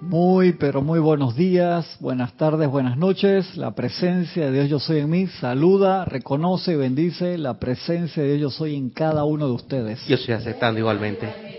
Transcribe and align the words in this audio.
Muy, 0.00 0.52
pero 0.52 0.82
muy 0.82 1.00
buenos 1.00 1.36
días, 1.36 1.96
buenas 2.00 2.34
tardes, 2.34 2.68
buenas 2.68 2.98
noches. 2.98 3.56
La 3.56 3.70
presencia 3.70 4.46
de 4.46 4.52
Dios 4.52 4.68
Yo 4.68 4.78
Soy 4.78 4.98
en 4.98 5.10
mí 5.10 5.26
saluda, 5.26 6.04
reconoce 6.04 6.72
y 6.72 6.76
bendice 6.76 7.38
la 7.38 7.58
presencia 7.58 8.22
de 8.22 8.36
Dios 8.36 8.40
Yo 8.40 8.50
Soy 8.50 8.76
en 8.76 8.90
cada 8.90 9.24
uno 9.24 9.46
de 9.46 9.52
ustedes. 9.54 10.06
Yo 10.06 10.16
estoy 10.16 10.34
aceptando 10.34 10.78
igualmente. 10.78 11.56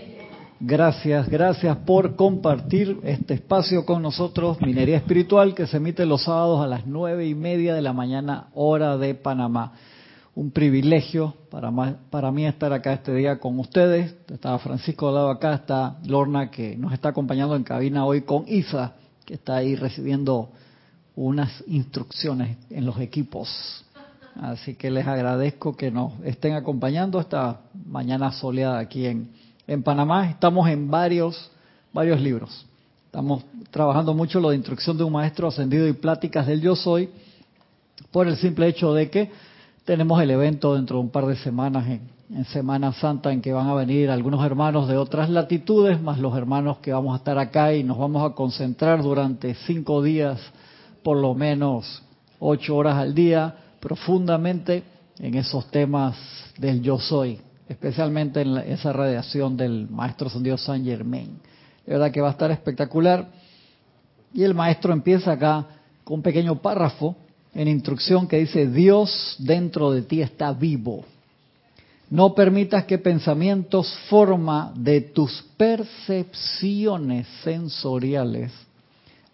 Gracias, 0.60 1.28
gracias 1.28 1.76
por 1.78 2.14
compartir 2.14 2.98
este 3.02 3.34
espacio 3.34 3.84
con 3.84 4.02
nosotros, 4.02 4.60
Minería 4.60 4.96
Espiritual, 4.96 5.54
que 5.54 5.66
se 5.66 5.78
emite 5.78 6.06
los 6.06 6.22
sábados 6.22 6.62
a 6.62 6.68
las 6.68 6.86
nueve 6.86 7.26
y 7.26 7.34
media 7.34 7.74
de 7.74 7.82
la 7.82 7.92
mañana, 7.92 8.48
hora 8.54 8.96
de 8.98 9.14
Panamá. 9.16 9.72
Un 10.38 10.52
privilegio 10.52 11.34
para, 11.50 11.72
para 12.10 12.30
mí 12.30 12.46
estar 12.46 12.72
acá 12.72 12.92
este 12.92 13.12
día 13.12 13.40
con 13.40 13.58
ustedes. 13.58 14.14
Estaba 14.32 14.60
Francisco 14.60 15.08
al 15.08 15.16
lado 15.16 15.30
acá, 15.30 15.52
está 15.52 15.96
Lorna 16.06 16.48
que 16.48 16.76
nos 16.76 16.92
está 16.92 17.08
acompañando 17.08 17.56
en 17.56 17.64
cabina 17.64 18.06
hoy 18.06 18.20
con 18.22 18.44
Isa, 18.46 18.92
que 19.26 19.34
está 19.34 19.56
ahí 19.56 19.74
recibiendo 19.74 20.50
unas 21.16 21.64
instrucciones 21.66 22.56
en 22.70 22.86
los 22.86 23.00
equipos. 23.00 23.84
Así 24.40 24.76
que 24.76 24.92
les 24.92 25.08
agradezco 25.08 25.76
que 25.76 25.90
nos 25.90 26.12
estén 26.22 26.54
acompañando 26.54 27.18
esta 27.18 27.62
mañana 27.86 28.30
soleada 28.30 28.78
aquí 28.78 29.06
en, 29.06 29.32
en 29.66 29.82
Panamá. 29.82 30.30
Estamos 30.30 30.68
en 30.68 30.88
varios, 30.88 31.50
varios 31.92 32.20
libros. 32.20 32.64
Estamos 33.06 33.42
trabajando 33.72 34.14
mucho 34.14 34.38
lo 34.38 34.50
de 34.50 34.56
instrucción 34.56 34.96
de 34.96 35.02
un 35.02 35.14
maestro 35.14 35.48
ascendido 35.48 35.88
y 35.88 35.94
pláticas 35.94 36.46
del 36.46 36.60
yo 36.60 36.76
soy, 36.76 37.08
por 38.12 38.28
el 38.28 38.36
simple 38.36 38.68
hecho 38.68 38.94
de 38.94 39.10
que 39.10 39.47
tenemos 39.88 40.20
el 40.20 40.30
evento 40.30 40.74
dentro 40.74 40.98
de 40.98 41.04
un 41.04 41.08
par 41.08 41.24
de 41.24 41.34
semanas 41.36 41.86
en, 41.88 42.44
Semana 42.52 42.92
Santa 42.92 43.32
en 43.32 43.40
que 43.40 43.54
van 43.54 43.68
a 43.68 43.74
venir 43.74 44.10
algunos 44.10 44.44
hermanos 44.44 44.86
de 44.86 44.98
otras 44.98 45.30
latitudes, 45.30 45.98
más 45.98 46.18
los 46.18 46.36
hermanos 46.36 46.76
que 46.80 46.92
vamos 46.92 47.14
a 47.14 47.16
estar 47.16 47.38
acá 47.38 47.72
y 47.72 47.82
nos 47.84 47.96
vamos 47.96 48.30
a 48.30 48.34
concentrar 48.34 49.02
durante 49.02 49.54
cinco 49.54 50.02
días, 50.02 50.38
por 51.02 51.16
lo 51.16 51.34
menos 51.34 52.02
ocho 52.38 52.76
horas 52.76 52.96
al 52.96 53.14
día, 53.14 53.54
profundamente 53.80 54.82
en 55.20 55.36
esos 55.36 55.70
temas 55.70 56.18
del 56.58 56.82
yo 56.82 56.98
soy, 56.98 57.40
especialmente 57.66 58.42
en 58.42 58.58
esa 58.58 58.92
radiación 58.92 59.56
del 59.56 59.88
maestro 59.88 60.28
Dios 60.28 60.62
San 60.62 60.84
Germain. 60.84 61.40
De 61.86 61.94
verdad 61.94 62.12
que 62.12 62.20
va 62.20 62.28
a 62.28 62.32
estar 62.32 62.50
espectacular. 62.50 63.26
Y 64.34 64.42
el 64.42 64.52
maestro 64.52 64.92
empieza 64.92 65.32
acá 65.32 65.64
con 66.04 66.16
un 66.16 66.22
pequeño 66.22 66.56
párrafo 66.56 67.16
en 67.54 67.68
instrucción 67.68 68.28
que 68.28 68.38
dice, 68.38 68.66
Dios 68.68 69.36
dentro 69.38 69.90
de 69.90 70.02
ti 70.02 70.20
está 70.22 70.52
vivo. 70.52 71.04
No 72.10 72.34
permitas 72.34 72.84
que 72.84 72.98
pensamientos 72.98 73.92
forma 74.08 74.72
de 74.74 75.02
tus 75.02 75.44
percepciones 75.56 77.26
sensoriales 77.44 78.50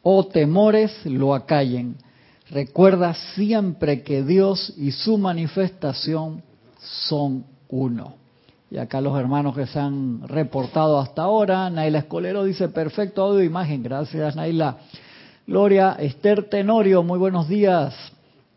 o 0.03 0.27
temores 0.27 0.93
lo 1.05 1.34
acallen. 1.34 1.97
Recuerda 2.51 3.15
siempre 3.34 4.03
que 4.03 4.23
Dios 4.23 4.73
y 4.77 4.91
su 4.91 5.19
manifestación 5.19 6.43
son 6.81 7.45
uno. 7.69 8.17
Y 8.71 8.78
acá 8.78 9.01
los 9.01 9.17
hermanos 9.19 9.55
que 9.55 9.67
se 9.67 9.78
han 9.78 10.27
reportado 10.27 10.99
hasta 10.99 11.23
ahora, 11.23 11.71
Naila 11.71 12.01
Escolero 12.01 12.43
dice, 12.43 12.69
perfecto 12.69 13.23
audio 13.23 13.43
imagen, 13.43 13.84
gracias 13.84 14.34
Naila. 14.34 14.78
Gloria 15.47 15.97
Esther 15.98 16.48
Tenorio, 16.48 17.03
muy 17.03 17.19
buenos 17.19 17.48
días. 17.48 17.95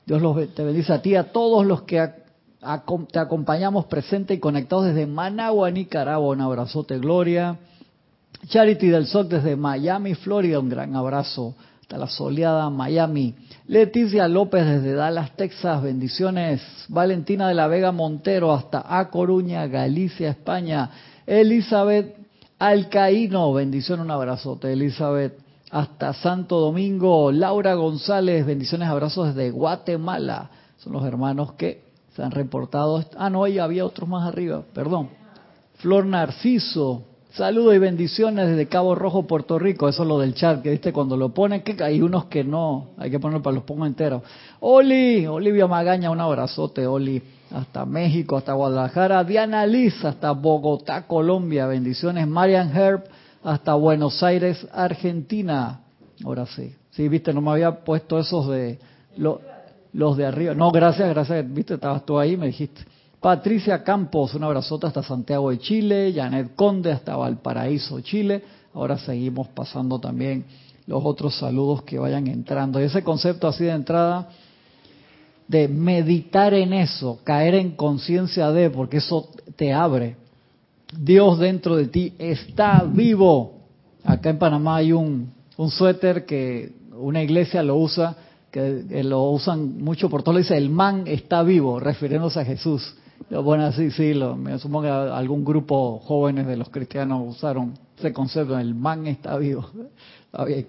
Dios 0.05 0.21
los, 0.21 0.53
te 0.53 0.63
bendice 0.63 0.93
a 0.93 1.02
ti, 1.02 1.16
a 1.16 1.33
todos 1.33 1.66
los 1.66 1.81
que 1.81 2.09
te 3.11 3.19
acompañamos 3.19 3.88
presente 3.88 4.33
y 4.33 4.39
conectados 4.39 4.85
desde 4.85 5.05
Managua, 5.05 5.69
Nicaragua. 5.69 6.33
Un 6.33 6.39
abrazote, 6.39 6.97
Gloria. 6.97 7.58
Charity 8.47 8.88
del 8.88 9.05
Sol 9.05 9.27
desde 9.27 9.58
Miami, 9.58 10.15
Florida. 10.15 10.59
Un 10.59 10.69
gran 10.69 10.95
abrazo 10.95 11.55
hasta 11.81 11.97
la 11.97 12.08
soleada 12.08 12.69
Miami. 12.69 13.35
Leticia 13.67 14.30
López 14.30 14.65
desde 14.65 14.93
Dallas, 14.93 15.36
Texas. 15.36 15.83
Bendiciones. 15.83 16.61
Valentina 16.87 17.49
de 17.49 17.54
la 17.54 17.67
Vega 17.67 17.92
Montero 17.92 18.54
hasta 18.54 18.86
A 18.98 19.09
Coruña, 19.09 19.67
Galicia, 19.67 20.30
España. 20.30 20.89
Elizabeth 21.25 22.15
Alcaíno. 22.58 23.52
Bendición, 23.52 23.99
un 23.99 24.09
abrazote, 24.09 24.71
Elizabeth 24.71 25.46
hasta 25.72 26.14
Santo 26.14 26.60
Domingo. 26.60 27.32
Laura 27.32 27.73
González, 27.76 28.45
bendiciones, 28.45 28.88
abrazos 28.88 29.36
desde 29.36 29.52
Guatemala. 29.52 30.50
Son 30.78 30.94
los 30.94 31.04
hermanos 31.05 31.54
que 31.54 31.83
se 32.16 32.23
han 32.23 32.32
reportado. 32.32 33.04
Ah, 33.17 33.30
no, 33.30 33.44
ahí 33.44 33.60
había 33.60 33.86
otros 33.86 34.08
más 34.08 34.28
arriba, 34.28 34.64
perdón. 34.73 35.10
Flor 35.76 36.05
Narciso, 36.05 37.04
saludos 37.33 37.76
y 37.76 37.78
bendiciones 37.78 38.48
desde 38.48 38.67
Cabo 38.67 38.95
Rojo, 38.95 39.28
Puerto 39.28 39.60
Rico. 39.60 39.88
Eso 39.88 40.04
es 40.04 40.08
lo 40.08 40.17
del 40.17 40.33
chat, 40.33 40.61
que 40.61 40.72
viste 40.72 40.92
cuando 40.92 41.16
lo 41.16 41.30
ponen, 41.30 41.61
que 41.61 41.82
hay 41.84 42.02
unos 42.02 42.26
que 42.26 42.44
no, 42.44 42.89
hay 42.98 43.11
que 43.11 43.20
ponerlo 43.20 43.44
para 43.44 43.55
los 43.55 43.64
pongo 43.64 43.86
enteros. 43.86 44.23
Oli, 44.60 45.28
Olivia 45.28 45.67
Magaña, 45.67 46.10
un 46.10 46.20
abrazote, 46.20 46.88
Oli. 46.88 47.22
Hasta 47.49 47.86
México, 47.86 48.36
hasta 48.36 48.54
Guadalajara. 48.54 49.23
Diana 49.23 49.66
Liz, 49.66 50.04
hasta 50.04 50.32
Bogotá, 50.32 51.08
Colombia. 51.08 51.66
Bendiciones. 51.66 52.28
Marian 52.28 52.76
Herb, 52.76 53.04
hasta 53.47 53.75
Buenos 53.75 54.21
Aires, 54.23 54.67
Argentina. 54.73 55.80
Ahora 56.25 56.45
sí. 56.47 56.75
Sí, 56.91 57.08
viste, 57.08 57.33
no 57.33 57.39
me 57.39 57.52
había 57.52 57.83
puesto 57.85 58.19
esos 58.19 58.49
de 58.49 58.77
los 59.15 60.17
de 60.17 60.25
arriba. 60.25 60.53
No, 60.53 60.69
gracias, 60.69 61.08
gracias. 61.08 61.53
Viste, 61.53 61.75
estabas 61.75 62.05
tú 62.05 62.19
ahí, 62.19 62.36
me 62.36 62.47
dijiste. 62.47 62.81
Patricia 63.21 63.86
Campos, 63.86 64.36
un 64.36 64.43
abrazote 64.43 64.87
hasta 64.87 65.02
Santiago 65.02 65.49
de 65.49 65.59
Chile. 65.59 66.11
Janet 66.13 66.55
Conde, 66.55 66.91
hasta 66.91 67.15
Valparaíso, 67.15 68.02
Chile. 68.02 68.43
Ahora 68.73 68.97
seguimos 68.97 69.47
pasando 69.47 69.97
también 69.97 70.43
los 70.86 71.05
otros 71.05 71.37
saludos 71.37 71.83
que 71.83 71.97
vayan 71.97 72.27
entrando. 72.27 72.81
Y 72.81 72.83
ese 72.83 73.02
concepto 73.02 73.47
así 73.47 73.63
de 73.63 73.71
entrada 73.71 74.27
de 75.47 75.69
meditar 75.69 76.53
en 76.53 76.73
eso, 76.73 77.19
caer 77.23 77.55
en 77.55 77.77
conciencia 77.77 78.52
de, 78.52 78.69
porque 78.69 78.97
eso 78.97 79.30
te 79.55 79.71
abre 79.71 80.17
Dios 80.95 81.39
dentro 81.39 81.75
de 81.75 81.87
ti 81.87 82.14
está 82.17 82.83
vivo. 82.83 83.59
Acá 84.03 84.30
en 84.30 84.37
Panamá 84.37 84.77
hay 84.77 84.93
un, 84.93 85.33
suéter 85.70 86.25
que 86.25 86.71
una 86.98 87.21
iglesia 87.21 87.61
lo 87.61 87.75
usa, 87.75 88.15
que, 88.52 89.03
lo 89.03 89.31
usan 89.31 89.83
mucho 89.83 90.09
por 90.09 90.23
todos, 90.23 90.37
dice 90.37 90.58
el 90.58 90.70
man 90.70 91.03
está 91.05 91.43
vivo, 91.43 91.80
refiriéndose 91.80 92.39
a 92.39 92.45
Jesús. 92.45 92.95
Bueno, 93.30 93.71
sí, 93.73 93.92
sí, 93.92 94.14
me 94.37 94.58
supongo 94.59 94.83
que 94.83 94.89
algún 94.89 95.43
grupo 95.43 95.99
jóvenes 95.99 96.48
de 96.48 96.55
los 96.55 96.70
cristianos 96.70 97.36
usaron 97.36 97.73
ese 97.98 98.14
concepto, 98.14 98.58
el 98.58 98.73
man 98.73 99.08
está 99.08 99.37
vivo. 99.37 99.69
Está 100.27 100.45
bien. 100.45 100.67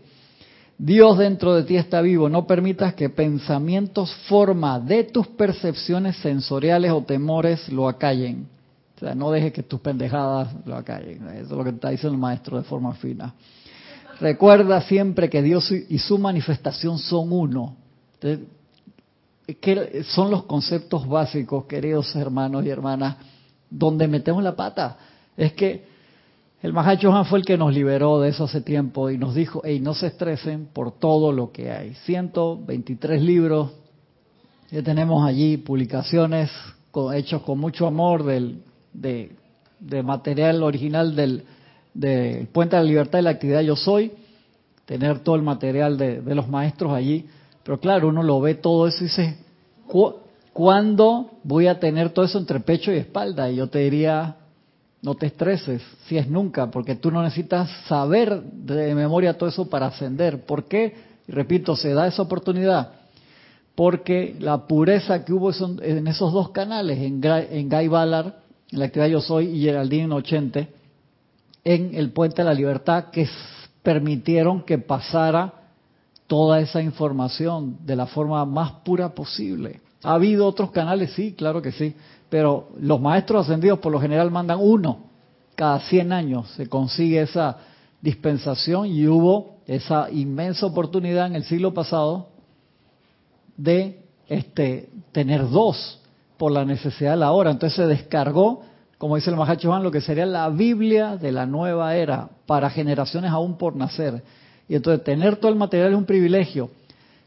Dios 0.78 1.18
dentro 1.18 1.54
de 1.54 1.64
ti 1.64 1.76
está 1.76 2.00
vivo. 2.00 2.28
No 2.28 2.46
permitas 2.46 2.94
que 2.94 3.10
pensamientos 3.10 4.14
forma 4.28 4.78
de 4.78 5.02
tus 5.02 5.26
percepciones 5.26 6.16
sensoriales 6.18 6.92
o 6.92 7.02
temores 7.02 7.68
lo 7.68 7.88
acallen. 7.88 8.46
O 8.98 9.00
sea, 9.00 9.14
no 9.14 9.30
dejes 9.30 9.52
que 9.52 9.62
tus 9.62 9.78
pendejadas 9.78 10.48
lo 10.66 10.74
acallen. 10.74 11.28
Eso 11.28 11.44
es 11.44 11.50
lo 11.50 11.62
que 11.62 11.70
está 11.70 11.90
diciendo 11.90 12.14
el 12.14 12.20
maestro 12.20 12.56
de 12.56 12.64
forma 12.64 12.94
fina. 12.94 13.32
Recuerda 14.20 14.80
siempre 14.80 15.30
que 15.30 15.40
Dios 15.40 15.70
y 15.70 15.98
su 15.98 16.18
manifestación 16.18 16.98
son 16.98 17.32
uno. 17.32 17.76
que 19.60 20.02
son 20.02 20.32
los 20.32 20.42
conceptos 20.44 21.06
básicos, 21.06 21.66
queridos 21.66 22.14
hermanos 22.16 22.64
y 22.66 22.70
hermanas, 22.70 23.18
donde 23.70 24.08
metemos 24.08 24.42
la 24.42 24.56
pata. 24.56 24.96
Es 25.36 25.52
que 25.52 25.86
el 26.60 26.72
Mahacho 26.72 27.12
Han 27.14 27.24
fue 27.26 27.38
el 27.38 27.44
que 27.44 27.56
nos 27.56 27.72
liberó 27.72 28.20
de 28.20 28.30
eso 28.30 28.44
hace 28.44 28.62
tiempo 28.62 29.10
y 29.10 29.16
nos 29.16 29.36
dijo, 29.36 29.62
hey, 29.64 29.78
no 29.78 29.94
se 29.94 30.08
estresen 30.08 30.66
por 30.72 30.98
todo 30.98 31.30
lo 31.30 31.52
que 31.52 31.70
hay. 31.70 31.94
123 32.04 33.22
libros, 33.22 33.70
ya 34.72 34.82
tenemos 34.82 35.24
allí 35.24 35.56
publicaciones 35.56 36.50
hechos 37.14 37.42
con 37.42 37.60
mucho 37.60 37.86
amor 37.86 38.24
del 38.24 38.64
de, 39.00 40.02
material 40.02 40.62
original 40.62 41.14
del, 41.14 41.44
Puente 42.52 42.76
de 42.76 42.82
la 42.82 42.88
Libertad 42.88 43.18
y 43.18 43.22
la 43.22 43.30
actividad 43.30 43.60
Yo 43.60 43.76
Soy, 43.76 44.12
tener 44.84 45.20
todo 45.20 45.34
el 45.36 45.42
material 45.42 45.96
de, 45.98 46.22
los 46.34 46.48
maestros 46.48 46.92
allí. 46.92 47.26
Pero 47.62 47.80
claro, 47.80 48.08
uno 48.08 48.22
lo 48.22 48.40
ve 48.40 48.54
todo 48.54 48.86
eso 48.86 49.04
y 49.04 49.08
dice, 49.08 49.36
¿cuándo 50.52 51.30
voy 51.42 51.66
a 51.66 51.78
tener 51.78 52.10
todo 52.10 52.24
eso 52.24 52.38
entre 52.38 52.60
pecho 52.60 52.92
y 52.92 52.96
espalda? 52.96 53.50
Y 53.50 53.56
yo 53.56 53.68
te 53.68 53.80
diría, 53.80 54.36
no 55.02 55.14
te 55.14 55.26
estreses, 55.26 55.82
si 56.06 56.18
es 56.18 56.28
nunca, 56.28 56.70
porque 56.70 56.96
tú 56.96 57.10
no 57.10 57.22
necesitas 57.22 57.70
saber 57.86 58.42
de 58.42 58.94
memoria 58.94 59.36
todo 59.36 59.48
eso 59.48 59.68
para 59.68 59.86
ascender. 59.86 60.44
¿Por 60.44 60.64
qué? 60.64 60.94
Y 61.26 61.32
repito, 61.32 61.76
se 61.76 61.92
da 61.92 62.06
esa 62.06 62.22
oportunidad. 62.22 62.92
Porque 63.74 64.34
la 64.40 64.66
pureza 64.66 65.24
que 65.24 65.32
hubo 65.32 65.52
en 65.52 66.08
esos 66.08 66.32
dos 66.32 66.50
canales, 66.50 66.98
en, 66.98 67.20
Guy 67.68 67.88
Ballard 67.88 68.34
en 68.70 68.78
la 68.78 68.86
actividad 68.86 69.08
Yo 69.08 69.20
Soy 69.20 69.46
y 69.46 69.62
Geraldine 69.62 70.14
Ochente 70.14 70.68
en 71.64 71.94
el 71.94 72.12
Puente 72.12 72.42
de 72.42 72.48
la 72.48 72.54
Libertad 72.54 73.06
que 73.10 73.28
permitieron 73.82 74.62
que 74.62 74.78
pasara 74.78 75.54
toda 76.26 76.60
esa 76.60 76.82
información 76.82 77.78
de 77.84 77.96
la 77.96 78.06
forma 78.06 78.44
más 78.44 78.72
pura 78.84 79.14
posible. 79.14 79.80
¿Ha 80.02 80.14
habido 80.14 80.46
otros 80.46 80.70
canales? 80.70 81.12
Sí, 81.12 81.32
claro 81.32 81.62
que 81.62 81.72
sí, 81.72 81.94
pero 82.28 82.68
los 82.80 83.00
maestros 83.00 83.46
ascendidos 83.46 83.78
por 83.78 83.92
lo 83.92 84.00
general 84.00 84.30
mandan 84.30 84.58
uno 84.60 85.08
cada 85.54 85.80
100 85.80 86.12
años, 86.12 86.48
se 86.50 86.68
consigue 86.68 87.20
esa, 87.20 87.58
dispensación 88.00 88.86
y 88.86 89.06
hubo 89.06 89.58
esa 89.66 90.10
inmensa 90.10 90.66
oportunidad 90.66 91.26
en 91.26 91.34
el 91.34 91.44
siglo 91.44 91.74
pasado 91.74 92.28
de 93.56 94.04
este, 94.28 94.88
tener 95.12 95.48
dos 95.48 95.97
por 96.38 96.52
la 96.52 96.64
necesidad 96.64 97.10
de 97.10 97.16
la 97.18 97.32
hora. 97.32 97.50
Entonces 97.50 97.76
se 97.76 97.86
descargó, 97.86 98.62
como 98.96 99.16
dice 99.16 99.30
el 99.30 99.36
Mahacho 99.36 99.68
Juan, 99.68 99.82
lo 99.82 99.90
que 99.90 100.00
sería 100.00 100.24
la 100.24 100.48
Biblia 100.48 101.16
de 101.16 101.32
la 101.32 101.44
nueva 101.44 101.94
era 101.96 102.30
para 102.46 102.70
generaciones 102.70 103.30
aún 103.30 103.58
por 103.58 103.76
nacer. 103.76 104.22
Y 104.68 104.74
entonces 104.76 105.04
tener 105.04 105.36
todo 105.36 105.50
el 105.50 105.58
material 105.58 105.92
es 105.92 105.98
un 105.98 106.04
privilegio. 106.04 106.70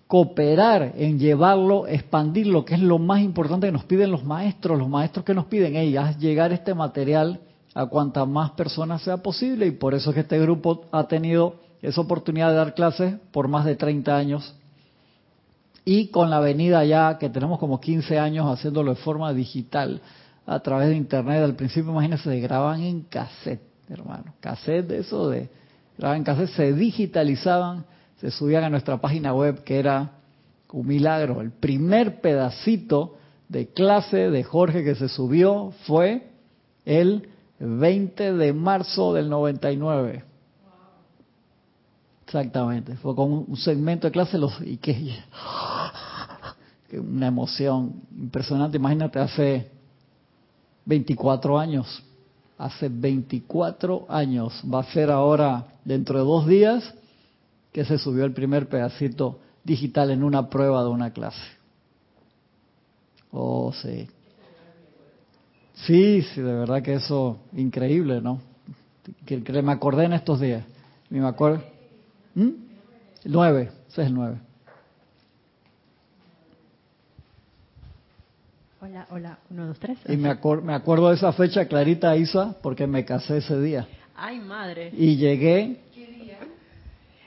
Cooperar 0.07 0.93
en 0.97 1.19
llevarlo, 1.19 1.87
expandirlo, 1.87 2.65
que 2.65 2.75
es 2.75 2.81
lo 2.81 2.99
más 2.99 3.21
importante 3.21 3.67
que 3.67 3.71
nos 3.71 3.85
piden 3.85 4.11
los 4.11 4.23
maestros, 4.23 4.77
los 4.77 4.89
maestros 4.89 5.23
que 5.23 5.33
nos 5.33 5.45
piden, 5.45 5.75
ellas, 5.75 6.17
llegar 6.19 6.51
este 6.51 6.73
material 6.73 7.39
a 7.73 7.85
cuantas 7.85 8.27
más 8.27 8.51
personas 8.51 9.01
sea 9.01 9.17
posible. 9.17 9.67
Y 9.67 9.71
por 9.71 9.93
eso 9.93 10.09
es 10.09 10.15
que 10.15 10.21
este 10.21 10.39
grupo 10.39 10.85
ha 10.91 11.07
tenido 11.07 11.55
esa 11.81 12.01
oportunidad 12.01 12.49
de 12.49 12.57
dar 12.57 12.73
clases 12.73 13.15
por 13.31 13.47
más 13.47 13.65
de 13.65 13.75
30 13.75 14.15
años. 14.15 14.55
Y 15.83 16.07
con 16.07 16.29
la 16.29 16.39
venida 16.39 16.83
ya, 16.85 17.17
que 17.17 17.29
tenemos 17.29 17.59
como 17.59 17.79
15 17.79 18.19
años 18.19 18.45
haciéndolo 18.47 18.91
de 18.93 19.01
forma 19.01 19.33
digital, 19.33 20.01
a 20.45 20.59
través 20.59 20.89
de 20.89 20.95
internet, 20.95 21.43
al 21.43 21.55
principio 21.55 21.91
imagínense, 21.91 22.29
se 22.29 22.39
graban 22.39 22.81
en 22.81 23.01
cassette, 23.01 23.61
hermano, 23.89 24.33
cassette 24.39 24.87
de 24.87 24.99
eso 24.99 25.29
de 25.29 25.49
en 25.97 26.23
cassette, 26.23 26.49
se 26.49 26.73
digitalizaban, 26.73 27.85
se 28.19 28.31
subían 28.31 28.63
a 28.63 28.69
nuestra 28.69 28.97
página 28.99 29.33
web, 29.33 29.63
que 29.63 29.77
era 29.77 30.11
un 30.71 30.87
milagro. 30.87 31.41
El 31.41 31.51
primer 31.51 32.21
pedacito 32.21 33.17
de 33.49 33.67
clase 33.67 34.29
de 34.29 34.43
Jorge 34.43 34.83
que 34.83 34.95
se 34.95 35.09
subió 35.09 35.73
fue 35.85 36.29
el 36.85 37.29
20 37.59 38.33
de 38.33 38.53
marzo 38.53 39.13
del 39.13 39.29
99. 39.29 40.23
Exactamente, 42.25 42.95
fue 42.95 43.13
con 43.15 43.45
un 43.47 43.57
segmento 43.57 44.07
de 44.07 44.11
clase 44.11 44.37
los 44.37 44.59
y 44.61 44.77
que 44.77 45.19
una 46.99 47.27
emoción 47.27 48.01
impresionante. 48.17 48.77
Imagínate 48.77 49.19
hace 49.19 49.71
24 50.85 51.57
años 51.57 52.03
hace 52.61 52.89
24 52.89 54.05
años. 54.07 54.61
Va 54.71 54.81
a 54.81 54.83
ser 54.83 55.09
ahora, 55.09 55.65
dentro 55.83 56.19
de 56.19 56.25
dos 56.25 56.45
días, 56.45 56.93
que 57.71 57.83
se 57.83 57.97
subió 57.97 58.23
el 58.23 58.33
primer 58.33 58.69
pedacito 58.69 59.39
digital 59.63 60.11
en 60.11 60.23
una 60.23 60.47
prueba 60.47 60.83
de 60.83 60.89
una 60.89 61.11
clase. 61.11 61.41
Oh, 63.31 63.73
sí. 63.73 64.07
Sí, 65.73 66.21
sí, 66.21 66.41
de 66.41 66.53
verdad 66.53 66.83
que 66.83 66.93
eso, 66.93 67.39
increíble, 67.53 68.21
¿no? 68.21 68.39
Que, 69.25 69.39
me 69.63 69.71
acordé 69.71 70.05
en 70.05 70.13
estos 70.13 70.39
días. 70.39 70.63
Me 71.09 71.25
acuerdo. 71.25 71.63
¿Mm? 72.35 72.49
Nueve, 73.25 73.71
ese 73.89 74.03
es 74.03 74.07
el 74.07 74.13
nueve. 74.13 74.37
Hola, 78.83 79.05
hola, 79.11 79.37
uno, 79.51 79.67
dos, 79.67 79.77
tres. 79.77 79.99
Y 80.07 80.17
me, 80.17 80.35
me 80.63 80.73
acuerdo 80.73 81.09
de 81.09 81.15
esa 81.15 81.31
fecha 81.33 81.67
clarita, 81.67 82.15
Isa, 82.15 82.55
porque 82.63 82.87
me 82.87 83.05
casé 83.05 83.37
ese 83.37 83.61
día. 83.61 83.87
Ay, 84.15 84.39
madre. 84.39 84.89
Y 84.97 85.17
llegué 85.17 85.81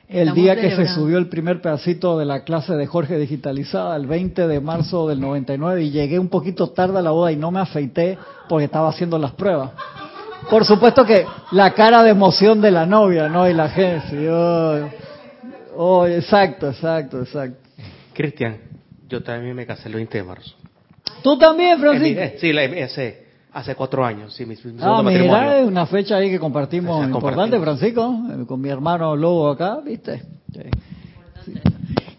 el 0.09 0.35
día 0.35 0.57
que 0.57 0.75
se 0.75 0.89
subió 0.89 1.17
el 1.17 1.29
primer 1.29 1.61
pedacito 1.61 2.19
de 2.19 2.25
la 2.25 2.43
clase 2.43 2.75
de 2.75 2.87
Jorge 2.87 3.19
digitalizada, 3.19 3.95
el 3.95 4.09
20 4.09 4.49
de 4.49 4.61
marzo 4.61 5.07
del 5.07 5.21
99, 5.21 5.85
y 5.85 5.91
llegué 5.93 6.19
un 6.19 6.29
poquito 6.29 6.71
tarde 6.71 6.99
a 6.99 7.03
la 7.03 7.13
boda 7.13 7.31
y 7.31 7.37
no 7.37 7.53
me 7.53 7.61
afeité 7.61 8.19
porque 8.49 8.65
estaba 8.65 8.89
haciendo 8.89 9.17
las 9.17 9.31
pruebas. 9.31 9.71
Por 10.51 10.65
supuesto 10.65 11.07
que 11.07 11.25
la 11.53 11.73
cara 11.73 12.03
de 12.03 12.11
emoción 12.11 12.61
de 12.61 12.73
la 12.73 12.85
novia, 12.85 13.29
¿no? 13.29 13.49
Y 13.49 13.55
la 13.55 13.69
gente. 13.69 14.29
Oh, 14.29 14.89
oh, 15.77 16.07
exacto, 16.09 16.69
exacto, 16.69 17.21
exacto. 17.21 17.59
Cristian, 18.13 18.59
yo 19.09 19.23
también 19.23 19.55
me 19.55 19.65
casé 19.65 19.87
el 19.87 19.95
20 19.95 20.19
de 20.19 20.25
marzo. 20.25 20.57
¿Tú 21.23 21.39
también, 21.39 21.79
Francisco? 21.79 22.39
sí, 22.39 22.53
la, 22.53 22.63
hace, 22.85 23.27
hace 23.53 23.75
cuatro 23.75 24.05
años, 24.05 24.35
sí, 24.35 24.45
mi, 24.47 24.57
ah, 24.81 25.03
mira, 25.03 25.61
es 25.61 25.67
una 25.67 25.87
fecha 25.87 26.17
ahí 26.17 26.31
que 26.31 26.39
compartimos 26.39 27.05
importante, 27.05 27.59
Francisco, 27.59 28.15
eh, 28.31 28.47
con 28.47 28.61
mi 28.61 28.69
hermano 28.69 29.17
Lobo 29.17 29.51
acá, 29.51 29.81
¿viste? 29.85 30.23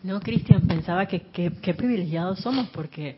No, 0.03 0.19
Cristian, 0.19 0.62
pensaba 0.68 1.07
que 1.07 1.21
qué 1.31 1.74
privilegiados 1.74 2.39
somos 2.39 2.68
porque 2.69 3.18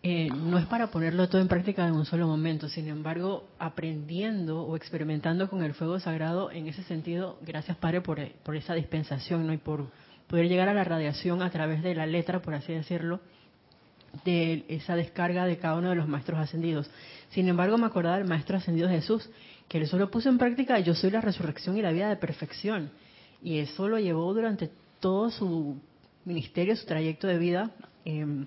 eh, 0.00 0.28
no 0.30 0.58
es 0.58 0.66
para 0.66 0.86
ponerlo 0.86 1.28
todo 1.28 1.40
en 1.40 1.48
práctica 1.48 1.86
en 1.86 1.94
un 1.94 2.04
solo 2.04 2.28
momento, 2.28 2.68
sin 2.68 2.86
embargo, 2.88 3.48
aprendiendo 3.58 4.62
o 4.62 4.76
experimentando 4.76 5.50
con 5.50 5.64
el 5.64 5.74
fuego 5.74 5.98
sagrado, 5.98 6.52
en 6.52 6.68
ese 6.68 6.84
sentido, 6.84 7.36
gracias 7.44 7.76
Padre 7.78 8.00
por, 8.00 8.20
por 8.44 8.54
esa 8.54 8.74
dispensación 8.74 9.46
¿no? 9.46 9.52
y 9.52 9.56
por 9.56 9.88
poder 10.28 10.48
llegar 10.48 10.68
a 10.68 10.74
la 10.74 10.84
radiación 10.84 11.42
a 11.42 11.50
través 11.50 11.82
de 11.82 11.96
la 11.96 12.06
letra, 12.06 12.40
por 12.40 12.54
así 12.54 12.72
decirlo, 12.72 13.20
de 14.24 14.64
esa 14.68 14.96
descarga 14.96 15.46
de 15.46 15.58
cada 15.58 15.76
uno 15.76 15.90
de 15.90 15.96
los 15.96 16.08
maestros 16.08 16.38
ascendidos. 16.38 16.90
Sin 17.30 17.48
embargo, 17.48 17.78
me 17.78 17.86
acordaba 17.86 18.18
del 18.18 18.26
maestro 18.26 18.56
ascendido 18.56 18.88
Jesús, 18.88 19.28
que 19.68 19.78
él 19.78 19.86
solo 19.86 20.10
puso 20.10 20.28
en 20.28 20.38
práctica, 20.38 20.78
yo 20.80 20.94
soy 20.94 21.10
la 21.10 21.20
resurrección 21.20 21.76
y 21.76 21.82
la 21.82 21.92
vida 21.92 22.08
de 22.08 22.16
perfección. 22.16 22.90
Y 23.42 23.58
eso 23.58 23.88
lo 23.88 23.98
llevó 23.98 24.32
durante 24.32 24.70
todo 25.00 25.30
su 25.30 25.76
ministerio, 26.24 26.74
su 26.76 26.86
trayecto 26.86 27.26
de 27.26 27.38
vida, 27.38 27.70
em, 28.04 28.46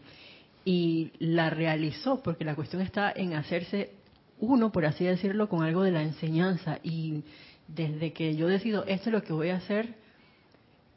y 0.66 1.12
la 1.19 1.50
realizó, 1.50 2.22
porque 2.22 2.46
la 2.46 2.56
cuestión 2.56 2.81
está 2.81 3.12
en 3.12 3.34
hacerse 3.34 3.92
uno, 4.40 4.72
por 4.72 4.86
así 4.86 5.06
decirlo, 5.06 5.48
con 5.48 5.64
algo 5.64 5.84
de 5.84 5.92
la 5.92 6.02
enseñanza. 6.02 6.80
Y 6.84 7.24
desde 7.68 8.14
que 8.14 8.36
yo 8.36 8.48
decido, 8.48 8.84
esto 8.86 9.10
es 9.10 9.14
lo 9.14 9.24
que 9.24 9.34
voy 9.34 9.50
a 9.50 9.57
hacer, 9.57 9.96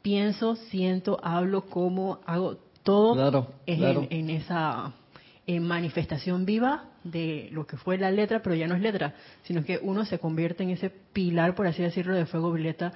pienso, 0.01 0.55
siento, 0.55 1.19
hablo, 1.23 1.65
como, 1.65 2.19
hago 2.25 2.59
todo 2.85 3.51
En, 3.65 4.29
esa 4.29 4.93
manifestación 5.47 6.45
viva 6.45 6.85
de 7.03 7.49
lo 7.51 7.67
que 7.67 7.77
fue 7.77 7.97
la 7.97 8.11
letra, 8.11 8.41
pero 8.41 8.55
ya 8.55 8.67
no 8.67 8.75
es 8.75 8.81
letra, 8.81 9.15
sino 9.43 9.65
que 9.65 9.79
uno 9.81 10.05
se 10.05 10.19
convierte 10.19 10.63
en 10.63 10.69
ese 10.69 10.89
pilar, 10.89 11.55
por 11.55 11.67
así 11.67 11.81
decirlo, 11.81 12.15
de 12.15 12.25
fuego 12.25 12.53
violeta. 12.53 12.93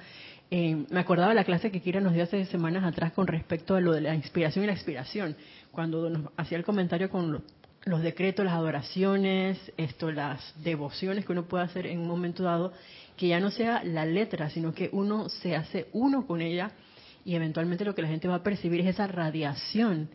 Eh, 0.50 0.84
me 0.90 1.00
acordaba 1.00 1.28
de 1.28 1.34
la 1.34 1.44
clase 1.44 1.70
que 1.70 1.80
Kira 1.80 2.00
nos 2.00 2.14
dio 2.14 2.22
hace 2.22 2.44
semanas 2.46 2.84
atrás 2.84 3.12
con 3.12 3.26
respecto 3.26 3.74
a 3.74 3.80
lo 3.80 3.92
de 3.92 4.00
la 4.00 4.14
inspiración 4.14 4.64
y 4.64 4.66
la 4.68 4.72
expiración, 4.72 5.36
cuando 5.70 6.08
nos 6.08 6.32
hacía 6.36 6.58
el 6.58 6.64
comentario 6.64 7.10
con 7.10 7.42
los 7.84 8.02
decretos, 8.02 8.44
las 8.44 8.54
adoraciones, 8.54 9.58
esto, 9.76 10.10
las 10.10 10.54
devociones 10.62 11.24
que 11.24 11.32
uno 11.32 11.44
puede 11.44 11.64
hacer 11.64 11.86
en 11.86 12.00
un 12.00 12.08
momento 12.08 12.42
dado, 12.42 12.72
que 13.16 13.28
ya 13.28 13.40
no 13.40 13.50
sea 13.50 13.82
la 13.84 14.06
letra, 14.06 14.50
sino 14.50 14.72
que 14.72 14.88
uno 14.92 15.28
se 15.28 15.56
hace 15.56 15.88
uno 15.92 16.26
con 16.26 16.40
ella 16.42 16.72
y 17.24 17.34
eventualmente 17.34 17.84
lo 17.84 17.94
que 17.94 18.02
la 18.02 18.08
gente 18.08 18.28
va 18.28 18.36
a 18.36 18.42
percibir 18.42 18.80
es 18.80 18.88
esa 18.88 19.06
radiación 19.06 20.08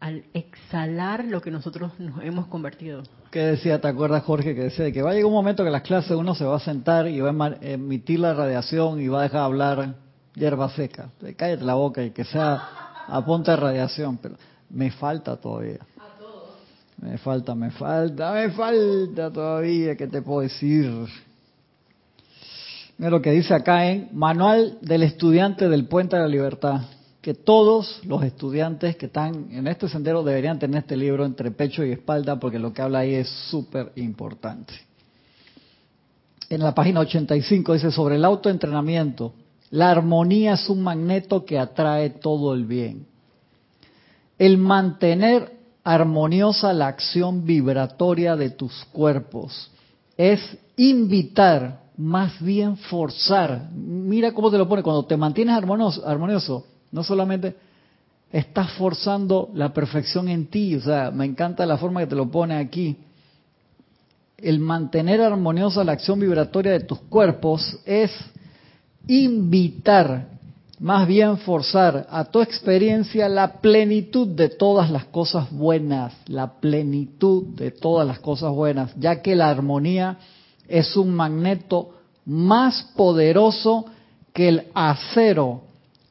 al 0.00 0.24
exhalar 0.34 1.24
lo 1.24 1.40
que 1.40 1.50
nosotros 1.50 1.98
nos 1.98 2.22
hemos 2.22 2.46
convertido. 2.48 3.02
¿Qué 3.30 3.40
decía, 3.40 3.80
te 3.80 3.88
acuerdas 3.88 4.22
Jorge, 4.24 4.54
que 4.54 4.64
decía 4.64 4.92
que 4.92 5.02
va 5.02 5.10
a 5.10 5.14
llegar 5.14 5.26
un 5.26 5.32
momento 5.32 5.62
que 5.62 5.68
en 5.68 5.72
las 5.72 5.82
clases 5.82 6.12
uno 6.12 6.34
se 6.34 6.44
va 6.44 6.56
a 6.56 6.60
sentar 6.60 7.08
y 7.08 7.20
va 7.20 7.30
a 7.30 7.56
emitir 7.62 8.20
la 8.20 8.34
radiación 8.34 9.00
y 9.00 9.08
va 9.08 9.20
a 9.20 9.22
dejar 9.24 9.40
hablar 9.40 9.94
hierba 10.34 10.68
seca? 10.70 11.10
Cállate 11.36 11.64
la 11.64 11.74
boca 11.74 12.02
y 12.02 12.10
que 12.10 12.24
sea 12.24 12.62
a 13.06 13.24
punta 13.24 13.52
de 13.52 13.56
radiación, 13.56 14.18
pero 14.18 14.36
me 14.70 14.90
falta 14.90 15.36
todavía. 15.36 15.80
Me 17.00 17.18
falta, 17.18 17.54
me 17.54 17.70
falta, 17.70 18.32
me 18.32 18.50
falta 18.50 19.32
todavía, 19.32 19.96
¿qué 19.96 20.06
te 20.06 20.22
puedo 20.22 20.40
decir? 20.40 21.06
Mira 22.96 23.10
lo 23.10 23.20
que 23.20 23.32
dice 23.32 23.54
acá 23.54 23.90
en 23.90 24.08
Manual 24.12 24.78
del 24.80 25.02
Estudiante 25.02 25.68
del 25.68 25.86
Puente 25.86 26.14
de 26.14 26.22
la 26.22 26.28
Libertad, 26.28 26.82
que 27.20 27.34
todos 27.34 28.00
los 28.04 28.22
estudiantes 28.22 28.96
que 28.96 29.06
están 29.06 29.48
en 29.50 29.66
este 29.66 29.88
sendero 29.88 30.22
deberían 30.22 30.60
tener 30.60 30.82
este 30.82 30.96
libro 30.96 31.24
entre 31.24 31.50
pecho 31.50 31.84
y 31.84 31.90
espalda, 31.90 32.38
porque 32.38 32.60
lo 32.60 32.72
que 32.72 32.82
habla 32.82 33.00
ahí 33.00 33.14
es 33.14 33.28
súper 33.50 33.90
importante. 33.96 34.74
En 36.48 36.62
la 36.62 36.72
página 36.72 37.00
85 37.00 37.72
dice 37.72 37.90
sobre 37.90 38.14
el 38.14 38.24
autoentrenamiento, 38.24 39.34
la 39.70 39.90
armonía 39.90 40.52
es 40.52 40.68
un 40.68 40.82
magneto 40.84 41.44
que 41.44 41.58
atrae 41.58 42.10
todo 42.10 42.54
el 42.54 42.64
bien. 42.64 43.06
El 44.38 44.58
mantener 44.58 45.50
armoniosa 45.82 46.72
la 46.72 46.86
acción 46.86 47.44
vibratoria 47.44 48.36
de 48.36 48.50
tus 48.50 48.84
cuerpos 48.92 49.70
es 50.16 50.40
invitar 50.76 51.83
más 51.96 52.40
bien 52.42 52.76
forzar. 52.76 53.70
Mira 53.72 54.32
cómo 54.32 54.50
te 54.50 54.58
lo 54.58 54.68
pone, 54.68 54.82
cuando 54.82 55.04
te 55.04 55.16
mantienes 55.16 55.56
armonioso, 55.56 56.06
armonioso, 56.06 56.66
no 56.90 57.02
solamente 57.04 57.56
estás 58.32 58.72
forzando 58.72 59.50
la 59.54 59.72
perfección 59.72 60.28
en 60.28 60.46
ti, 60.46 60.74
o 60.74 60.80
sea, 60.80 61.10
me 61.10 61.24
encanta 61.24 61.64
la 61.66 61.78
forma 61.78 62.00
que 62.00 62.08
te 62.08 62.16
lo 62.16 62.30
pone 62.30 62.56
aquí. 62.56 62.96
El 64.36 64.58
mantener 64.58 65.20
armoniosa 65.20 65.84
la 65.84 65.92
acción 65.92 66.18
vibratoria 66.18 66.72
de 66.72 66.80
tus 66.80 66.98
cuerpos 66.98 67.78
es 67.86 68.10
invitar, 69.06 70.30
más 70.80 71.06
bien 71.06 71.38
forzar 71.38 72.08
a 72.10 72.24
tu 72.24 72.40
experiencia 72.40 73.28
la 73.28 73.60
plenitud 73.60 74.26
de 74.26 74.48
todas 74.48 74.90
las 74.90 75.04
cosas 75.04 75.50
buenas, 75.52 76.12
la 76.26 76.54
plenitud 76.58 77.54
de 77.54 77.70
todas 77.70 78.06
las 78.06 78.18
cosas 78.18 78.50
buenas, 78.50 78.92
ya 78.96 79.22
que 79.22 79.36
la 79.36 79.48
armonía 79.48 80.18
es 80.68 80.96
un 80.96 81.14
magneto 81.14 81.90
más 82.24 82.82
poderoso 82.96 83.86
que 84.32 84.48
el 84.48 84.68
acero 84.74 85.62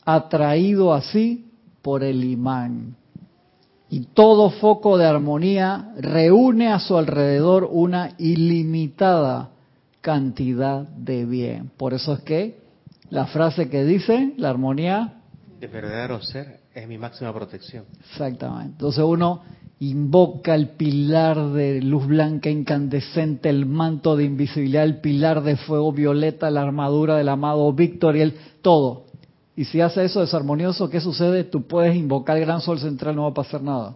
atraído 0.05 0.93
así 0.93 1.51
por 1.81 2.03
el 2.03 2.23
imán. 2.23 2.95
Y 3.89 4.01
todo 4.13 4.49
foco 4.49 4.97
de 4.97 5.05
armonía 5.05 5.93
reúne 5.97 6.69
a 6.69 6.79
su 6.79 6.97
alrededor 6.97 7.67
una 7.71 8.11
ilimitada 8.17 9.49
cantidad 10.01 10.81
de 10.81 11.25
bien. 11.25 11.71
Por 11.77 11.93
eso 11.93 12.13
es 12.13 12.21
que 12.21 12.63
la 13.09 13.27
frase 13.27 13.69
que 13.69 13.83
dice, 13.83 14.33
la 14.37 14.49
armonía... 14.49 15.21
De 15.59 15.67
verdadero 15.67 16.21
ser 16.21 16.61
es 16.73 16.87
mi 16.87 16.97
máxima 16.97 17.31
protección. 17.33 17.85
Exactamente. 17.99 18.71
Entonces 18.71 19.03
uno 19.03 19.41
invoca 19.79 20.55
el 20.55 20.69
pilar 20.69 21.51
de 21.51 21.81
luz 21.81 22.07
blanca 22.07 22.49
incandescente, 22.49 23.49
el 23.49 23.65
manto 23.65 24.15
de 24.15 24.23
invisibilidad, 24.23 24.83
el 24.83 25.01
pilar 25.01 25.43
de 25.43 25.57
fuego 25.57 25.91
violeta, 25.91 26.49
la 26.51 26.61
armadura 26.61 27.17
del 27.17 27.29
amado 27.29 27.71
Víctor 27.73 28.15
y 28.15 28.21
el 28.21 28.33
todo. 28.61 29.05
Y 29.55 29.65
si 29.65 29.81
hace 29.81 30.05
eso 30.05 30.21
desarmonioso, 30.21 30.89
¿qué 30.89 30.99
sucede? 30.99 31.43
Tú 31.43 31.63
puedes 31.63 31.95
invocar 31.95 32.37
el 32.37 32.45
gran 32.45 32.61
sol 32.61 32.79
central, 32.79 33.15
no 33.15 33.23
va 33.23 33.29
a 33.29 33.33
pasar 33.33 33.61
nada. 33.61 33.95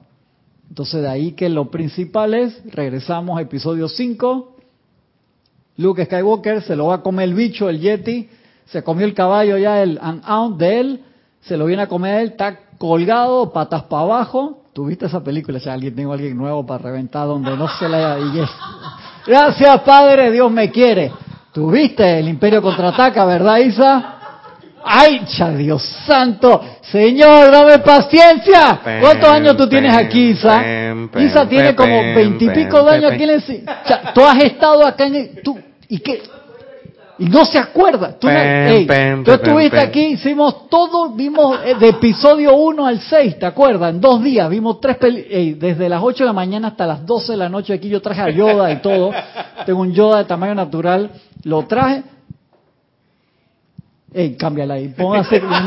Entonces 0.69 1.01
de 1.01 1.07
ahí 1.07 1.31
que 1.31 1.49
lo 1.49 1.71
principal 1.71 2.33
es, 2.33 2.61
regresamos 2.71 3.37
a 3.37 3.41
episodio 3.41 3.87
5, 3.87 4.55
Luke 5.77 6.05
Skywalker 6.05 6.61
se 6.63 6.75
lo 6.75 6.87
va 6.87 6.95
a 6.95 7.01
comer 7.01 7.29
el 7.29 7.35
bicho, 7.35 7.69
el 7.69 7.79
Yeti, 7.79 8.29
se 8.65 8.83
comió 8.83 9.05
el 9.05 9.13
caballo 9.13 9.57
ya, 9.57 9.81
el 9.81 9.99
out 10.01 10.57
de 10.57 10.79
él, 10.79 11.01
se 11.41 11.55
lo 11.55 11.65
viene 11.65 11.83
a 11.83 11.87
comer 11.87 12.21
él, 12.21 12.29
está 12.29 12.59
colgado, 12.77 13.53
patas 13.53 13.83
para 13.83 14.03
abajo. 14.03 14.63
¿Tuviste 14.77 15.07
esa 15.07 15.23
película? 15.23 15.59
Si 15.59 15.67
alguien 15.67 15.95
tengo 15.95 16.13
alguien 16.13 16.37
nuevo 16.37 16.63
para 16.63 16.83
reventar 16.83 17.25
donde 17.25 17.57
no 17.57 17.67
se 17.67 17.89
la 17.89 18.15
Gracias, 19.25 19.81
Padre, 19.81 20.29
Dios 20.29 20.51
me 20.51 20.69
quiere. 20.69 21.11
¿Tuviste 21.51 22.19
el 22.19 22.27
Imperio 22.27 22.61
contraataca, 22.61 23.25
verdad, 23.25 23.57
Isa? 23.57 24.19
¡Ay, 24.85 25.25
cha 25.35 25.49
Dios 25.49 25.81
santo! 26.05 26.63
Señor, 26.91 27.51
dame 27.51 27.79
paciencia. 27.79 28.79
¿Cuántos 29.01 29.27
años 29.27 29.57
tú 29.57 29.67
tienes 29.67 29.97
aquí, 29.97 30.29
Isa? 30.29 30.63
Isa 31.21 31.49
tiene 31.49 31.73
como 31.73 31.99
veintipico 32.13 32.83
de 32.83 32.91
años 32.97 33.11
aquí 33.13 33.23
en 33.23 33.63
Tú 34.13 34.23
has 34.23 34.43
estado 34.43 34.85
acá 34.85 35.07
en... 35.07 35.41
Tú, 35.41 35.57
¿Y 35.89 35.97
qué? 36.01 36.21
Y 37.19 37.25
no 37.25 37.45
se 37.45 37.57
acuerda. 37.57 38.17
Tú, 38.19 38.27
estuviste 38.29 39.79
aquí, 39.79 40.05
hicimos 40.07 40.69
todo, 40.69 41.09
vimos 41.09 41.59
eh, 41.65 41.75
de 41.75 41.89
episodio 41.89 42.55
1 42.55 42.85
al 42.85 42.99
6, 42.99 43.39
¿te 43.39 43.45
acuerdas? 43.45 43.93
En 43.93 44.01
dos 44.01 44.23
días, 44.23 44.47
vimos 44.49 44.79
tres 44.79 44.97
películas, 44.97 45.59
desde 45.59 45.89
las 45.89 46.01
8 46.03 46.23
de 46.23 46.25
la 46.25 46.33
mañana 46.33 46.69
hasta 46.69 46.85
las 46.85 47.05
12 47.05 47.31
de 47.31 47.37
la 47.37 47.49
noche 47.49 47.73
aquí 47.73 47.89
yo 47.89 48.01
traje 48.01 48.21
a 48.21 48.29
Yoda 48.29 48.71
y 48.71 48.77
todo. 48.77 49.11
Tengo 49.65 49.81
un 49.81 49.93
Yoda 49.93 50.19
de 50.19 50.25
tamaño 50.25 50.53
natural, 50.53 51.09
lo 51.43 51.65
traje. 51.65 52.03
Ey, 54.13 54.35
cámbiala 54.35 54.75
ahí, 54.75 54.89
póngase, 54.89 55.41
no, 55.41 55.59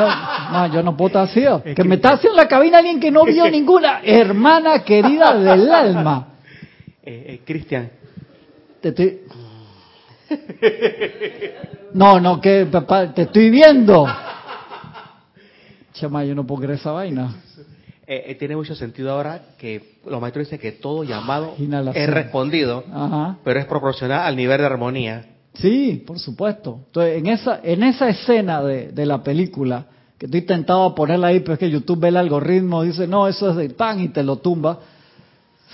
no, 0.52 0.66
yo 0.72 0.82
no 0.82 0.96
puedo 0.96 1.08
estar 1.08 1.24
así. 1.24 1.74
Que 1.74 1.84
me 1.84 1.96
está 1.96 2.12
haciendo 2.12 2.38
en 2.38 2.44
la 2.44 2.48
cabina 2.48 2.78
alguien 2.78 3.00
que 3.00 3.10
no 3.10 3.24
vio 3.24 3.50
ninguna 3.50 4.00
hermana 4.02 4.82
querida 4.84 5.36
del 5.36 5.70
alma. 5.70 6.28
Eh, 7.02 7.24
eh, 7.26 7.40
Cristian. 7.44 7.90
Te 8.80 8.90
estoy... 8.90 9.20
No, 11.92 12.20
no, 12.20 12.40
que 12.40 12.66
papá, 12.66 13.12
te 13.12 13.22
estoy 13.22 13.50
viendo. 13.50 14.06
Chama, 15.92 16.24
yo 16.24 16.34
no 16.34 16.46
puedo 16.46 16.62
creer 16.62 16.78
esa 16.78 16.92
vaina. 16.92 17.34
Eh, 18.06 18.24
eh, 18.26 18.34
tiene 18.36 18.56
mucho 18.56 18.74
sentido 18.74 19.12
ahora 19.12 19.40
que 19.58 19.98
los 20.06 20.20
maestros 20.20 20.46
dicen 20.46 20.58
que 20.58 20.72
todo 20.72 21.04
llamado 21.04 21.54
es 21.94 22.10
respondido, 22.10 22.84
pero 23.44 23.60
es 23.60 23.66
proporcional 23.66 24.20
al 24.20 24.36
nivel 24.36 24.58
de 24.58 24.66
armonía. 24.66 25.24
Sí, 25.54 26.02
por 26.06 26.18
supuesto. 26.18 26.80
Entonces, 26.86 27.18
en 27.18 27.26
esa, 27.26 27.60
en 27.62 27.82
esa 27.82 28.08
escena 28.08 28.62
de, 28.62 28.92
de 28.92 29.06
la 29.06 29.22
película, 29.22 29.86
que 30.16 30.26
estoy 30.26 30.42
tentado 30.42 30.84
a 30.84 30.94
ponerla 30.94 31.28
ahí, 31.28 31.40
pero 31.40 31.54
es 31.54 31.58
que 31.58 31.70
YouTube 31.70 32.00
ve 32.00 32.08
el 32.08 32.16
algoritmo, 32.16 32.82
dice, 32.82 33.06
no, 33.06 33.26
eso 33.26 33.50
es 33.50 33.56
de 33.56 33.70
pan 33.70 34.00
y 34.00 34.08
te 34.08 34.22
lo 34.22 34.36
tumba 34.36 34.78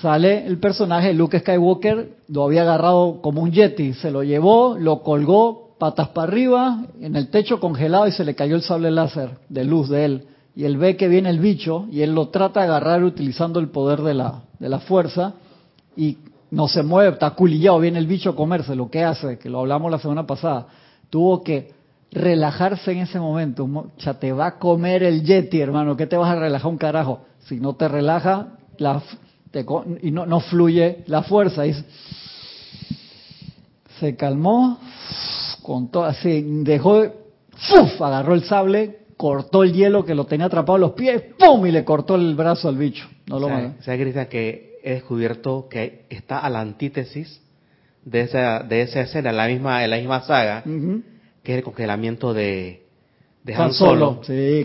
sale 0.00 0.46
el 0.46 0.58
personaje 0.58 1.14
Luke 1.14 1.38
Skywalker, 1.38 2.16
lo 2.28 2.44
había 2.44 2.62
agarrado 2.62 3.20
como 3.22 3.42
un 3.42 3.52
yeti, 3.52 3.94
se 3.94 4.10
lo 4.10 4.22
llevó, 4.22 4.76
lo 4.78 5.02
colgó 5.02 5.74
patas 5.78 6.08
para 6.08 6.28
arriba 6.28 6.84
en 7.00 7.16
el 7.16 7.28
techo 7.28 7.60
congelado 7.60 8.06
y 8.06 8.12
se 8.12 8.24
le 8.24 8.34
cayó 8.34 8.56
el 8.56 8.62
sable 8.62 8.90
láser 8.90 9.38
de 9.48 9.64
luz 9.64 9.88
de 9.88 10.04
él. 10.04 10.24
Y 10.54 10.64
él 10.64 10.78
ve 10.78 10.96
que 10.96 11.08
viene 11.08 11.28
el 11.28 11.38
bicho 11.38 11.86
y 11.90 12.00
él 12.00 12.14
lo 12.14 12.28
trata 12.28 12.60
de 12.60 12.66
agarrar 12.66 13.04
utilizando 13.04 13.60
el 13.60 13.68
poder 13.68 14.00
de 14.00 14.14
la, 14.14 14.42
de 14.58 14.68
la 14.68 14.80
fuerza 14.80 15.34
y 15.96 16.18
no 16.50 16.68
se 16.68 16.82
mueve, 16.82 17.12
está 17.12 17.30
culillado, 17.30 17.80
viene 17.80 17.98
el 17.98 18.06
bicho 18.06 18.30
a 18.30 18.36
comerse. 18.36 18.74
Lo 18.74 18.90
que 18.90 19.04
hace, 19.04 19.38
que 19.38 19.50
lo 19.50 19.60
hablamos 19.60 19.90
la 19.90 19.98
semana 19.98 20.26
pasada, 20.26 20.66
tuvo 21.10 21.42
que 21.42 21.72
relajarse 22.10 22.92
en 22.92 22.98
ese 22.98 23.20
momento. 23.20 23.68
Ya 23.98 24.14
te 24.14 24.32
va 24.32 24.46
a 24.46 24.58
comer 24.58 25.02
el 25.02 25.24
yeti, 25.24 25.60
hermano. 25.60 25.96
¿Qué 25.96 26.06
te 26.06 26.16
vas 26.16 26.30
a 26.30 26.40
relajar 26.40 26.70
un 26.70 26.78
carajo? 26.78 27.20
Si 27.40 27.60
no 27.60 27.74
te 27.74 27.88
relaja, 27.88 28.54
la, 28.78 29.02
y 30.02 30.10
no, 30.10 30.26
no 30.26 30.40
fluye 30.40 31.04
la 31.06 31.22
fuerza. 31.22 31.66
Y 31.66 31.74
se 33.98 34.16
calmó, 34.16 34.78
con 35.62 35.90
todo, 35.90 36.04
así, 36.04 36.44
dejó, 36.62 37.02
¡fuf! 37.50 38.00
agarró 38.02 38.34
el 38.34 38.44
sable, 38.44 38.98
cortó 39.16 39.62
el 39.62 39.72
hielo 39.72 40.04
que 40.04 40.14
lo 40.14 40.24
tenía 40.24 40.46
atrapado 40.46 40.76
en 40.76 40.82
los 40.82 40.92
pies, 40.92 41.22
¡pum! 41.38 41.66
y 41.66 41.70
le 41.70 41.84
cortó 41.84 42.16
el 42.16 42.34
brazo 42.34 42.68
al 42.68 42.76
bicho. 42.76 43.08
No 43.26 43.40
lo 43.40 43.48
¿Sabes, 43.48 44.00
Cristian, 44.00 44.26
que 44.26 44.78
he 44.82 44.94
descubierto 44.94 45.68
que 45.68 46.04
está 46.10 46.38
a 46.38 46.50
la 46.50 46.60
antítesis 46.60 47.40
de 48.04 48.20
esa, 48.20 48.60
de 48.60 48.82
esa 48.82 49.00
escena, 49.00 49.30
en 49.30 49.36
la 49.36 49.48
misma, 49.48 49.84
en 49.84 49.90
la 49.90 49.96
misma 49.96 50.22
saga, 50.22 50.62
que 51.42 51.52
es 51.52 51.58
el 51.58 51.64
congelamiento 51.64 52.34
de, 52.34 52.82
de 53.42 53.54
Han 53.54 53.72
Solo. 53.72 54.20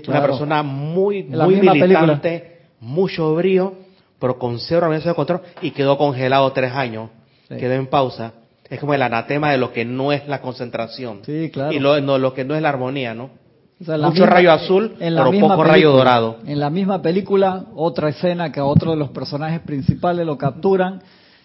Una 0.08 0.22
persona 0.22 0.62
muy, 0.62 1.24
muy 1.24 1.56
militante, 1.56 2.60
mucho 2.80 3.34
brío, 3.36 3.74
pero 4.22 4.38
con 4.38 4.60
cero 4.60 4.88
de 4.92 5.13
control 5.16 5.42
y 5.63 5.72
quedó 5.72 5.98
congelado 5.98 6.51
tres 6.51 6.72
años, 6.74 7.10
quedó 7.50 7.74
en 7.74 7.88
pausa. 7.88 8.34
Es 8.70 8.80
como 8.80 8.94
el 8.94 9.01
anatema 9.01 9.51
de 9.51 9.58
lo 9.58 9.74
que 9.74 9.84
no 9.84 10.13
es 10.13 10.28
la 10.28 10.42
concentración. 10.42 11.22
Sí, 11.25 11.50
claro. 11.51 11.74
Y 11.74 11.80
lo, 11.80 12.00
no, 12.00 12.20
lo 12.20 12.34
que 12.34 12.46
no 12.46 12.56
es 12.56 12.62
la 12.62 12.70
armonía, 12.70 13.13
¿no? 13.16 13.32
Mucho 13.80 14.28
rayo 14.28 14.51
azul, 14.51 14.96
en 15.00 15.16
la 15.16 15.28
pero 15.28 15.48
poco 15.48 15.63
rayo 15.63 15.92
dorado. 15.92 16.38
En 16.46 16.60
la 16.60 16.70
misma 16.70 17.01
película, 17.01 17.66
otra 17.75 18.10
escena 18.10 18.51
que 18.51 18.60
a 18.60 18.66
otro 18.66 18.92
de 18.92 18.98
los 18.98 19.10
personajes 19.10 19.60
principales 19.62 20.24
lo 20.25 20.38
capturan, 20.38 21.01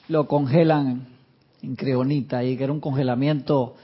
lo 0.09 0.29
congelan 0.29 1.07
en 1.63 1.77
creonita, 1.77 2.45
y 2.45 2.59
que 2.59 2.65
era 2.65 2.73
un 2.75 2.81
congelamiento 2.81 3.75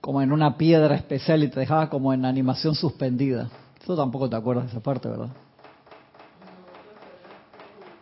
como 0.00 0.22
en 0.22 0.32
una 0.32 0.56
piedra 0.56 0.96
especial 0.96 1.44
y 1.44 1.48
te 1.48 1.60
dejaba 1.60 1.88
como 1.88 2.12
en 2.12 2.24
animación 2.24 2.74
suspendida. 2.74 3.48
Eso 3.80 3.96
tampoco 3.96 4.28
te 4.28 4.34
acuerdas 4.34 4.64
de 4.64 4.70
esa 4.72 4.80
parte, 4.80 5.08
¿verdad? 5.08 5.30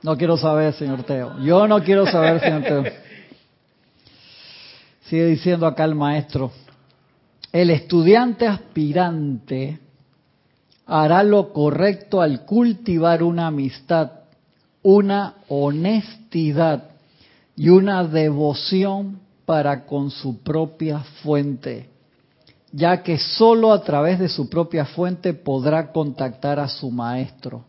No 0.03 0.17
quiero 0.17 0.37
saber, 0.37 0.75
señor 0.75 1.03
Teo. 1.03 1.39
Yo 1.41 1.67
no 1.67 1.83
quiero 1.83 2.07
saber, 2.07 2.41
señor 2.41 2.63
Teo. 2.63 2.85
Sigue 5.03 5.27
diciendo 5.27 5.67
acá 5.67 5.85
el 5.85 5.95
maestro. 5.95 6.53
El 7.53 7.71
estudiante 7.71 8.47
aspirante 8.47 9.81
hará 10.87 11.23
lo 11.23 11.53
correcto 11.53 12.21
al 12.21 12.45
cultivar 12.45 13.23
una 13.23 13.49
amistad, 13.49 14.11
una 14.83 15.35
honestidad 15.49 16.91
y 17.57 17.71
una 17.71 18.05
devoción 18.05 19.21
para 19.47 19.87
con 19.87 20.11
su 20.11 20.43
propia 20.43 21.01
fuente, 21.23 21.89
ya 22.71 23.03
que 23.03 23.19
sólo 23.19 23.73
a 23.73 23.83
través 23.83 24.19
de 24.19 24.29
su 24.29 24.49
propia 24.49 24.85
fuente 24.85 25.33
podrá 25.33 25.91
contactar 25.91 26.61
a 26.61 26.69
su 26.69 26.91
maestro 26.91 27.65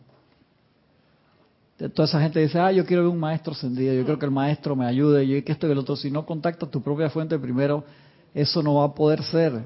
toda 1.88 2.06
esa 2.06 2.20
gente 2.20 2.40
dice, 2.40 2.58
ah, 2.58 2.70
yo 2.70 2.84
quiero 2.84 3.04
ver 3.04 3.12
un 3.12 3.18
maestro 3.18 3.52
ascendido, 3.52 3.94
yo 3.94 4.04
creo 4.04 4.18
que 4.18 4.26
el 4.26 4.30
maestro 4.30 4.76
me 4.76 4.86
ayude, 4.86 5.26
yo 5.26 5.42
que 5.42 5.52
esto 5.52 5.66
y 5.66 5.72
el 5.72 5.78
otro. 5.78 5.96
Si 5.96 6.10
no 6.10 6.26
contactas 6.26 6.70
tu 6.70 6.82
propia 6.82 7.08
fuente 7.08 7.38
primero, 7.38 7.84
eso 8.34 8.62
no 8.62 8.74
va 8.74 8.84
a 8.84 8.94
poder 8.94 9.22
ser. 9.22 9.64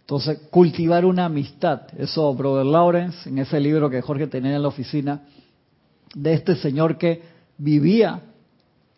Entonces, 0.00 0.40
cultivar 0.50 1.04
una 1.04 1.26
amistad. 1.26 1.82
Eso, 1.98 2.34
Brother 2.34 2.66
Lawrence, 2.66 3.28
en 3.28 3.38
ese 3.38 3.60
libro 3.60 3.90
que 3.90 4.00
Jorge 4.00 4.26
tenía 4.26 4.56
en 4.56 4.62
la 4.62 4.68
oficina, 4.68 5.22
de 6.14 6.32
este 6.34 6.56
señor 6.56 6.98
que 6.98 7.22
vivía 7.58 8.20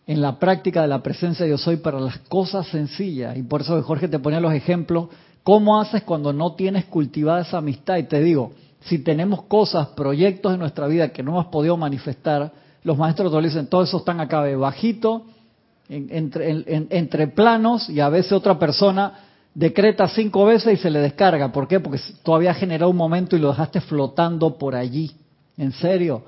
en 0.06 0.20
la 0.20 0.38
práctica 0.38 0.82
de 0.82 0.88
la 0.88 1.02
presencia 1.02 1.44
de 1.44 1.50
Dios 1.50 1.62
soy 1.62 1.76
para 1.76 2.00
las 2.00 2.18
cosas 2.20 2.66
sencillas. 2.68 3.36
Y 3.36 3.42
por 3.42 3.62
eso 3.62 3.80
Jorge 3.82 4.08
te 4.08 4.18
ponía 4.18 4.40
los 4.40 4.52
ejemplos. 4.52 5.08
¿Cómo 5.42 5.80
haces 5.80 6.02
cuando 6.02 6.32
no 6.32 6.54
tienes 6.54 6.86
cultivada 6.86 7.42
esa 7.42 7.58
amistad? 7.58 7.96
Y 7.98 8.04
te 8.04 8.20
digo, 8.20 8.52
si 8.84 8.98
tenemos 8.98 9.44
cosas, 9.44 9.88
proyectos 9.88 10.52
en 10.52 10.60
nuestra 10.60 10.86
vida 10.86 11.10
que 11.10 11.22
no 11.22 11.32
hemos 11.32 11.46
podido 11.46 11.76
manifestar, 11.76 12.52
los 12.82 12.98
maestros 12.98 13.32
nos 13.32 13.42
dicen, 13.42 13.66
todo 13.66 13.82
eso 13.82 13.98
están 13.98 14.20
acá 14.20 14.42
de 14.42 14.56
bajito, 14.56 15.24
entre, 15.88 17.28
planos, 17.28 17.88
y 17.88 18.00
a 18.00 18.08
veces 18.08 18.32
otra 18.32 18.58
persona 18.58 19.20
decreta 19.54 20.08
cinco 20.08 20.44
veces 20.44 20.74
y 20.74 20.82
se 20.82 20.90
le 20.90 20.98
descarga. 20.98 21.50
¿Por 21.52 21.66
qué? 21.66 21.80
Porque 21.80 21.98
todavía 22.22 22.50
ha 22.50 22.54
generado 22.54 22.90
un 22.90 22.96
momento 22.96 23.36
y 23.36 23.38
lo 23.38 23.48
dejaste 23.48 23.80
flotando 23.80 24.58
por 24.58 24.74
allí. 24.74 25.12
¿En 25.56 25.72
serio? 25.72 26.22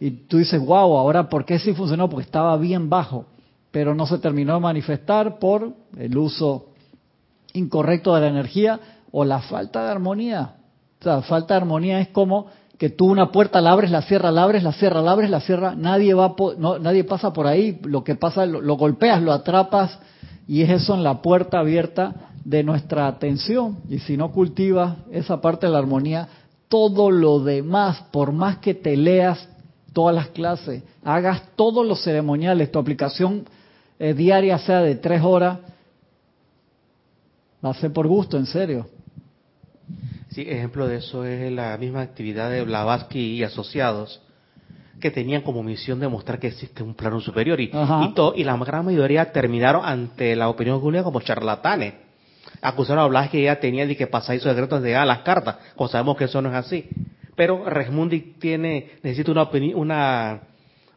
Y 0.00 0.10
tú 0.10 0.38
dices, 0.38 0.60
wow, 0.60 0.96
ahora 0.96 1.28
¿por 1.28 1.44
qué 1.44 1.58
sí 1.58 1.74
funcionó? 1.74 2.08
Porque 2.08 2.24
estaba 2.24 2.56
bien 2.56 2.88
bajo, 2.88 3.26
pero 3.70 3.94
no 3.94 4.06
se 4.06 4.18
terminó 4.18 4.54
de 4.54 4.60
manifestar 4.60 5.38
por 5.38 5.74
el 5.98 6.16
uso 6.16 6.68
incorrecto 7.52 8.14
de 8.14 8.20
la 8.22 8.28
energía 8.28 8.80
o 9.10 9.24
la 9.24 9.40
falta 9.40 9.84
de 9.84 9.90
armonía. 9.90 10.54
O 11.00 11.04
sea, 11.04 11.22
falta 11.22 11.54
de 11.54 11.60
armonía 11.60 12.00
es 12.00 12.08
como 12.08 12.46
que 12.78 12.90
tú 12.90 13.06
una 13.06 13.32
puerta 13.32 13.60
la 13.60 13.72
abres, 13.72 13.90
la 13.90 14.02
cierras, 14.02 14.32
la 14.32 14.44
abres, 14.44 14.62
la 14.62 14.72
cierras, 14.72 15.04
la 15.04 15.10
abres, 15.10 15.30
la 15.30 15.40
cierras, 15.40 15.76
nadie 15.76 16.14
va 16.14 16.34
no, 16.58 16.78
nadie 16.78 17.04
pasa 17.04 17.32
por 17.32 17.46
ahí, 17.46 17.80
lo 17.82 18.04
que 18.04 18.14
pasa 18.14 18.46
lo, 18.46 18.76
golpeas, 18.76 19.20
lo 19.20 19.32
atrapas 19.32 19.98
y 20.46 20.62
es 20.62 20.70
eso 20.70 20.94
en 20.94 21.02
la 21.02 21.20
puerta 21.20 21.58
abierta 21.58 22.14
de 22.44 22.62
nuestra 22.62 23.08
atención 23.08 23.78
y 23.88 23.98
si 23.98 24.16
no 24.16 24.30
cultivas 24.30 24.96
esa 25.10 25.40
parte 25.40 25.66
de 25.66 25.72
la 25.72 25.78
armonía, 25.78 26.28
todo 26.68 27.10
lo 27.10 27.40
demás, 27.40 28.04
por 28.12 28.32
más 28.32 28.58
que 28.58 28.74
te 28.74 28.96
leas 28.96 29.48
todas 29.92 30.14
las 30.14 30.28
clases, 30.28 30.84
hagas 31.04 31.42
todos 31.56 31.84
los 31.84 32.02
ceremoniales, 32.02 32.70
tu 32.70 32.78
aplicación 32.78 33.44
eh, 33.98 34.14
diaria 34.14 34.58
sea 34.58 34.80
de 34.82 34.94
tres 34.94 35.22
horas, 35.22 35.58
va 37.64 37.70
a 37.70 37.88
por 37.90 38.06
gusto, 38.06 38.36
en 38.36 38.46
serio. 38.46 38.86
Sí, 40.38 40.46
ejemplo 40.48 40.86
de 40.86 40.98
eso 40.98 41.24
es 41.24 41.50
la 41.50 41.76
misma 41.78 42.00
actividad 42.00 42.48
de 42.48 42.62
Blavatsky 42.62 43.18
y 43.18 43.42
asociados, 43.42 44.22
que 45.00 45.10
tenían 45.10 45.42
como 45.42 45.64
misión 45.64 45.98
demostrar 45.98 46.38
que 46.38 46.46
existe 46.46 46.80
un 46.80 46.94
plano 46.94 47.20
superior 47.20 47.60
y, 47.60 47.72
y, 48.36 48.44
la 48.44 48.56
gran 48.58 48.84
mayoría 48.84 49.32
terminaron 49.32 49.84
ante 49.84 50.36
la 50.36 50.48
opinión 50.48 50.80
pública 50.80 51.02
como 51.02 51.20
charlatanes. 51.22 51.94
Acusaron 52.62 53.02
a 53.02 53.08
Blavatsky 53.08 53.32
que 53.32 53.42
ella 53.42 53.58
tenía 53.58 53.84
de 53.84 53.96
que 53.96 54.06
pasadizos 54.06 54.48
secretos 54.48 54.80
de 54.80 54.94
a 54.94 55.04
las 55.04 55.22
cartas, 55.22 55.56
cuando 55.74 55.90
sabemos 55.90 56.16
que 56.16 56.26
eso 56.26 56.40
no 56.40 56.50
es 56.50 56.54
así. 56.54 56.88
Pero 57.34 57.68
Resmundi 57.68 58.36
tiene, 58.38 58.90
necesita 59.02 59.32
una, 59.32 59.48
una 59.74 60.40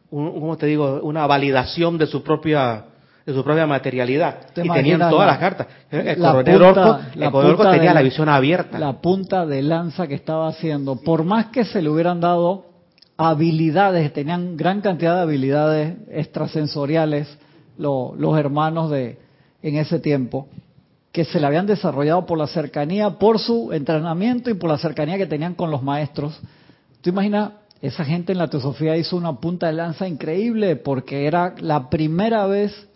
¿cómo 0.08 0.56
te 0.56 0.66
digo? 0.66 1.00
Una 1.02 1.26
validación 1.26 1.98
de 1.98 2.06
su 2.06 2.22
propia 2.22 2.84
de 3.26 3.32
su 3.32 3.44
propia 3.44 3.66
materialidad. 3.66 4.36
Y 4.56 4.68
tenían 4.68 5.10
todas 5.10 5.26
las 5.26 5.38
cartas. 5.38 5.66
El 5.90 7.30
coronel 7.30 7.56
tenía 7.70 7.94
la 7.94 8.02
visión 8.02 8.28
abierta. 8.28 8.78
La 8.78 9.00
punta 9.00 9.46
de 9.46 9.62
lanza 9.62 10.06
que 10.06 10.14
estaba 10.14 10.48
haciendo. 10.48 10.96
Por 10.96 11.24
más 11.24 11.46
que 11.46 11.64
se 11.64 11.82
le 11.82 11.88
hubieran 11.88 12.20
dado 12.20 12.66
habilidades, 13.16 14.12
tenían 14.12 14.56
gran 14.56 14.80
cantidad 14.80 15.16
de 15.16 15.22
habilidades 15.22 15.96
extrasensoriales 16.10 17.38
los 17.78 18.38
hermanos 18.38 18.90
de 18.90 19.18
en 19.62 19.76
ese 19.76 20.00
tiempo, 20.00 20.48
que 21.12 21.24
se 21.24 21.38
le 21.38 21.46
habían 21.46 21.66
desarrollado 21.66 22.26
por 22.26 22.36
la 22.36 22.46
cercanía, 22.48 23.10
por 23.10 23.38
su 23.38 23.72
entrenamiento 23.72 24.50
y 24.50 24.54
por 24.54 24.70
la 24.70 24.78
cercanía 24.78 25.18
que 25.18 25.26
tenían 25.26 25.54
con 25.54 25.70
los 25.70 25.82
maestros. 25.82 26.40
¿Tú 27.00 27.10
imaginas? 27.10 27.52
Esa 27.80 28.04
gente 28.04 28.32
en 28.32 28.38
la 28.38 28.48
teosofía 28.48 28.96
hizo 28.96 29.16
una 29.16 29.34
punta 29.40 29.66
de 29.66 29.72
lanza 29.72 30.06
increíble 30.06 30.76
porque 30.76 31.26
era 31.26 31.54
la 31.58 31.90
primera 31.90 32.46
vez 32.46 32.88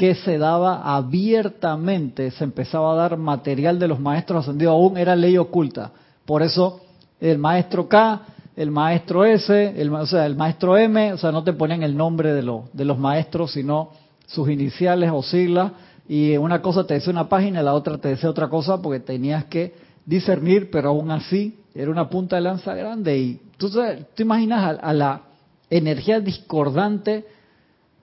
que 0.00 0.14
se 0.14 0.38
daba 0.38 0.96
abiertamente, 0.96 2.30
se 2.30 2.42
empezaba 2.42 2.94
a 2.94 2.96
dar 2.96 3.18
material 3.18 3.78
de 3.78 3.86
los 3.86 4.00
maestros 4.00 4.44
ascendidos, 4.44 4.72
aún 4.72 4.96
era 4.96 5.14
ley 5.14 5.36
oculta. 5.36 5.92
Por 6.24 6.40
eso 6.40 6.80
el 7.20 7.36
maestro 7.36 7.86
K, 7.86 8.22
el 8.56 8.70
maestro 8.70 9.26
S, 9.26 9.74
el, 9.76 9.92
o 9.92 10.06
sea, 10.06 10.24
el 10.24 10.36
maestro 10.36 10.78
M, 10.78 11.12
o 11.12 11.18
sea, 11.18 11.30
no 11.32 11.44
te 11.44 11.52
ponían 11.52 11.82
el 11.82 11.94
nombre 11.94 12.32
de, 12.32 12.40
de 12.72 12.84
los 12.86 12.98
maestros, 12.98 13.52
sino 13.52 13.90
sus 14.24 14.48
iniciales 14.48 15.10
o 15.12 15.22
siglas, 15.22 15.72
y 16.08 16.34
una 16.38 16.62
cosa 16.62 16.86
te 16.86 16.94
decía 16.94 17.12
una 17.12 17.28
página 17.28 17.62
la 17.62 17.74
otra 17.74 17.98
te 17.98 18.08
decía 18.08 18.30
otra 18.30 18.48
cosa, 18.48 18.80
porque 18.80 19.00
tenías 19.00 19.44
que 19.44 19.74
discernir, 20.06 20.70
pero 20.70 20.88
aún 20.88 21.10
así 21.10 21.58
era 21.74 21.90
una 21.90 22.08
punta 22.08 22.36
de 22.36 22.40
lanza 22.40 22.74
grande. 22.74 23.18
Y 23.18 23.40
tú, 23.58 23.68
tú 23.68 24.22
imaginas 24.22 24.78
a 24.80 24.94
la 24.94 25.20
energía 25.68 26.20
discordante 26.20 27.26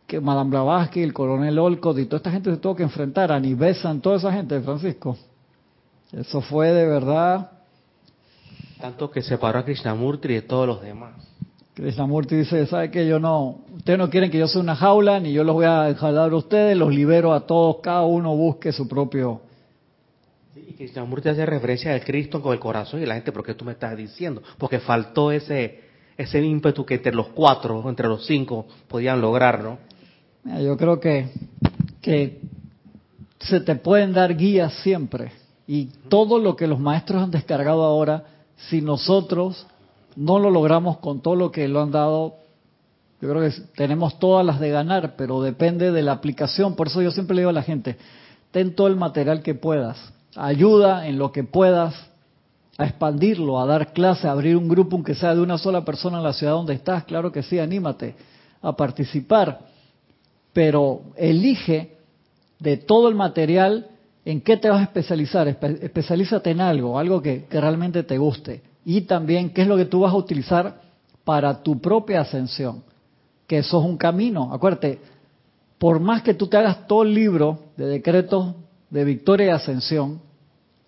que 0.07 0.21
Madame 0.21 0.51
Blavatsky, 0.51 1.03
el 1.03 1.13
coronel 1.13 1.59
Olcott 1.59 1.99
y 1.99 2.05
toda 2.05 2.17
esta 2.17 2.31
gente 2.31 2.49
se 2.49 2.57
tuvo 2.57 2.75
que 2.77 2.83
enfrentar, 2.83 3.29
a 3.29 3.39
Besan, 3.39 3.99
toda 3.99 4.15
esa 4.15 4.31
gente 4.31 4.55
de 4.55 4.61
Francisco. 4.61 5.17
Eso 6.13 6.39
fue 6.39 6.71
de 6.71 6.87
verdad. 6.87 7.51
Tanto 8.79 9.11
que 9.11 9.21
separó 9.21 9.59
a 9.59 9.65
Krishnamurti 9.65 10.29
de 10.29 10.41
todos 10.43 10.65
los 10.65 10.81
demás. 10.81 11.13
Krishnamurti 11.73 12.37
dice, 12.37 12.65
¿sabe 12.67 12.89
que 12.89 13.05
Yo 13.05 13.19
no, 13.19 13.59
ustedes 13.75 13.99
no 13.99 14.09
quieren 14.09 14.31
que 14.31 14.39
yo 14.39 14.47
sea 14.47 14.61
una 14.61 14.75
jaula, 14.75 15.19
ni 15.19 15.33
yo 15.33 15.43
los 15.43 15.53
voy 15.53 15.65
a 15.65 15.93
jalar 15.93 16.31
a 16.31 16.35
ustedes, 16.35 16.77
los 16.77 16.93
libero 16.93 17.33
a 17.33 17.45
todos, 17.45 17.77
cada 17.83 18.03
uno 18.03 18.35
busque 18.35 18.71
su 18.71 18.87
propio... 18.87 19.41
y 20.55 20.73
Krishnamurti 20.73 21.29
hace 21.29 21.45
referencia 21.45 21.93
al 21.93 22.03
Cristo 22.05 22.41
con 22.41 22.53
el 22.53 22.59
corazón 22.59 23.03
y 23.03 23.05
la 23.05 23.15
gente, 23.15 23.33
¿por 23.33 23.43
qué 23.43 23.53
tú 23.55 23.65
me 23.65 23.73
estás 23.73 23.97
diciendo? 23.97 24.41
Porque 24.57 24.79
faltó 24.79 25.31
ese, 25.31 25.81
ese 26.17 26.41
ímpetu 26.41 26.85
que 26.85 26.95
entre 26.95 27.13
los 27.13 27.27
cuatro, 27.27 27.87
entre 27.89 28.07
los 28.07 28.25
cinco, 28.25 28.67
podían 28.87 29.19
lograr, 29.19 29.61
¿no? 29.61 29.79
Yo 30.61 30.77
creo 30.77 30.99
que, 30.99 31.29
que 32.01 32.39
se 33.39 33.59
te 33.59 33.75
pueden 33.75 34.13
dar 34.13 34.35
guías 34.35 34.73
siempre. 34.81 35.31
Y 35.67 35.87
todo 36.07 36.39
lo 36.39 36.55
que 36.55 36.67
los 36.67 36.79
maestros 36.79 37.21
han 37.21 37.31
descargado 37.31 37.83
ahora, 37.83 38.23
si 38.69 38.81
nosotros 38.81 39.67
no 40.15 40.39
lo 40.39 40.49
logramos 40.49 40.97
con 40.97 41.21
todo 41.21 41.35
lo 41.35 41.51
que 41.51 41.67
lo 41.67 41.81
han 41.81 41.91
dado, 41.91 42.35
yo 43.21 43.29
creo 43.29 43.41
que 43.41 43.55
tenemos 43.75 44.19
todas 44.19 44.45
las 44.45 44.59
de 44.59 44.69
ganar, 44.69 45.15
pero 45.17 45.41
depende 45.41 45.91
de 45.91 46.01
la 46.01 46.13
aplicación. 46.13 46.75
Por 46.75 46.87
eso 46.87 47.01
yo 47.01 47.11
siempre 47.11 47.35
le 47.35 47.41
digo 47.41 47.49
a 47.49 47.53
la 47.53 47.63
gente, 47.63 47.97
ten 48.51 48.73
todo 48.73 48.87
el 48.87 48.95
material 48.95 49.43
que 49.43 49.55
puedas, 49.55 49.97
ayuda 50.35 51.07
en 51.07 51.17
lo 51.17 51.31
que 51.31 51.43
puedas 51.43 51.93
a 52.77 52.85
expandirlo, 52.85 53.59
a 53.59 53.65
dar 53.65 53.91
clase, 53.91 54.27
a 54.27 54.31
abrir 54.31 54.55
un 54.55 54.69
grupo, 54.69 54.95
aunque 54.95 55.15
sea 55.15 55.35
de 55.35 55.41
una 55.41 55.57
sola 55.57 55.83
persona 55.83 56.17
en 56.17 56.23
la 56.23 56.33
ciudad 56.33 56.53
donde 56.53 56.75
estás, 56.75 57.03
claro 57.03 57.31
que 57.31 57.43
sí, 57.43 57.59
anímate 57.59 58.15
a 58.61 58.75
participar 58.75 59.59
pero 60.57 61.01
elige 61.15 61.97
de 62.57 62.77
todo 62.77 63.09
el 63.09 63.13
material 63.13 63.89
en 64.25 64.41
qué 64.41 64.57
te 64.57 64.71
vas 64.71 64.79
a 64.79 64.85
especializar. 64.85 65.47
especialízate 65.47 66.49
en 66.49 66.61
algo, 66.61 66.97
algo 66.97 67.21
que, 67.21 67.45
realmente 67.51 68.01
te 68.01 68.17
guste. 68.17 68.63
Y 68.83 69.01
también 69.01 69.51
qué 69.51 69.61
es 69.61 69.67
lo 69.67 69.77
que 69.77 69.85
tú 69.85 69.99
vas 69.99 70.13
a 70.13 70.17
utilizar 70.17 70.81
para 71.23 71.61
tu 71.61 71.79
propia 71.79 72.21
ascensión. 72.21 72.81
Que 73.45 73.59
eso 73.59 73.79
es 73.79 73.85
un 73.85 73.97
camino. 73.97 74.51
Acuérdate, 74.51 74.99
por 75.77 75.99
más 75.99 76.23
que 76.23 76.33
tú 76.33 76.47
te 76.47 76.57
hagas 76.57 76.87
todo 76.87 77.03
el 77.03 77.13
libro 77.13 77.59
de 77.77 77.85
decretos 77.85 78.55
de 78.89 79.03
victoria 79.03 79.45
y 79.45 79.49
ascensión, 79.49 80.19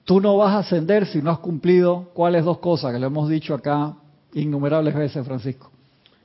tú 0.03 0.19
no 0.19 0.35
vas 0.35 0.55
a 0.55 0.59
ascender 0.59 1.05
si 1.05 1.21
no 1.21 1.29
has 1.29 1.37
cumplido 1.37 2.09
cuáles 2.15 2.43
dos 2.43 2.57
cosas 2.57 2.91
que 2.91 2.97
le 2.97 3.05
hemos 3.05 3.29
dicho 3.29 3.53
acá 3.53 3.93
innumerables 4.33 4.95
veces, 4.95 5.23
Francisco. 5.23 5.69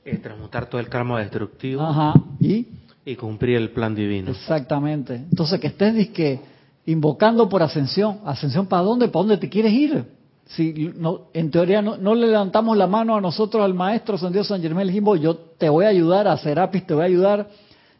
Eh, 0.03 0.17
transmutar 0.17 0.65
todo 0.65 0.81
el 0.81 0.89
karma 0.89 1.19
destructivo. 1.19 1.83
Ajá. 1.83 2.15
¿Y? 2.39 2.65
Y 3.05 3.15
cumplir 3.15 3.57
el 3.57 3.69
plan 3.69 3.93
divino. 3.93 4.31
Exactamente. 4.31 5.15
Entonces, 5.15 5.59
que 5.59 5.67
estés 5.67 5.93
disque 5.93 6.39
invocando 6.87 7.47
por 7.47 7.61
ascensión. 7.61 8.19
¿Ascensión 8.25 8.65
para 8.67 8.81
dónde? 8.81 9.07
¿Para 9.07 9.21
dónde 9.21 9.37
te 9.37 9.49
quieres 9.49 9.73
ir? 9.73 10.05
Si 10.47 10.91
no, 10.95 11.21
en 11.33 11.49
teoría 11.49 11.81
no, 11.81 12.15
le 12.15 12.27
levantamos 12.27 12.77
la 12.77 12.85
mano 12.85 13.15
a 13.15 13.21
nosotros, 13.21 13.63
al 13.63 13.73
maestro 13.73 14.15
San 14.17 14.31
Dios 14.31 14.47
San 14.47 14.61
Germán, 14.61 14.85
le 14.85 14.91
dijimos, 14.91 15.19
yo 15.19 15.35
te 15.35 15.69
voy 15.69 15.85
a 15.85 15.87
ayudar 15.87 16.27
a 16.27 16.37
Serapis, 16.37 16.85
te 16.85 16.93
voy 16.93 17.01
a 17.01 17.05
ayudar 17.07 17.49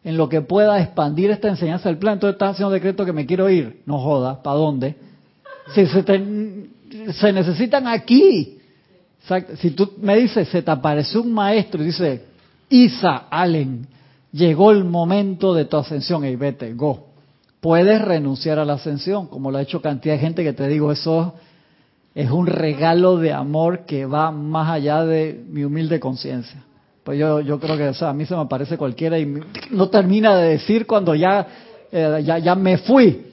en 0.04 0.16
lo 0.16 0.28
que 0.28 0.42
pueda 0.42 0.80
expandir 0.80 1.30
esta 1.32 1.48
enseñanza 1.48 1.88
del 1.88 1.98
plan. 1.98 2.14
Entonces 2.14 2.34
estás 2.34 2.52
haciendo 2.52 2.72
decreto 2.72 3.04
que 3.04 3.12
me 3.12 3.26
quiero 3.26 3.50
ir. 3.50 3.82
No 3.86 3.98
jodas, 3.98 4.38
¿para 4.38 4.56
dónde? 4.56 4.94
Si 5.74 5.86
se, 5.86 6.04
se 7.12 7.32
necesitan 7.32 7.88
aquí. 7.88 8.58
Si 9.56 9.72
tú 9.72 9.94
me 10.00 10.16
dices, 10.16 10.48
se 10.48 10.62
te 10.62 10.70
apareció 10.70 11.22
un 11.22 11.32
maestro 11.32 11.82
y 11.82 11.86
dice, 11.86 12.24
Isa 12.68 13.26
Allen, 13.28 13.88
llegó 14.36 14.70
el 14.70 14.84
momento 14.84 15.54
de 15.54 15.64
tu 15.64 15.76
ascensión, 15.76 16.24
y 16.24 16.36
vete, 16.36 16.74
go. 16.74 17.06
Puedes 17.60 18.00
renunciar 18.00 18.58
a 18.58 18.64
la 18.64 18.74
ascensión, 18.74 19.26
como 19.26 19.50
lo 19.50 19.58
ha 19.58 19.62
hecho 19.62 19.80
cantidad 19.80 20.14
de 20.14 20.20
gente 20.20 20.44
que 20.44 20.52
te 20.52 20.68
digo, 20.68 20.92
eso 20.92 21.34
es 22.14 22.30
un 22.30 22.46
regalo 22.46 23.16
de 23.16 23.32
amor 23.32 23.86
que 23.86 24.06
va 24.06 24.30
más 24.30 24.70
allá 24.70 25.04
de 25.04 25.44
mi 25.48 25.64
humilde 25.64 25.98
conciencia. 25.98 26.62
Pues 27.02 27.18
yo, 27.18 27.40
yo 27.40 27.58
creo 27.60 27.76
que 27.76 28.04
a 28.04 28.12
mí 28.12 28.26
se 28.26 28.34
me 28.34 28.42
aparece 28.42 28.76
cualquiera 28.76 29.18
y 29.18 29.40
no 29.70 29.88
termina 29.88 30.36
de 30.36 30.50
decir 30.50 30.86
cuando 30.86 31.14
ya, 31.14 31.46
eh, 31.92 32.22
ya, 32.24 32.38
ya 32.38 32.54
me 32.54 32.78
fui. 32.78 33.26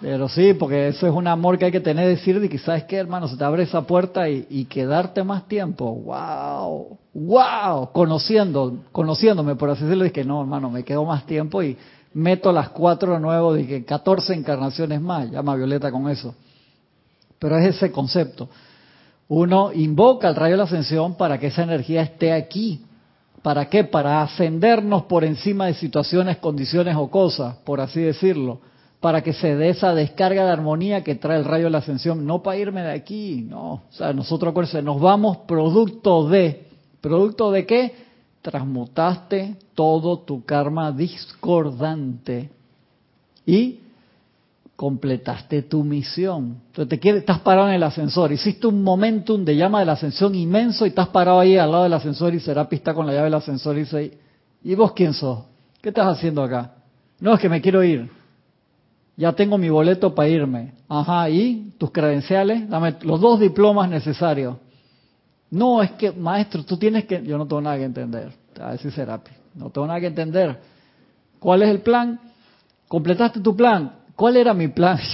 Pero 0.00 0.30
sí, 0.30 0.54
porque 0.54 0.88
eso 0.88 1.06
es 1.06 1.12
un 1.12 1.26
amor 1.26 1.58
que 1.58 1.66
hay 1.66 1.72
que 1.72 1.80
tener, 1.80 2.08
decir 2.08 2.40
de 2.40 2.48
que, 2.48 2.58
¿sabes 2.58 2.84
qué, 2.84 2.96
hermano? 2.96 3.28
Se 3.28 3.36
te 3.36 3.44
abre 3.44 3.64
esa 3.64 3.82
puerta 3.82 4.28
y, 4.30 4.64
quedarte 4.64 5.22
más 5.22 5.46
tiempo. 5.46 5.94
¡Wow! 5.94 6.98
¡Wow! 7.12 7.92
Conociendo, 7.92 8.78
conociéndome, 8.92 9.56
por 9.56 9.68
así 9.68 9.84
decirlo, 9.84 10.10
que 10.10 10.24
no, 10.24 10.40
hermano, 10.40 10.70
me 10.70 10.84
quedo 10.84 11.04
más 11.04 11.26
tiempo 11.26 11.62
y 11.62 11.76
meto 12.14 12.50
las 12.50 12.70
cuatro 12.70 13.12
de 13.12 13.20
nuevo, 13.20 13.54
que 13.54 13.84
14 13.84 14.32
encarnaciones 14.32 15.02
más. 15.02 15.30
Llama 15.30 15.54
Violeta 15.54 15.92
con 15.92 16.08
eso. 16.08 16.34
Pero 17.38 17.58
es 17.58 17.76
ese 17.76 17.92
concepto. 17.92 18.48
Uno 19.28 19.70
invoca 19.72 20.28
el 20.30 20.34
rayo 20.34 20.52
de 20.52 20.58
la 20.58 20.64
ascensión 20.64 21.14
para 21.14 21.38
que 21.38 21.48
esa 21.48 21.62
energía 21.62 22.00
esté 22.00 22.32
aquí. 22.32 22.86
¿Para 23.42 23.66
qué? 23.68 23.84
Para 23.84 24.22
ascendernos 24.22 25.04
por 25.04 25.24
encima 25.24 25.66
de 25.66 25.74
situaciones, 25.74 26.38
condiciones 26.38 26.96
o 26.96 27.10
cosas, 27.10 27.56
por 27.64 27.80
así 27.82 28.00
decirlo 28.00 28.60
para 29.00 29.22
que 29.22 29.32
se 29.32 29.56
dé 29.56 29.70
esa 29.70 29.94
descarga 29.94 30.44
de 30.44 30.50
armonía 30.50 31.02
que 31.02 31.14
trae 31.14 31.38
el 31.38 31.46
rayo 31.46 31.64
de 31.64 31.70
la 31.70 31.78
ascensión, 31.78 32.26
no 32.26 32.42
para 32.42 32.58
irme 32.58 32.82
de 32.82 32.92
aquí, 32.92 33.46
no. 33.48 33.72
O 33.72 33.82
sea, 33.90 34.12
nosotros 34.12 34.50
acuérdense, 34.50 34.82
nos 34.82 35.00
vamos 35.00 35.38
producto 35.48 36.28
de, 36.28 36.66
¿producto 37.00 37.50
de 37.50 37.64
qué? 37.64 37.94
Transmutaste 38.42 39.56
todo 39.74 40.18
tu 40.20 40.44
karma 40.44 40.92
discordante 40.92 42.50
y 43.46 43.80
completaste 44.76 45.62
tu 45.62 45.82
misión. 45.82 46.58
Entonces 46.66 46.88
te 46.88 46.98
quieres, 46.98 47.20
estás 47.20 47.40
parado 47.40 47.68
en 47.68 47.74
el 47.74 47.82
ascensor, 47.82 48.32
hiciste 48.32 48.66
un 48.66 48.82
momentum 48.82 49.44
de 49.44 49.56
llama 49.56 49.80
de 49.80 49.86
la 49.86 49.92
ascensión 49.92 50.34
inmenso 50.34 50.84
y 50.84 50.90
estás 50.90 51.08
parado 51.08 51.40
ahí 51.40 51.56
al 51.56 51.70
lado 51.70 51.84
del 51.84 51.94
ascensor 51.94 52.34
y 52.34 52.40
será 52.40 52.68
pista 52.68 52.92
con 52.92 53.06
la 53.06 53.12
llave 53.12 53.24
del 53.24 53.34
ascensor 53.34 53.76
y 53.76 53.80
dice, 53.80 54.18
¿y 54.62 54.74
vos 54.74 54.92
quién 54.92 55.14
sos? 55.14 55.40
¿Qué 55.80 55.88
estás 55.88 56.06
haciendo 56.06 56.42
acá? 56.42 56.74
No, 57.18 57.34
es 57.34 57.40
que 57.40 57.48
me 57.48 57.62
quiero 57.62 57.82
ir. 57.82 58.19
Ya 59.16 59.32
tengo 59.32 59.58
mi 59.58 59.68
boleto 59.68 60.14
para 60.14 60.28
irme. 60.28 60.72
Ajá, 60.88 61.28
¿y 61.28 61.72
tus 61.78 61.90
credenciales? 61.90 62.68
Dame 62.68 62.96
los 63.02 63.20
dos 63.20 63.38
diplomas 63.38 63.88
necesarios. 63.88 64.56
No, 65.50 65.82
es 65.82 65.90
que, 65.92 66.12
maestro, 66.12 66.64
tú 66.64 66.76
tienes 66.76 67.04
que... 67.04 67.22
Yo 67.24 67.36
no 67.36 67.46
tengo 67.46 67.60
nada 67.60 67.76
que 67.76 67.84
entender. 67.84 68.32
A 68.60 68.72
decir 68.72 68.92
Serapi. 68.92 69.32
No 69.54 69.70
tengo 69.70 69.86
nada 69.86 70.00
que 70.00 70.06
entender. 70.06 70.58
¿Cuál 71.38 71.62
es 71.62 71.70
el 71.70 71.80
plan? 71.80 72.20
¿Completaste 72.88 73.40
tu 73.40 73.56
plan? 73.56 73.92
¿Cuál 74.14 74.36
era 74.36 74.54
mi 74.54 74.68
plan? 74.68 74.98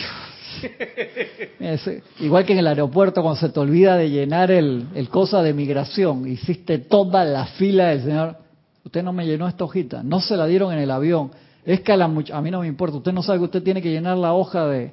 igual 2.20 2.44
que 2.44 2.52
en 2.52 2.58
el 2.58 2.66
aeropuerto 2.66 3.22
cuando 3.22 3.40
se 3.40 3.50
te 3.50 3.60
olvida 3.60 3.96
de 3.96 4.10
llenar 4.10 4.50
el, 4.50 4.86
el 4.94 5.08
cosa 5.08 5.42
de 5.42 5.52
migración, 5.52 6.26
hiciste 6.26 6.78
toda 6.78 7.24
la 7.24 7.46
fila 7.46 7.88
del 7.88 8.02
señor. 8.02 8.36
Usted 8.84 9.02
no 9.02 9.12
me 9.12 9.26
llenó 9.26 9.48
esta 9.48 9.64
hojita, 9.64 10.02
no 10.02 10.20
se 10.20 10.36
la 10.36 10.46
dieron 10.46 10.72
en 10.72 10.78
el 10.78 10.90
avión. 10.90 11.30
Es 11.66 11.80
que 11.80 11.92
a, 11.92 11.96
la, 11.96 12.04
a 12.04 12.40
mí 12.40 12.50
no 12.50 12.60
me 12.60 12.68
importa, 12.68 12.96
usted 12.96 13.12
no 13.12 13.22
sabe 13.22 13.40
que 13.40 13.44
usted 13.46 13.62
tiene 13.62 13.82
que 13.82 13.90
llenar 13.90 14.16
la 14.16 14.32
hoja 14.32 14.66
de, 14.66 14.92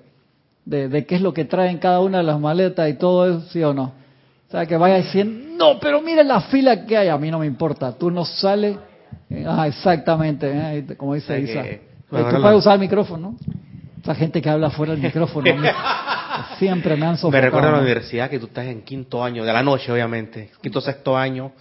de, 0.66 1.06
qué 1.06 1.16
es 1.16 1.22
lo 1.22 1.32
que 1.32 1.46
trae 1.46 1.70
en 1.70 1.78
cada 1.78 2.00
una 2.00 2.18
de 2.18 2.24
las 2.24 2.40
maletas 2.40 2.90
y 2.90 2.96
todo 2.96 3.30
eso, 3.30 3.42
¿sí 3.52 3.64
o 3.64 3.74
no? 3.76 3.94
O 4.48 4.52
sea, 4.52 4.66
que 4.66 4.76
vaya 4.76 4.98
diciendo, 4.98 5.56
no, 5.56 5.80
pero 5.80 6.02
mire 6.02 6.24
la 6.24 6.42
fila 6.42 6.86
que 6.86 6.98
hay, 6.98 7.10
a 7.10 7.18
mí 7.18 7.30
no 7.30 7.40
me 7.40 7.46
importa, 7.46 7.92
tú 7.92 8.10
no 8.10 8.26
sales. 8.26 8.78
Ah, 9.46 9.68
exactamente, 9.68 10.52
¿eh? 10.52 10.86
como 10.98 11.14
dice 11.14 11.40
Isa. 11.40 11.64
tú 12.10 12.42
puedes 12.42 12.58
usar 12.58 12.74
el 12.74 12.80
micrófono, 12.80 13.32
¿no? 13.32 13.54
Esa 14.02 14.16
gente 14.16 14.42
que 14.42 14.50
habla 14.50 14.72
fuera 14.72 14.94
del 14.94 15.02
micrófono. 15.02 15.50
siempre 16.60 16.96
me 16.98 17.06
han 17.06 17.18
sofocado. 17.18 17.42
Me 17.42 17.46
recuerda 17.46 17.70
a 17.70 17.72
la 17.74 17.82
universidad 17.82 18.30
que 18.30 18.40
tú 18.40 18.48
estás 18.48 18.66
en 18.66 18.82
quinto 18.82 19.24
año, 19.24 19.46
de 19.46 19.54
la 19.54 19.64
noche 19.64 19.92
obviamente, 19.92 20.50
quinto 20.62 20.82
sexto 20.82 21.16
año, 21.16 21.52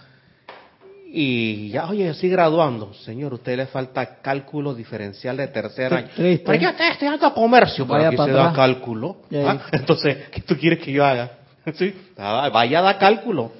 y 1.15 1.69
ya, 1.69 1.85
oye, 1.85 2.09
estoy 2.09 2.29
graduando. 2.29 2.91
Señor, 3.05 3.33
a 3.33 3.35
usted 3.35 3.55
le 3.55 3.67
falta 3.67 4.19
cálculo 4.19 4.73
diferencial 4.73 5.37
de 5.37 5.47
tercer 5.47 5.93
año. 5.93 6.07
Triste. 6.15 6.43
Pero 6.43 6.59
yo 6.59 6.69
estoy 6.69 6.87
estudiando 6.87 7.31
comercio, 7.35 7.85
para 7.85 8.09
que 8.09 8.17
se 8.17 8.31
da 8.31 8.51
cálculo. 8.51 9.17
¿ah? 9.45 9.59
Entonces, 9.71 10.29
¿qué 10.31 10.41
tú 10.41 10.57
quieres 10.57 10.79
que 10.79 10.91
yo 10.91 11.05
haga? 11.05 11.29
¿Sí? 11.75 11.93
Ah, 12.17 12.49
vaya 12.51 12.79
a 12.79 12.81
dar 12.81 12.97
cálculo. 12.97 13.51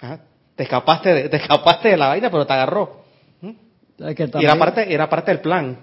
¿Ah? 0.00 0.18
Te 0.54 0.62
escapaste 0.62 1.12
de, 1.12 1.28
te 1.28 1.38
escapaste 1.38 1.88
de 1.88 1.96
la 1.96 2.06
vaina, 2.06 2.30
pero 2.30 2.46
te 2.46 2.52
agarró. 2.52 3.02
¿Mm? 3.40 3.50
y 3.98 4.44
era 4.44 4.56
parte, 4.56 4.94
era 4.94 5.08
parte 5.08 5.32
del 5.32 5.40
plan 5.40 5.76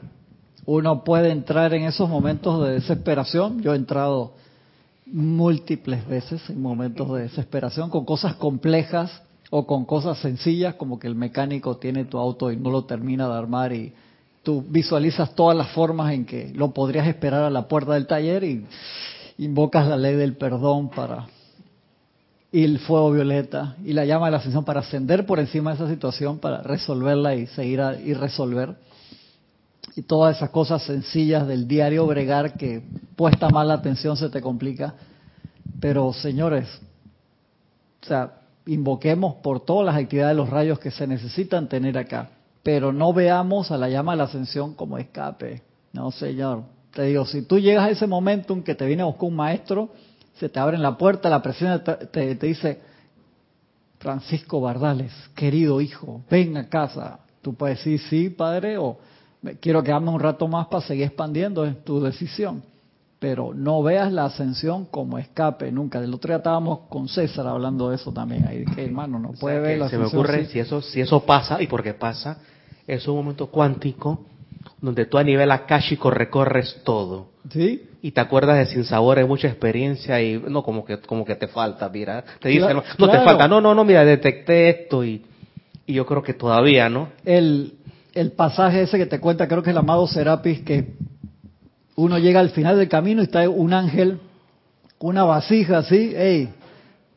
uno 0.66 1.04
puede 1.04 1.32
entrar 1.32 1.74
en 1.74 1.84
esos 1.84 2.08
momentos 2.08 2.64
de 2.64 2.76
desesperación. 2.76 3.60
Yo 3.62 3.74
he 3.74 3.76
entrado 3.76 4.36
múltiples 5.06 6.08
veces 6.08 6.48
en 6.50 6.62
momentos 6.62 7.12
de 7.12 7.24
desesperación 7.24 7.90
con 7.90 8.06
cosas 8.06 8.36
complejas 8.36 9.24
o 9.50 9.66
con 9.66 9.86
cosas 9.86 10.20
sencillas 10.20 10.76
como 10.76 11.00
que 11.00 11.08
el 11.08 11.16
mecánico 11.16 11.78
tiene 11.78 12.06
tu 12.06 12.18
auto 12.18 12.52
y 12.52 12.58
no 12.58 12.70
lo 12.70 12.86
termina 12.86 13.28
de 13.28 13.34
armar 13.34 13.74
y 13.74 13.94
tú 14.44 14.64
visualizas 14.68 15.36
todas 15.36 15.58
las 15.58 15.70
formas 15.72 16.14
en 16.14 16.26
que 16.26 16.52
lo 16.54 16.72
podrías 16.72 17.08
esperar 17.08 17.44
a 17.44 17.50
la 17.50 17.68
puerta 17.68 17.94
del 17.94 18.08
taller 18.08 18.44
y 18.44 18.66
invocas 19.38 19.88
la 19.88 19.98
ley 19.98 20.16
del 20.16 20.36
perdón 20.36 20.90
para 20.90 21.28
y 22.52 22.64
el 22.64 22.80
fuego 22.80 23.12
violeta 23.12 23.76
y 23.84 23.94
la 23.94 24.06
llama 24.06 24.26
de 24.26 24.32
la 24.32 24.38
ascensión 24.38 24.66
para 24.66 24.80
ascender 24.80 25.26
por 25.26 25.40
encima 25.40 25.72
de 25.72 25.76
esa 25.76 25.90
situación 25.90 26.40
para 26.40 26.62
resolverla 26.62 27.36
y 27.36 27.48
seguir 27.48 27.82
y 28.04 28.14
resolver 28.14 28.76
y 29.96 30.02
todas 30.04 30.38
esas 30.38 30.50
cosas 30.50 30.84
sencillas 30.84 31.48
del 31.48 31.68
diario 31.68 32.06
bregar 32.06 32.54
que 32.54 32.82
puesta 33.16 33.50
mal 33.50 33.68
la 33.68 33.76
atención 33.76 34.16
se 34.16 34.30
te 34.30 34.42
complica. 34.42 34.96
Pero 35.80 36.14
señores, 36.14 36.68
o 38.02 38.06
sea, 38.06 38.39
invoquemos 38.74 39.36
por 39.36 39.62
todas 39.62 39.86
las 39.86 39.96
actividades 39.96 40.36
de 40.36 40.42
los 40.42 40.50
rayos 40.50 40.80
que 40.80 40.92
se 40.92 41.08
necesitan 41.08 41.68
tener 41.68 41.98
acá, 41.98 42.30
pero 42.64 42.94
no 42.94 43.14
veamos 43.14 43.72
a 43.72 43.78
la 43.78 43.90
llama 43.90 44.14
de 44.14 44.18
la 44.20 44.24
ascensión 44.26 44.74
como 44.76 44.98
escape. 44.98 45.64
No, 45.94 46.12
señor. 46.12 46.64
Te 46.94 47.04
digo, 47.04 47.26
si 47.26 47.44
tú 47.44 47.60
llegas 47.60 47.86
a 47.86 47.90
ese 47.90 48.08
momento 48.08 48.54
en 48.54 48.64
que 48.64 48.76
te 48.76 48.86
viene 48.86 49.02
a 49.02 49.06
buscar 49.06 49.26
un 49.26 49.36
maestro, 49.36 49.90
se 50.36 50.50
te 50.50 50.60
abre 50.60 50.78
la 50.78 50.98
puerta, 50.98 51.30
la 51.30 51.42
presión 51.42 51.84
te, 51.84 52.36
te 52.36 52.48
dice, 52.48 52.80
Francisco 54.00 54.62
Bardales, 54.62 55.12
querido 55.36 55.82
hijo, 55.82 56.22
ven 56.30 56.58
a 56.58 56.70
casa. 56.70 57.20
Tú 57.42 57.54
puedes 57.54 57.78
decir 57.78 58.00
sí, 58.10 58.30
padre, 58.30 58.78
o 58.78 58.98
quiero 59.60 59.84
quedarme 59.84 60.10
un 60.12 60.20
rato 60.20 60.48
más 60.48 60.68
para 60.68 60.86
seguir 60.86 61.06
expandiendo, 61.06 61.66
es 61.66 61.84
tu 61.84 62.00
decisión. 62.02 62.64
Pero 63.20 63.54
no 63.54 63.84
veas 63.84 64.14
la 64.14 64.26
ascensión 64.26 64.86
como 64.86 65.18
escape 65.18 65.72
nunca. 65.72 66.00
Del 66.00 66.14
otro 66.14 66.30
día 66.30 66.38
estábamos 66.38 66.88
con 66.90 67.10
César 67.10 67.48
hablando 67.48 67.90
de 67.90 67.98
eso 67.98 68.14
también. 68.14 68.48
Ahí 68.48 68.64
que 68.64 68.86
hermano, 68.86 69.20
no 69.20 69.34
puede 69.34 69.60
ver 69.60 69.78
la 69.78 69.86
ascensión. 69.88 70.10
Se 70.10 70.16
me 70.16 70.22
ocurre, 70.24 70.46
si 70.46 70.60
eso, 70.60 70.82
si 70.82 71.02
eso 71.02 71.26
pasa, 71.26 71.62
y 71.62 71.68
porque 71.68 71.94
pasa, 71.94 72.38
es 72.88 73.08
un 73.08 73.18
momento 73.18 73.48
cuántico 73.48 74.26
donde 74.82 75.06
tú 75.06 75.18
a 75.18 75.24
nivel 75.24 75.52
akáshico 75.52 76.10
recorres 76.10 76.82
todo. 76.84 77.32
¿Sí? 77.52 77.84
Y 78.02 78.12
te 78.12 78.22
acuerdas 78.22 78.58
de 78.58 78.66
sin 78.68 78.86
sabor, 78.86 79.18
hay 79.18 79.26
mucha 79.26 79.48
experiencia 79.48 80.22
y 80.22 80.42
no 80.48 80.64
como 80.64 80.86
que 80.86 81.00
como 81.00 81.26
que 81.26 81.36
te 81.36 81.48
falta, 81.48 81.90
mira. 81.90 82.24
Te 82.40 82.50
dicen, 82.50 82.78
no, 82.98 83.10
te 83.10 83.20
falta, 83.20 83.48
no, 83.48 83.60
no, 83.60 83.76
no, 83.76 83.84
mira, 83.84 84.06
detecté 84.06 84.70
esto 84.70 85.04
y, 85.04 85.26
y 85.86 85.94
yo 85.94 86.06
creo 86.06 86.24
que 86.24 86.34
todavía, 86.34 86.88
¿no? 86.88 87.10
El, 87.26 87.74
el 88.14 88.32
pasaje 88.32 88.84
ese 88.84 88.98
que 88.98 89.06
te 89.06 89.20
cuenta, 89.20 89.48
creo 89.48 89.62
que 89.62 89.72
el 89.72 89.78
amado 89.78 90.08
Serapis, 90.08 90.62
que 90.62 90.94
uno 92.00 92.18
llega 92.18 92.40
al 92.40 92.52
final 92.52 92.78
del 92.78 92.88
camino 92.88 93.22
y 93.22 93.26
está 93.26 93.48
un 93.50 93.74
ángel, 93.74 94.20
una 95.00 95.26
vasija 95.26 95.80
así, 95.80 96.14
hey, 96.16 96.50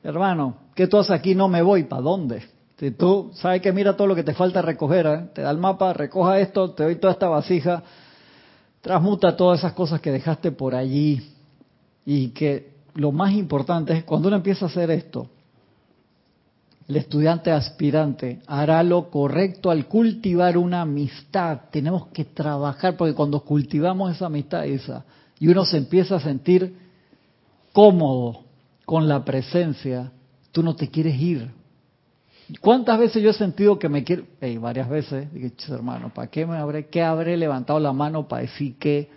hermano, 0.02 0.56
¿qué 0.74 0.88
tú 0.88 0.98
haces 0.98 1.12
aquí? 1.12 1.34
No 1.34 1.48
me 1.48 1.62
voy, 1.62 1.84
¿para 1.84 2.02
dónde? 2.02 2.42
Si 2.78 2.90
tú 2.90 3.30
sabes 3.34 3.62
que 3.62 3.72
mira 3.72 3.96
todo 3.96 4.08
lo 4.08 4.16
que 4.16 4.24
te 4.24 4.34
falta 4.34 4.60
recoger, 4.60 5.06
¿eh? 5.06 5.28
te 5.34 5.42
da 5.42 5.50
el 5.52 5.58
mapa, 5.58 5.92
recoja 5.92 6.40
esto, 6.40 6.72
te 6.72 6.82
doy 6.82 6.96
toda 6.96 7.12
esta 7.12 7.28
vasija, 7.28 7.82
transmuta 8.80 9.36
todas 9.36 9.60
esas 9.60 9.72
cosas 9.72 10.00
que 10.00 10.10
dejaste 10.10 10.50
por 10.50 10.74
allí 10.74 11.30
y 12.04 12.30
que 12.30 12.72
lo 12.94 13.12
más 13.12 13.32
importante 13.34 13.92
es 13.92 14.04
cuando 14.04 14.28
uno 14.28 14.38
empieza 14.38 14.64
a 14.64 14.68
hacer 14.68 14.90
esto, 14.90 15.28
el 16.88 16.96
estudiante 16.96 17.50
aspirante 17.50 18.40
hará 18.46 18.82
lo 18.82 19.10
correcto 19.10 19.70
al 19.70 19.86
cultivar 19.86 20.56
una 20.58 20.82
amistad. 20.82 21.60
Tenemos 21.70 22.08
que 22.08 22.24
trabajar 22.24 22.96
porque 22.96 23.14
cuando 23.14 23.40
cultivamos 23.40 24.14
esa 24.14 24.26
amistad 24.26 24.66
esa 24.66 25.04
y 25.38 25.48
uno 25.48 25.64
se 25.64 25.76
empieza 25.76 26.16
a 26.16 26.20
sentir 26.20 26.76
cómodo 27.72 28.44
con 28.84 29.08
la 29.08 29.24
presencia, 29.24 30.12
tú 30.50 30.62
no 30.62 30.76
te 30.76 30.88
quieres 30.88 31.18
ir. 31.20 31.50
¿Cuántas 32.60 32.98
veces 32.98 33.22
yo 33.22 33.30
he 33.30 33.34
sentido 33.34 33.78
que 33.78 33.88
me 33.88 34.04
quiero, 34.04 34.24
hey, 34.40 34.58
varias 34.58 34.88
veces, 34.88 35.32
dije, 35.32 35.52
hermano, 35.68 36.12
¿para 36.12 36.28
qué 36.28 36.44
me 36.44 36.56
habré, 36.56 36.88
qué 36.88 37.02
habré 37.02 37.36
levantado 37.36 37.80
la 37.80 37.92
mano 37.92 38.28
para 38.28 38.42
decir 38.42 38.76
que 38.78 39.08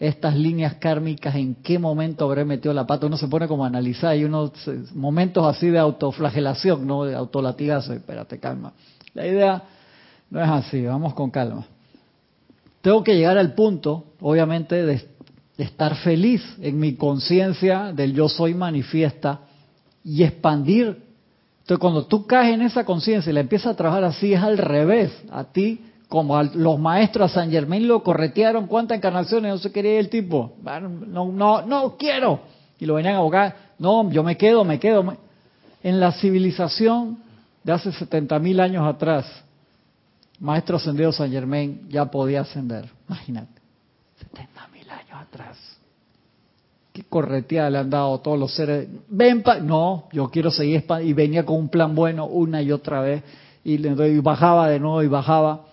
estas 0.00 0.34
líneas 0.34 0.76
kármicas, 0.76 1.34
en 1.34 1.56
qué 1.56 1.78
momento 1.78 2.24
habré 2.24 2.46
metido 2.46 2.72
la 2.72 2.86
pata. 2.86 3.06
Uno 3.06 3.18
se 3.18 3.28
pone 3.28 3.46
como 3.46 3.64
a 3.64 3.66
analizar, 3.68 4.12
hay 4.12 4.24
unos 4.24 4.52
momentos 4.94 5.44
así 5.46 5.68
de 5.68 5.78
autoflagelación, 5.78 6.86
¿no? 6.86 7.04
De 7.04 7.14
autolatigazo. 7.14 7.92
Espérate, 7.92 8.40
calma. 8.40 8.72
La 9.12 9.26
idea 9.26 9.62
no 10.30 10.42
es 10.42 10.48
así, 10.48 10.82
vamos 10.86 11.12
con 11.12 11.30
calma. 11.30 11.66
Tengo 12.80 13.04
que 13.04 13.14
llegar 13.14 13.36
al 13.36 13.52
punto, 13.52 14.06
obviamente, 14.20 14.86
de, 14.86 15.06
estar 15.58 15.94
feliz 15.96 16.42
en 16.62 16.80
mi 16.80 16.94
conciencia 16.94 17.92
del 17.92 18.14
yo 18.14 18.30
soy 18.30 18.54
manifiesta 18.54 19.40
y 20.02 20.22
expandir. 20.22 21.02
Entonces, 21.58 21.78
cuando 21.78 22.06
tú 22.06 22.26
caes 22.26 22.54
en 22.54 22.62
esa 22.62 22.86
conciencia 22.86 23.28
y 23.28 23.34
la 23.34 23.40
empiezas 23.40 23.74
a 23.74 23.76
trabajar 23.76 24.04
así, 24.04 24.32
es 24.32 24.40
al 24.40 24.56
revés. 24.56 25.12
A 25.30 25.44
ti 25.44 25.82
como 26.10 26.42
los 26.42 26.76
maestros 26.80 27.30
a 27.30 27.34
San 27.34 27.52
Germán 27.52 27.86
lo 27.86 28.02
corretearon, 28.02 28.66
¿cuántas 28.66 28.98
encarnaciones 28.98 29.52
no 29.52 29.58
se 29.58 29.70
quería 29.70 30.00
el 30.00 30.10
tipo? 30.10 30.54
No, 31.06 31.30
no, 31.30 31.62
no 31.62 31.96
quiero. 31.96 32.40
Y 32.80 32.84
lo 32.84 32.94
venían 32.94 33.14
a 33.14 33.18
abogar, 33.18 33.54
no, 33.78 34.10
yo 34.10 34.24
me 34.24 34.36
quedo, 34.36 34.64
me 34.64 34.80
quedo. 34.80 35.16
En 35.84 36.00
la 36.00 36.10
civilización 36.10 37.18
de 37.62 37.72
hace 37.72 37.92
70 37.92 38.40
mil 38.40 38.58
años 38.58 38.84
atrás, 38.92 39.24
maestro 40.40 40.78
ascendido 40.78 41.12
San 41.12 41.30
Germán 41.30 41.88
ya 41.88 42.06
podía 42.06 42.40
ascender. 42.40 42.90
Imagínate, 43.08 43.60
70 44.18 44.68
mil 44.72 44.90
años 44.90 45.14
atrás. 45.14 45.58
¿Qué 46.92 47.04
correteada 47.04 47.70
le 47.70 47.78
han 47.78 47.88
dado 47.88 48.16
a 48.16 48.18
todos 48.20 48.36
los 48.36 48.52
seres? 48.52 48.88
Ven, 49.08 49.44
pa 49.44 49.60
no, 49.60 50.08
yo 50.10 50.28
quiero 50.28 50.50
seguir 50.50 50.84
y 51.04 51.12
venía 51.12 51.46
con 51.46 51.56
un 51.56 51.68
plan 51.68 51.94
bueno 51.94 52.26
una 52.26 52.60
y 52.62 52.72
otra 52.72 53.00
vez 53.00 53.22
y, 53.62 53.74
y 53.74 54.18
bajaba 54.18 54.68
de 54.68 54.80
nuevo 54.80 55.04
y 55.04 55.06
bajaba 55.06 55.69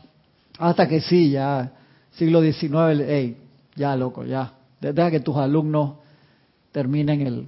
hasta 0.57 0.87
que 0.87 1.01
sí, 1.01 1.31
ya, 1.31 1.71
siglo 2.11 2.41
XIX, 2.41 3.03
hey, 3.07 3.37
ya 3.75 3.95
loco, 3.95 4.25
ya. 4.25 4.53
Deja 4.79 5.11
que 5.11 5.19
tus 5.19 5.37
alumnos 5.37 5.95
terminen 6.71 7.21
el, 7.25 7.47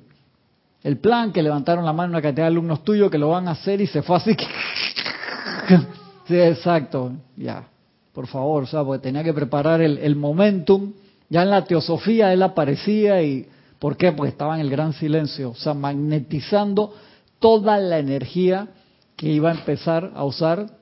el 0.83 0.97
plan, 0.97 1.31
que 1.31 1.43
levantaron 1.43 1.85
la 1.85 1.93
mano 1.93 2.11
una 2.11 2.21
cantidad 2.21 2.45
de 2.45 2.51
alumnos 2.51 2.83
tuyos 2.83 3.11
que 3.11 3.17
lo 3.17 3.29
van 3.29 3.47
a 3.47 3.51
hacer 3.51 3.81
y 3.81 3.87
se 3.87 4.01
fue 4.01 4.17
así. 4.17 4.31
sí, 6.27 6.39
exacto, 6.39 7.13
ya. 7.35 7.67
Por 8.13 8.27
favor, 8.27 8.63
o 8.63 8.67
sea, 8.67 8.83
porque 8.83 9.03
tenía 9.03 9.23
que 9.23 9.33
preparar 9.33 9.81
el, 9.81 9.97
el 9.99 10.15
momentum 10.15 10.93
Ya 11.29 11.43
en 11.43 11.51
la 11.51 11.63
teosofía 11.63 12.33
él 12.33 12.41
aparecía 12.43 13.21
y 13.21 13.47
¿por 13.77 13.95
qué? 13.95 14.11
Porque 14.11 14.31
estaba 14.31 14.55
en 14.55 14.61
el 14.61 14.69
gran 14.69 14.93
silencio, 14.93 15.51
o 15.51 15.55
sea, 15.55 15.73
magnetizando 15.73 16.93
toda 17.39 17.77
la 17.77 17.99
energía 17.99 18.67
que 19.15 19.29
iba 19.29 19.49
a 19.49 19.53
empezar 19.53 20.11
a 20.15 20.23
usar 20.23 20.78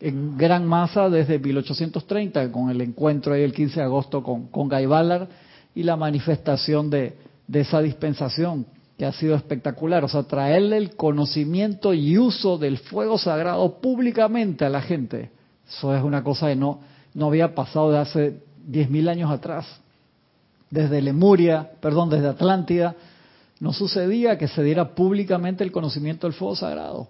en 0.00 0.36
gran 0.36 0.66
masa 0.66 1.08
desde 1.08 1.38
1830 1.38 2.52
con 2.52 2.70
el 2.70 2.80
encuentro 2.80 3.34
ahí 3.34 3.42
el 3.42 3.52
15 3.52 3.80
de 3.80 3.86
agosto 3.86 4.22
con, 4.22 4.46
con 4.48 4.68
Guy 4.68 4.86
Ballard 4.86 5.28
y 5.74 5.82
la 5.82 5.96
manifestación 5.96 6.90
de, 6.90 7.16
esa 7.52 7.80
dispensación 7.80 8.66
que 8.96 9.06
ha 9.06 9.12
sido 9.12 9.36
espectacular, 9.36 10.04
o 10.04 10.08
sea, 10.08 10.24
traerle 10.24 10.76
el 10.76 10.96
conocimiento 10.96 11.94
y 11.94 12.18
uso 12.18 12.58
del 12.58 12.78
fuego 12.78 13.16
sagrado 13.16 13.80
públicamente 13.80 14.64
a 14.64 14.70
la 14.70 14.82
gente. 14.82 15.30
Eso 15.68 15.94
es 15.94 16.02
una 16.02 16.24
cosa 16.24 16.48
que 16.48 16.56
no, 16.56 16.80
no 17.14 17.26
había 17.26 17.54
pasado 17.54 17.92
de 17.92 17.98
hace 17.98 18.42
10.000 18.68 19.08
años 19.08 19.30
atrás. 19.30 19.66
Desde 20.68 21.00
Lemuria, 21.00 21.70
perdón, 21.80 22.10
desde 22.10 22.26
Atlántida, 22.26 22.96
no 23.60 23.72
sucedía 23.72 24.36
que 24.36 24.48
se 24.48 24.62
diera 24.64 24.96
públicamente 24.96 25.62
el 25.62 25.70
conocimiento 25.70 26.26
del 26.26 26.34
fuego 26.34 26.56
sagrado. 26.56 27.08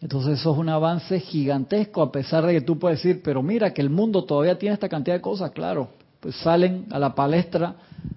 Entonces 0.00 0.40
eso 0.40 0.52
es 0.52 0.58
un 0.58 0.68
avance 0.68 1.20
gigantesco, 1.20 2.02
a 2.02 2.12
pesar 2.12 2.44
de 2.44 2.52
que 2.54 2.60
tú 2.60 2.78
puedes 2.78 3.02
decir, 3.02 3.22
pero 3.22 3.42
mira 3.42 3.72
que 3.72 3.80
el 3.80 3.90
mundo 3.90 4.24
todavía 4.24 4.58
tiene 4.58 4.74
esta 4.74 4.88
cantidad 4.88 5.16
de 5.16 5.22
cosas, 5.22 5.50
claro, 5.52 5.88
pues 6.20 6.36
salen 6.36 6.86
a 6.90 6.98
la 6.98 7.14
palestra 7.14 7.76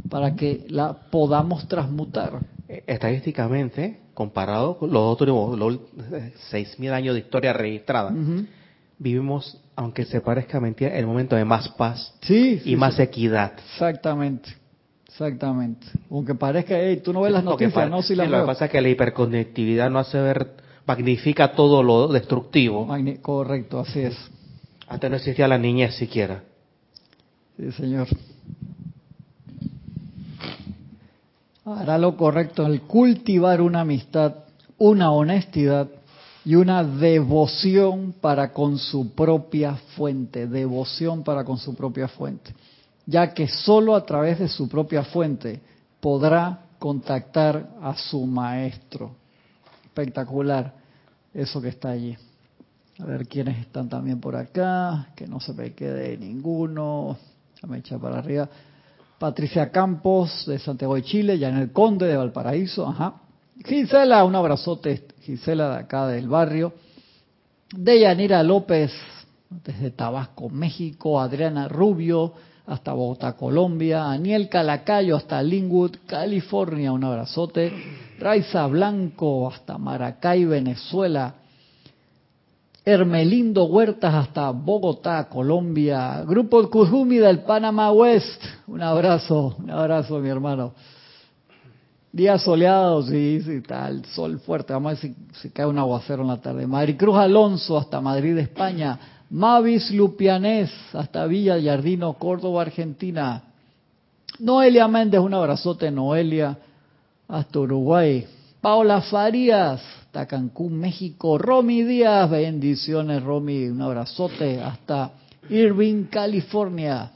para 0.09 0.35
que 0.35 0.65
la 0.69 0.93
podamos 1.09 1.67
transmutar 1.67 2.41
estadísticamente, 2.69 3.99
comparado 4.13 4.77
con 4.77 4.91
los 4.91 5.01
otros 5.01 5.57
los 5.57 5.79
6.000 6.51 6.91
años 6.91 7.15
de 7.15 7.21
historia 7.21 7.53
registrada, 7.53 8.13
vivimos, 8.97 9.59
aunque 9.75 10.05
se 10.05 10.21
parezca 10.21 10.59
mentira, 10.59 10.95
el 10.95 11.07
momento 11.07 11.35
de 11.35 11.45
más 11.45 11.69
paz 11.69 12.13
y 12.29 12.75
más 12.75 12.99
equidad. 12.99 13.53
Exactamente. 13.73 14.49
Exactamente. 15.07 15.87
Aunque 16.09 16.33
parezca, 16.33 16.79
hey, 16.79 17.01
tú 17.03 17.11
no 17.11 17.21
ves 17.21 17.33
las 17.33 17.43
noticias, 17.43 17.89
no 17.89 18.01
si 18.01 18.15
las 18.15 18.29
Lo 18.29 18.41
que 18.41 18.45
pasa 18.45 18.65
es 18.65 18.71
que 18.71 18.79
la 18.79 18.87
hiperconectividad 18.89 19.89
no 19.89 19.99
hace 19.99 20.17
ver, 20.21 20.53
magnifica 20.89 21.51
todo 21.51 21.83
lo 21.83 22.07
destructivo. 22.07 22.87
correcto, 23.21 23.79
así 23.79 23.99
es. 23.99 24.17
Hasta 24.87 25.07
no 25.07 25.17
existía 25.17 25.47
la 25.47 25.59
niñez 25.59 25.93
siquiera. 25.93 26.43
Sí, 27.55 27.71
señor. 27.73 28.07
hará 31.65 31.99
lo 31.99 32.17
correcto 32.17 32.65
en 32.65 32.79
cultivar 32.79 33.61
una 33.61 33.81
amistad, 33.81 34.33
una 34.79 35.11
honestidad 35.11 35.87
y 36.43 36.55
una 36.55 36.83
devoción 36.83 38.15
para 38.19 38.51
con 38.51 38.79
su 38.79 39.13
propia 39.13 39.75
fuente, 39.95 40.47
devoción 40.47 41.23
para 41.23 41.43
con 41.43 41.59
su 41.59 41.75
propia 41.75 42.07
fuente, 42.07 42.51
ya 43.05 43.31
que 43.35 43.47
sólo 43.47 43.93
a 43.93 44.03
través 44.03 44.39
de 44.39 44.47
su 44.47 44.67
propia 44.67 45.03
fuente 45.03 45.61
podrá 45.99 46.61
contactar 46.79 47.69
a 47.79 47.95
su 47.95 48.25
maestro. 48.25 49.11
Espectacular 49.85 50.78
eso 51.33 51.61
que 51.61 51.69
está 51.69 51.89
allí. 51.89 52.17
A 52.99 53.05
ver 53.05 53.27
quiénes 53.27 53.57
están 53.59 53.87
también 53.87 54.19
por 54.19 54.35
acá, 54.35 55.09
que 55.15 55.25
no 55.25 55.39
se 55.39 55.53
me 55.53 55.73
quede 55.73 56.17
ninguno. 56.17 57.17
me 57.67 57.77
echa 57.77 57.97
para 57.97 58.19
arriba. 58.19 58.49
Patricia 59.17 59.71
Campos 59.71 60.45
de 60.47 60.59
Santiago 60.59 60.95
de 60.95 61.03
Chile, 61.03 61.33
el 61.33 61.71
Conde 61.71 62.07
de 62.07 62.17
Valparaíso, 62.17 62.87
ajá. 62.87 63.15
Gisela, 63.65 64.23
un 64.23 64.35
abrazote, 64.35 65.07
Gisela 65.21 65.69
de 65.69 65.75
acá 65.79 66.07
del 66.07 66.27
barrio. 66.27 66.73
Deyanira 67.75 68.41
López 68.43 68.91
desde 69.49 69.91
Tabasco, 69.91 70.49
México, 70.49 71.19
Adriana 71.19 71.67
Rubio 71.67 72.33
hasta 72.65 72.93
Bogotá, 72.93 73.33
Colombia, 73.33 74.09
Aniel 74.09 74.47
Calacayo 74.47 75.15
hasta 75.15 75.41
Linwood, 75.41 75.97
California, 76.05 76.91
un 76.91 77.03
abrazote. 77.03 77.73
Raiza 78.19 78.67
Blanco 78.67 79.47
hasta 79.47 79.77
Maracay, 79.77 80.45
Venezuela. 80.45 81.35
Hermelindo 82.83 83.65
Huertas 83.65 84.13
hasta 84.13 84.51
Bogotá, 84.51 85.29
Colombia. 85.29 86.23
Grupo 86.27 86.69
Cujumi 86.69 87.17
del 87.17 87.43
Panamá 87.43 87.91
West. 87.91 88.43
Un 88.67 88.81
abrazo, 88.81 89.55
un 89.59 89.71
abrazo, 89.71 90.19
mi 90.19 90.29
hermano. 90.29 90.73
Días 92.11 92.41
soleados, 92.41 93.07
sí, 93.07 93.41
sí, 93.45 93.61
tal, 93.61 94.03
sol 94.05 94.39
fuerte. 94.39 94.73
Vamos 94.73 94.91
a 94.91 94.95
ver 94.95 94.99
si, 94.99 95.15
si 95.39 95.51
cae 95.51 95.65
un 95.65 95.77
aguacero 95.77 96.23
en 96.23 96.29
la 96.29 96.37
tarde. 96.37 96.65
Maricruz 96.65 97.17
Alonso 97.17 97.77
hasta 97.77 98.01
Madrid, 98.01 98.37
España. 98.37 98.99
Mavis 99.29 99.91
Lupianés 99.91 100.71
hasta 100.93 101.25
Villa 101.27 101.57
Yardino, 101.57 102.13
Córdoba, 102.13 102.63
Argentina. 102.63 103.43
Noelia 104.39 104.87
Méndez, 104.87 105.19
un 105.19 105.33
abrazote, 105.33 105.91
Noelia, 105.91 106.57
hasta 107.29 107.59
Uruguay. 107.59 108.25
Paola 108.59 109.01
Farías 109.01 109.81
hasta 110.01 110.25
Cancún, 110.25 110.77
México. 110.77 111.37
Romy 111.37 111.83
Díaz, 111.83 112.29
bendiciones 112.29 113.23
Romy, 113.23 113.67
un 113.67 113.81
abrazote 113.81 114.59
hasta 114.61 115.11
Irving, 115.49 116.05
California. 116.05 117.11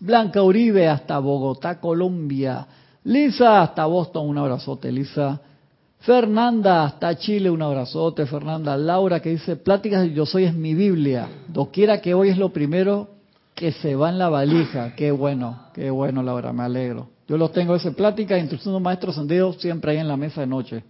Blanca 0.00 0.42
Uribe 0.42 0.88
hasta 0.88 1.18
Bogotá, 1.18 1.78
Colombia. 1.78 2.66
Lisa 3.04 3.62
hasta 3.62 3.84
Boston, 3.86 4.28
un 4.28 4.38
abrazote 4.38 4.90
Lisa. 4.90 5.40
Fernanda 6.00 6.84
hasta 6.84 7.16
Chile, 7.18 7.50
un 7.50 7.62
abrazote 7.62 8.26
Fernanda. 8.26 8.76
Laura 8.76 9.20
que 9.20 9.30
dice, 9.30 9.56
pláticas 9.56 10.02
de 10.02 10.12
yo 10.12 10.24
soy 10.24 10.44
es 10.44 10.54
mi 10.54 10.74
Biblia. 10.74 11.28
Doquiera 11.48 12.00
que 12.00 12.14
hoy 12.14 12.30
es 12.30 12.38
lo 12.38 12.50
primero 12.50 13.08
que 13.54 13.72
se 13.72 13.94
va 13.94 14.08
en 14.08 14.18
la 14.18 14.28
valija. 14.28 14.94
Qué 14.94 15.10
bueno, 15.10 15.58
qué 15.74 15.90
bueno 15.90 16.22
Laura, 16.22 16.52
me 16.52 16.62
alegro. 16.62 17.17
Yo 17.28 17.36
los 17.36 17.52
tengo 17.52 17.76
ese 17.76 17.92
plática 17.92 18.38
instrucción 18.38 18.72
de 18.72 18.80
maestros 18.80 19.14
sendidos 19.14 19.58
siempre 19.58 19.92
ahí 19.92 19.98
en 19.98 20.08
la 20.08 20.16
mesa 20.16 20.40
de 20.40 20.46
noche. 20.46 20.82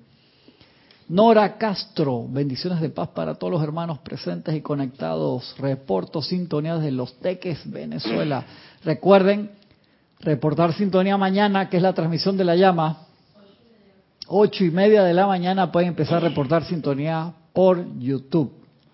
Nora 1.09 1.59
Castro, 1.59 2.27
bendiciones 2.29 2.81
de 2.81 2.91
paz 2.91 3.09
para 3.09 3.35
todos 3.35 3.53
los 3.53 3.63
hermanos 3.63 3.99
presentes 3.99 4.55
y 4.55 4.61
conectados. 4.61 5.57
Reporto 5.59 6.23
sintonía 6.23 6.77
de 6.77 6.93
Los 6.93 7.19
Teques, 7.19 7.69
Venezuela. 7.69 8.45
Recuerden 8.85 9.51
reportar 10.21 10.75
sintonía 10.75 11.17
mañana, 11.17 11.69
que 11.69 11.79
es 11.79 11.83
la 11.83 11.93
transmisión 11.93 12.37
de 12.37 12.45
la 12.45 12.55
llama. 12.55 13.07
Ocho 14.29 14.65
y 14.65 14.71
media 14.71 15.03
de 15.03 15.15
la 15.15 15.27
mañana 15.27 15.73
pueden 15.73 15.89
empezar 15.89 16.19
a 16.19 16.29
reportar 16.29 16.63
sintonía 16.65 17.33
por 17.53 17.99
YouTube. 17.99 18.53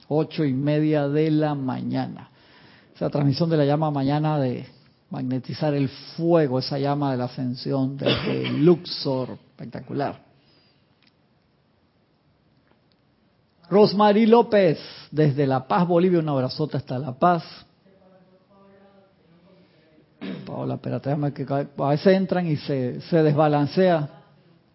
Ocho 0.09 0.45
y 0.45 0.55
media 0.55 1.09
de 1.09 1.31
la 1.31 1.55
mañana. 1.55 2.31
Esa 2.95 3.11
transmisión 3.11 3.51
de 3.51 3.59
la 3.59 3.67
llama 3.67 3.91
mañana 3.91 4.39
de 4.39 4.67
magnetizar 5.15 5.73
el 5.75 5.89
fuego, 5.89 6.59
esa 6.59 6.77
llama 6.77 7.13
de 7.13 7.19
la 7.19 7.25
ascensión 7.27 7.97
desde 7.97 8.51
Luxor. 8.51 9.39
Espectacular. 9.51 10.21
Rosmarie 13.71 14.27
López, 14.27 14.79
desde 15.13 15.47
La 15.47 15.69
Paz, 15.69 15.87
Bolivia, 15.87 16.19
un 16.19 16.29
abrazote 16.29 16.77
hasta 16.77 16.99
La 16.99 17.13
Paz. 17.13 17.45
Paola, 20.45 20.75
espérate, 20.75 21.17
que 21.33 21.47
a 21.53 21.89
veces 21.89 22.07
entran 22.09 22.47
y 22.47 22.57
se, 22.57 23.01
se 23.03 23.23
desbalancea. 23.23 24.09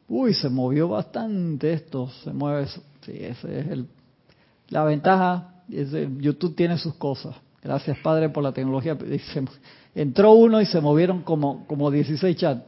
Uy, 0.08 0.34
se 0.34 0.50
movió 0.50 0.88
bastante 0.88 1.74
esto, 1.74 2.10
se 2.24 2.32
mueve. 2.32 2.68
Sí, 3.02 3.12
ese 3.12 3.60
es 3.60 3.68
el, 3.68 3.88
la 4.70 4.86
ventaja. 4.86 5.56
YouTube 5.68 6.56
tiene 6.56 6.78
sus 6.78 6.96
cosas. 6.96 7.36
Gracias, 7.64 7.98
Padre, 8.00 8.30
por 8.30 8.44
la 8.44 8.52
tecnología. 8.52 8.98
entró 9.94 10.34
uno 10.34 10.62
y 10.62 10.66
se 10.66 10.80
movieron 10.80 11.22
como, 11.22 11.66
como 11.68 11.92
16 11.92 12.38
chats. 12.38 12.62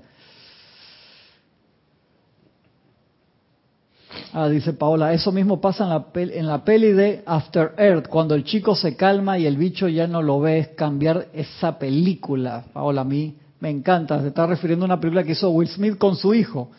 Ah, 4.34 4.48
dice 4.48 4.72
Paola, 4.72 5.12
eso 5.12 5.34
mismo 5.34 5.60
pasa 5.60 5.84
en 5.84 5.90
la, 5.90 6.06
peli, 6.06 6.38
en 6.38 6.48
la 6.48 6.64
peli 6.64 6.94
de 6.94 7.22
After 7.26 7.74
Earth, 7.78 8.08
cuando 8.08 8.34
el 8.34 8.46
chico 8.46 8.76
se 8.76 8.96
calma 8.96 9.38
y 9.38 9.46
el 9.46 9.58
bicho 9.58 9.90
ya 9.90 10.08
no 10.08 10.22
lo 10.22 10.40
ve, 10.40 10.60
es 10.60 10.68
cambiar 10.70 11.28
esa 11.34 11.78
película. 11.78 12.64
Paola, 12.72 13.02
a 13.02 13.04
mí 13.04 13.36
me 13.60 13.70
encanta, 13.70 14.22
se 14.22 14.30
está 14.30 14.48
refiriendo 14.48 14.86
a 14.86 14.88
una 14.88 15.02
película 15.02 15.26
que 15.26 15.34
hizo 15.34 15.50
Will 15.50 15.68
Smith 15.68 15.98
con 15.98 16.16
su 16.16 16.34
hijo, 16.34 16.72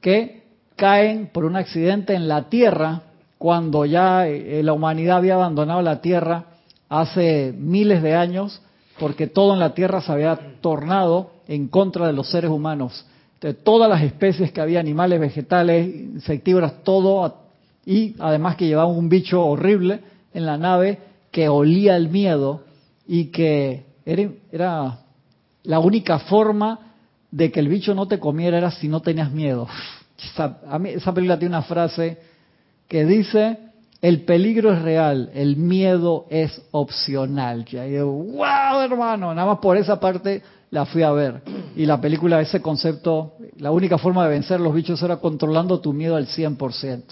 que 0.00 0.44
caen 0.76 1.30
por 1.32 1.44
un 1.44 1.56
accidente 1.56 2.14
en 2.14 2.28
la 2.28 2.48
Tierra, 2.48 3.02
cuando 3.36 3.84
ya 3.84 4.28
eh, 4.28 4.62
la 4.62 4.72
humanidad 4.72 5.16
había 5.16 5.34
abandonado 5.34 5.82
la 5.82 6.00
Tierra 6.00 6.51
hace 7.00 7.54
miles 7.56 8.02
de 8.02 8.14
años, 8.14 8.60
porque 8.98 9.26
todo 9.26 9.54
en 9.54 9.60
la 9.60 9.74
Tierra 9.74 10.02
se 10.02 10.12
había 10.12 10.38
tornado 10.60 11.30
en 11.48 11.68
contra 11.68 12.06
de 12.06 12.12
los 12.12 12.30
seres 12.30 12.50
humanos 12.50 13.06
de 13.40 13.54
todas 13.54 13.90
las 13.90 14.02
especies 14.02 14.52
que 14.52 14.60
había, 14.60 14.78
animales, 14.78 15.18
vegetales, 15.18 15.86
insectívoras, 15.86 16.84
todo, 16.84 17.42
y 17.84 18.14
además 18.20 18.54
que 18.54 18.66
llevaba 18.66 18.88
un 18.88 19.08
bicho 19.08 19.44
horrible 19.44 20.00
en 20.32 20.46
la 20.46 20.56
nave 20.56 20.98
que 21.32 21.48
olía 21.48 21.96
el 21.96 22.08
miedo 22.08 22.62
y 23.06 23.26
que 23.26 23.84
era, 24.06 24.28
era 24.52 24.98
la 25.64 25.78
única 25.80 26.20
forma 26.20 26.94
de 27.32 27.50
que 27.50 27.58
el 27.58 27.68
bicho 27.68 27.94
no 27.94 28.06
te 28.06 28.20
comiera 28.20 28.58
era 28.58 28.70
si 28.70 28.86
no 28.86 29.00
tenías 29.00 29.32
miedo. 29.32 29.66
Esa 30.18 31.12
película 31.12 31.36
tiene 31.36 31.56
una 31.56 31.62
frase 31.62 32.18
que 32.86 33.04
dice, 33.04 33.58
el 34.02 34.22
peligro 34.22 34.72
es 34.72 34.82
real, 34.82 35.30
el 35.32 35.56
miedo 35.56 36.26
es 36.28 36.60
opcional. 36.72 37.64
Ya 37.66 37.84
wow, 38.04 38.80
hermano, 38.80 39.32
nada 39.32 39.46
más 39.46 39.58
por 39.60 39.76
esa 39.76 40.00
parte 40.00 40.42
la 40.70 40.84
fui 40.84 41.04
a 41.04 41.12
ver. 41.12 41.40
Y 41.76 41.86
la 41.86 42.00
película, 42.00 42.40
ese 42.40 42.60
concepto, 42.60 43.34
la 43.58 43.70
única 43.70 43.98
forma 43.98 44.24
de 44.24 44.30
vencer 44.30 44.58
los 44.58 44.74
bichos 44.74 45.00
era 45.04 45.18
controlando 45.18 45.78
tu 45.78 45.92
miedo 45.92 46.16
al 46.16 46.26
100%. 46.26 47.02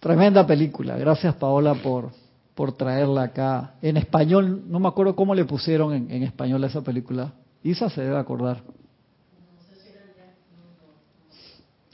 Tremenda 0.00 0.46
película. 0.46 0.98
Gracias 0.98 1.34
Paola 1.36 1.76
por, 1.76 2.10
por 2.54 2.72
traerla 2.72 3.22
acá. 3.22 3.76
En 3.80 3.96
español, 3.96 4.64
no 4.66 4.80
me 4.80 4.88
acuerdo 4.88 5.16
cómo 5.16 5.34
le 5.34 5.46
pusieron 5.46 5.94
en, 5.94 6.10
en 6.10 6.24
español 6.24 6.62
a 6.62 6.66
esa 6.66 6.82
película. 6.82 7.32
Isa 7.62 7.88
se 7.88 8.02
debe 8.02 8.18
acordar. 8.18 8.62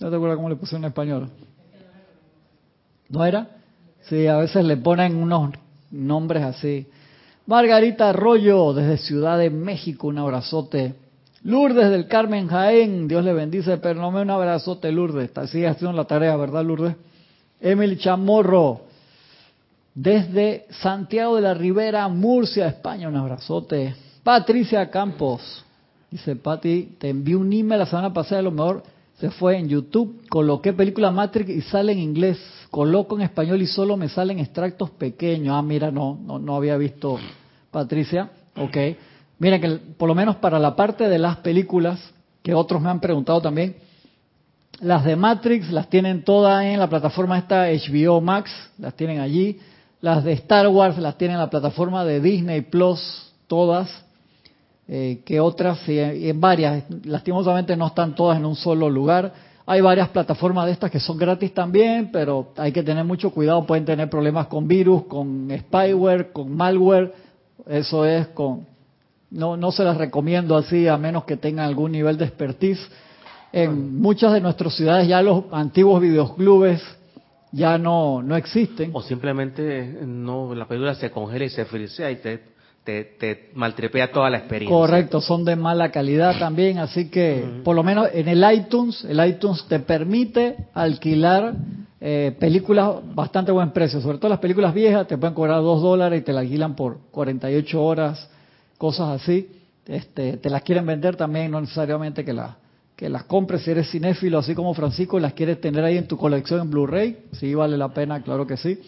¿No 0.00 0.10
te 0.10 0.16
acuerdas 0.16 0.36
cómo 0.36 0.48
le 0.48 0.56
pusieron 0.56 0.82
en 0.82 0.88
español? 0.88 1.30
¿No 3.08 3.24
era? 3.24 3.48
Sí, 4.02 4.26
a 4.26 4.36
veces 4.36 4.64
le 4.64 4.76
ponen 4.76 5.16
unos 5.16 5.50
nombres 5.90 6.42
así. 6.42 6.86
Margarita 7.46 8.10
Arroyo, 8.10 8.74
desde 8.74 8.98
Ciudad 8.98 9.38
de 9.38 9.50
México, 9.50 10.08
un 10.08 10.18
abrazote. 10.18 10.94
Lourdes 11.42 11.90
del 11.90 12.08
Carmen 12.08 12.48
Jaén, 12.48 13.08
Dios 13.08 13.24
le 13.24 13.32
bendice, 13.32 13.78
pero 13.78 14.00
no 14.00 14.10
me 14.10 14.20
un 14.22 14.30
abrazote, 14.30 14.92
Lourdes. 14.92 15.30
Sigue 15.50 15.68
haciendo 15.68 15.96
la 15.96 16.04
tarea, 16.04 16.36
¿verdad, 16.36 16.64
Lourdes? 16.64 16.96
Emily 17.60 17.96
Chamorro, 17.96 18.82
desde 19.94 20.66
Santiago 20.70 21.36
de 21.36 21.42
la 21.42 21.54
Ribera, 21.54 22.06
Murcia, 22.08 22.68
España, 22.68 23.08
un 23.08 23.16
abrazote. 23.16 23.94
Patricia 24.22 24.90
Campos, 24.90 25.64
dice 26.10 26.36
Pati, 26.36 26.96
te 26.98 27.08
envié 27.08 27.34
un 27.34 27.52
email 27.52 27.80
la 27.80 27.86
semana 27.86 28.12
pasada, 28.12 28.40
a 28.40 28.42
lo 28.42 28.52
mejor 28.52 28.82
se 29.18 29.30
fue 29.30 29.58
en 29.58 29.68
YouTube, 29.68 30.22
coloqué 30.28 30.72
película 30.72 31.10
Matrix 31.10 31.50
y 31.50 31.60
sale 31.62 31.92
en 31.92 31.98
inglés, 31.98 32.38
coloco 32.70 33.16
en 33.16 33.22
español 33.22 33.60
y 33.60 33.66
solo 33.66 33.96
me 33.96 34.08
salen 34.08 34.38
extractos 34.38 34.90
pequeños. 34.90 35.56
Ah, 35.56 35.62
mira, 35.62 35.90
no, 35.90 36.16
no, 36.24 36.38
no 36.38 36.54
había 36.54 36.76
visto 36.76 37.18
Patricia. 37.72 38.30
Ok. 38.56 38.76
Miren 39.40 39.60
que 39.60 39.68
por 39.96 40.08
lo 40.08 40.14
menos 40.14 40.36
para 40.36 40.60
la 40.60 40.76
parte 40.76 41.08
de 41.08 41.18
las 41.18 41.38
películas, 41.38 41.98
que 42.42 42.54
otros 42.54 42.80
me 42.80 42.90
han 42.90 43.00
preguntado 43.00 43.40
también, 43.42 43.76
las 44.80 45.04
de 45.04 45.16
Matrix 45.16 45.72
las 45.72 45.88
tienen 45.88 46.22
todas 46.22 46.64
en 46.64 46.78
la 46.78 46.88
plataforma 46.88 47.38
esta 47.38 47.66
HBO 47.68 48.20
Max, 48.20 48.50
las 48.78 48.94
tienen 48.94 49.18
allí. 49.18 49.58
Las 50.00 50.22
de 50.22 50.32
Star 50.34 50.68
Wars 50.68 50.96
las 50.98 51.18
tienen 51.18 51.34
en 51.34 51.40
la 51.40 51.50
plataforma 51.50 52.04
de 52.04 52.20
Disney 52.20 52.60
Plus, 52.60 53.32
todas. 53.48 53.90
Eh, 54.90 55.20
que 55.22 55.38
otras, 55.38 55.86
y 55.86 56.30
en 56.30 56.40
varias, 56.40 56.84
lastimosamente 57.04 57.76
no 57.76 57.88
están 57.88 58.14
todas 58.14 58.38
en 58.38 58.46
un 58.46 58.56
solo 58.56 58.88
lugar. 58.88 59.34
Hay 59.66 59.82
varias 59.82 60.08
plataformas 60.08 60.64
de 60.64 60.72
estas 60.72 60.90
que 60.90 60.98
son 60.98 61.18
gratis 61.18 61.52
también, 61.52 62.08
pero 62.10 62.52
hay 62.56 62.72
que 62.72 62.82
tener 62.82 63.04
mucho 63.04 63.28
cuidado, 63.28 63.66
pueden 63.66 63.84
tener 63.84 64.08
problemas 64.08 64.46
con 64.46 64.66
virus, 64.66 65.04
con 65.04 65.50
spyware, 65.50 66.32
con 66.32 66.56
malware, 66.56 67.12
eso 67.66 68.06
es 68.06 68.28
con... 68.28 68.66
No, 69.30 69.58
no 69.58 69.72
se 69.72 69.84
las 69.84 69.98
recomiendo 69.98 70.56
así 70.56 70.88
a 70.88 70.96
menos 70.96 71.24
que 71.24 71.36
tengan 71.36 71.66
algún 71.66 71.92
nivel 71.92 72.16
de 72.16 72.24
expertise. 72.24 72.80
En 73.52 74.00
muchas 74.00 74.32
de 74.32 74.40
nuestras 74.40 74.74
ciudades 74.74 75.06
ya 75.06 75.20
los 75.20 75.44
antiguos 75.52 76.00
videoclubes 76.00 76.80
ya 77.52 77.76
no, 77.76 78.22
no 78.22 78.36
existen. 78.36 78.90
O 78.94 79.02
simplemente 79.02 79.98
no 80.06 80.54
la 80.54 80.66
película 80.66 80.94
se 80.94 81.10
congela 81.10 81.44
y 81.44 81.50
se 81.50 81.66
frisea 81.66 82.10
y 82.10 82.16
te 82.16 82.57
te, 82.88 83.50
maltrepea 83.54 84.10
toda 84.10 84.30
la 84.30 84.38
experiencia. 84.38 84.74
Correcto, 84.74 85.20
son 85.20 85.44
de 85.44 85.56
mala 85.56 85.90
calidad 85.90 86.38
también, 86.38 86.78
así 86.78 87.10
que 87.10 87.44
por 87.62 87.76
lo 87.76 87.82
menos 87.82 88.08
en 88.12 88.28
el 88.28 88.44
iTunes, 88.52 89.04
el 89.04 89.24
iTunes 89.26 89.64
te 89.68 89.80
permite 89.80 90.56
alquilar 90.72 91.54
eh, 92.00 92.34
películas 92.38 92.96
bastante 93.14 93.52
buen 93.52 93.72
precio, 93.72 94.00
sobre 94.00 94.18
todo 94.18 94.30
las 94.30 94.38
películas 94.38 94.72
viejas 94.72 95.06
te 95.06 95.18
pueden 95.18 95.34
cobrar 95.34 95.60
dos 95.60 95.82
dólares 95.82 96.20
y 96.20 96.24
te 96.24 96.32
la 96.32 96.40
alquilan 96.40 96.74
por 96.74 96.98
48 97.10 97.82
horas, 97.82 98.30
cosas 98.78 99.20
así. 99.20 99.48
Este, 99.86 100.36
te 100.36 100.50
las 100.50 100.62
quieren 100.62 100.86
vender 100.86 101.16
también, 101.16 101.50
no 101.50 101.60
necesariamente 101.60 102.24
que, 102.24 102.32
la, 102.32 102.56
que 102.94 103.08
las 103.08 103.24
compres 103.24 103.62
si 103.62 103.70
eres 103.70 103.90
cinéfilo, 103.90 104.38
así 104.38 104.54
como 104.54 104.74
Francisco, 104.74 105.18
las 105.18 105.32
quieres 105.32 105.60
tener 105.60 105.82
ahí 105.84 105.96
en 105.96 106.06
tu 106.06 106.16
colección 106.16 106.60
en 106.60 106.70
Blu-ray, 106.70 107.18
sí 107.32 107.54
vale 107.54 107.76
la 107.76 107.88
pena, 107.88 108.22
claro 108.22 108.46
que 108.46 108.56
sí 108.56 108.78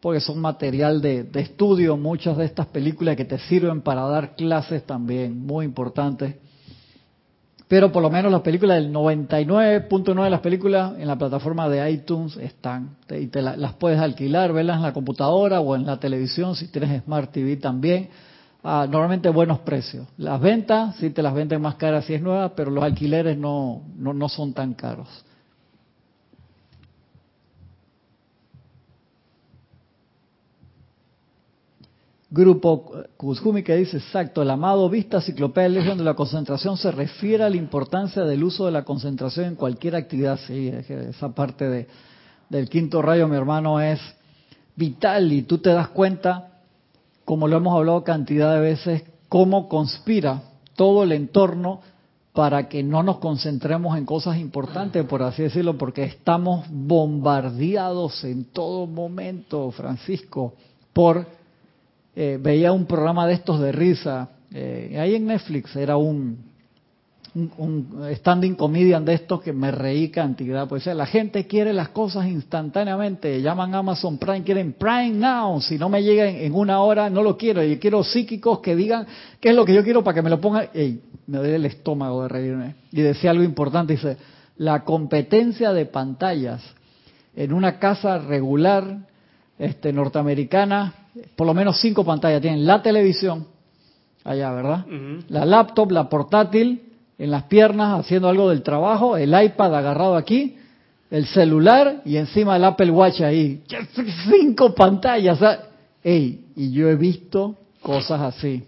porque 0.00 0.20
son 0.20 0.40
material 0.40 1.02
de, 1.02 1.28
estudio, 1.34 1.96
muchas 1.96 2.36
de 2.36 2.46
estas 2.46 2.66
películas 2.66 3.16
que 3.16 3.24
te 3.24 3.38
sirven 3.38 3.82
para 3.82 4.02
dar 4.02 4.34
clases 4.34 4.84
también, 4.84 5.46
muy 5.46 5.66
importantes. 5.66 6.36
Pero 7.68 7.92
por 7.92 8.02
lo 8.02 8.10
menos 8.10 8.32
las 8.32 8.40
películas 8.40 8.82
del 8.82 8.92
99.9 8.92 10.24
de 10.24 10.30
las 10.30 10.40
películas 10.40 10.94
en 10.98 11.06
la 11.06 11.16
plataforma 11.16 11.68
de 11.68 11.88
iTunes 11.90 12.36
están. 12.38 12.96
y 13.10 13.26
te 13.26 13.42
las 13.42 13.74
puedes 13.74 14.00
alquilar, 14.00 14.52
verlas 14.52 14.78
en 14.78 14.82
la 14.82 14.92
computadora 14.92 15.60
o 15.60 15.76
en 15.76 15.86
la 15.86 16.00
televisión 16.00 16.56
si 16.56 16.66
tienes 16.68 17.04
Smart 17.04 17.30
TV 17.30 17.58
también. 17.58 18.08
a 18.64 18.86
normalmente 18.86 19.28
buenos 19.28 19.60
precios. 19.60 20.08
Las 20.16 20.40
ventas 20.40 20.96
sí 20.96 21.10
te 21.10 21.22
las 21.22 21.32
venden 21.32 21.62
más 21.62 21.76
caras 21.76 22.06
si 22.06 22.14
es 22.14 22.22
nueva, 22.22 22.54
pero 22.56 22.70
los 22.70 22.82
alquileres 22.82 23.38
no, 23.38 23.82
no, 23.96 24.14
no 24.14 24.28
son 24.28 24.52
tan 24.52 24.74
caros. 24.74 25.08
Grupo 32.32 32.92
Kuzumi 33.16 33.64
que 33.64 33.74
dice, 33.74 33.96
exacto, 33.96 34.42
el 34.42 34.50
amado 34.50 34.88
Vista 34.88 35.20
Ciclopedia 35.20 35.68
Legión 35.68 35.98
de 35.98 36.04
la 36.04 36.14
concentración 36.14 36.76
se 36.76 36.92
refiere 36.92 37.42
a 37.42 37.50
la 37.50 37.56
importancia 37.56 38.22
del 38.22 38.44
uso 38.44 38.66
de 38.66 38.72
la 38.72 38.84
concentración 38.84 39.46
en 39.46 39.54
cualquier 39.56 39.96
actividad. 39.96 40.38
Sí, 40.46 40.68
esa 40.68 41.34
parte 41.34 41.68
de, 41.68 41.88
del 42.48 42.68
quinto 42.68 43.02
rayo, 43.02 43.26
mi 43.26 43.34
hermano, 43.34 43.80
es 43.80 43.98
vital 44.76 45.32
y 45.32 45.42
tú 45.42 45.58
te 45.58 45.70
das 45.70 45.88
cuenta, 45.88 46.60
como 47.24 47.48
lo 47.48 47.56
hemos 47.56 47.76
hablado 47.76 48.04
cantidad 48.04 48.54
de 48.54 48.60
veces, 48.60 49.02
cómo 49.28 49.68
conspira 49.68 50.42
todo 50.76 51.02
el 51.02 51.10
entorno 51.10 51.80
para 52.32 52.68
que 52.68 52.84
no 52.84 53.02
nos 53.02 53.18
concentremos 53.18 53.98
en 53.98 54.06
cosas 54.06 54.38
importantes, 54.38 55.04
por 55.04 55.24
así 55.24 55.42
decirlo, 55.42 55.76
porque 55.76 56.04
estamos 56.04 56.64
bombardeados 56.70 58.22
en 58.22 58.44
todo 58.44 58.86
momento, 58.86 59.72
Francisco, 59.72 60.54
por 60.92 61.39
eh, 62.22 62.36
veía 62.38 62.70
un 62.70 62.84
programa 62.84 63.26
de 63.26 63.32
estos 63.32 63.58
de 63.60 63.72
risa, 63.72 64.28
eh, 64.52 64.94
ahí 65.00 65.14
en 65.14 65.24
Netflix 65.24 65.74
era 65.74 65.96
un, 65.96 66.36
un, 67.56 68.10
standing 68.16 68.56
comedian 68.56 69.06
de 69.06 69.14
estos 69.14 69.40
que 69.40 69.54
me 69.54 69.70
reí 69.70 70.10
cantidad. 70.10 70.68
Pues 70.68 70.84
la 70.84 71.06
gente 71.06 71.46
quiere 71.46 71.72
las 71.72 71.88
cosas 71.88 72.26
instantáneamente, 72.26 73.40
llaman 73.40 73.74
Amazon 73.74 74.18
Prime, 74.18 74.42
quieren 74.42 74.74
Prime 74.74 75.12
Now, 75.12 75.62
si 75.62 75.78
no 75.78 75.88
me 75.88 76.02
llega 76.02 76.28
en, 76.28 76.54
una 76.54 76.82
hora 76.82 77.08
no 77.08 77.22
lo 77.22 77.38
quiero, 77.38 77.64
yo 77.64 77.80
quiero 77.80 78.04
psíquicos 78.04 78.58
que 78.60 78.76
digan 78.76 79.06
qué 79.40 79.48
es 79.48 79.54
lo 79.54 79.64
que 79.64 79.72
yo 79.72 79.82
quiero 79.82 80.04
para 80.04 80.16
que 80.16 80.20
me 80.20 80.28
lo 80.28 80.42
pongan, 80.42 80.68
Ey, 80.74 81.00
me 81.26 81.38
duele 81.38 81.56
el 81.56 81.64
estómago 81.64 82.24
de 82.24 82.28
reírme. 82.28 82.74
Y 82.92 83.00
decía 83.00 83.30
algo 83.30 83.44
importante, 83.44 83.94
dice, 83.94 84.18
la 84.58 84.84
competencia 84.84 85.72
de 85.72 85.86
pantallas 85.86 86.60
en 87.34 87.54
una 87.54 87.78
casa 87.78 88.18
regular 88.18 89.08
este, 89.58 89.90
norteamericana 89.90 90.99
por 91.36 91.46
lo 91.46 91.54
menos 91.54 91.80
cinco 91.80 92.04
pantallas. 92.04 92.40
Tienen 92.40 92.66
la 92.66 92.82
televisión, 92.82 93.46
allá, 94.24 94.52
¿verdad? 94.52 94.86
La 95.28 95.44
laptop, 95.44 95.90
la 95.90 96.08
portátil, 96.08 96.82
en 97.18 97.30
las 97.30 97.44
piernas 97.44 98.00
haciendo 98.00 98.28
algo 98.28 98.48
del 98.50 98.62
trabajo, 98.62 99.16
el 99.16 99.30
iPad 99.40 99.74
agarrado 99.74 100.16
aquí, 100.16 100.56
el 101.10 101.26
celular 101.26 102.02
y 102.04 102.16
encima 102.16 102.56
el 102.56 102.64
Apple 102.64 102.90
Watch 102.90 103.20
ahí. 103.20 103.62
Cinco 104.30 104.74
pantallas. 104.74 105.38
Ey, 106.02 106.46
y 106.56 106.72
yo 106.72 106.88
he 106.88 106.96
visto 106.96 107.56
cosas 107.82 108.20
así. 108.20 108.64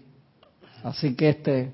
Así 0.83 1.15
que 1.15 1.29
este, 1.29 1.71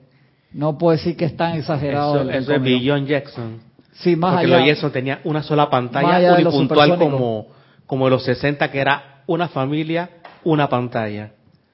no 0.54 0.78
puedo 0.78 0.96
decir 0.96 1.18
que 1.18 1.26
es 1.26 1.36
tan 1.36 1.58
exagerado. 1.58 2.22
Eso, 2.22 2.52
el, 2.52 2.58
es 2.58 2.62
Billion 2.62 3.06
Jackson. 3.06 3.60
Sí, 3.94 4.16
más 4.16 4.36
Porque 4.36 4.54
allá. 4.54 4.68
Jackson 4.68 4.92
tenía 4.92 5.20
una 5.26 5.44
sola 5.44 5.70
pantalla 5.70 6.36
unipuntual 6.36 6.98
como, 6.98 7.48
como 7.86 8.10
los 8.10 8.24
60 8.24 8.72
que 8.72 8.80
era 8.80 9.24
una 9.28 9.50
familia 9.50 10.10
una 10.44 10.70
pantalla. 10.70 11.34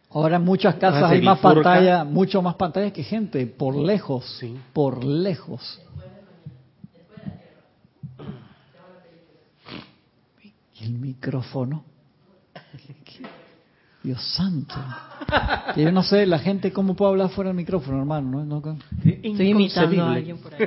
Ahora 0.09 0.37
en 0.37 0.43
muchas 0.43 0.75
casas 0.75 1.11
hay 1.11 1.21
más 1.21 1.39
pantallas, 1.39 2.05
mucho 2.05 2.41
más 2.41 2.55
pantallas 2.55 2.93
que 2.93 3.03
gente, 3.03 3.45
por 3.47 3.75
lejos, 3.75 4.41
por 4.71 5.03
lejos. 5.03 5.81
¿Y 10.79 10.83
el 10.85 10.93
micrófono? 10.93 11.83
Dios 14.05 14.21
santo. 14.35 14.75
Yo 15.75 15.91
no 15.91 16.03
sé, 16.03 16.27
la 16.27 16.37
gente 16.37 16.71
cómo 16.71 16.95
puede 16.95 17.11
hablar 17.11 17.29
fuera 17.29 17.49
del 17.49 17.57
micrófono, 17.57 17.97
hermano. 17.97 18.45
¿No? 18.45 18.77
Estoy 19.03 19.49
imitando 19.49 20.03
a 20.03 20.13
alguien 20.13 20.37
por 20.37 20.53
ahí. 20.53 20.61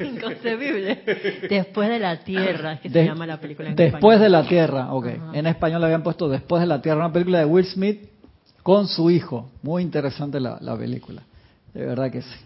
Inconcebible. 0.14 1.02
Después 1.48 1.88
de 1.88 1.98
la 2.00 2.18
Tierra, 2.24 2.72
es 2.72 2.80
que 2.80 2.90
se 2.90 3.04
llama 3.04 3.24
la 3.26 3.40
película 3.40 3.68
en 3.68 3.76
Después 3.76 4.18
de 4.18 4.28
la 4.28 4.46
Tierra, 4.48 4.92
ok. 4.92 5.06
En 5.32 5.46
español 5.46 5.80
le 5.80 5.86
habían 5.86 6.02
puesto 6.02 6.28
Después 6.28 6.60
de 6.60 6.66
la 6.66 6.82
Tierra, 6.82 6.98
una 6.98 7.12
película 7.12 7.38
de 7.38 7.44
Will 7.44 7.66
Smith 7.66 8.00
con 8.64 8.88
su 8.88 9.10
hijo. 9.10 9.48
Muy 9.62 9.82
interesante 9.84 10.40
la, 10.40 10.58
la 10.60 10.76
película. 10.76 11.22
De 11.72 11.86
verdad 11.86 12.10
que 12.10 12.22
sí. 12.22 12.36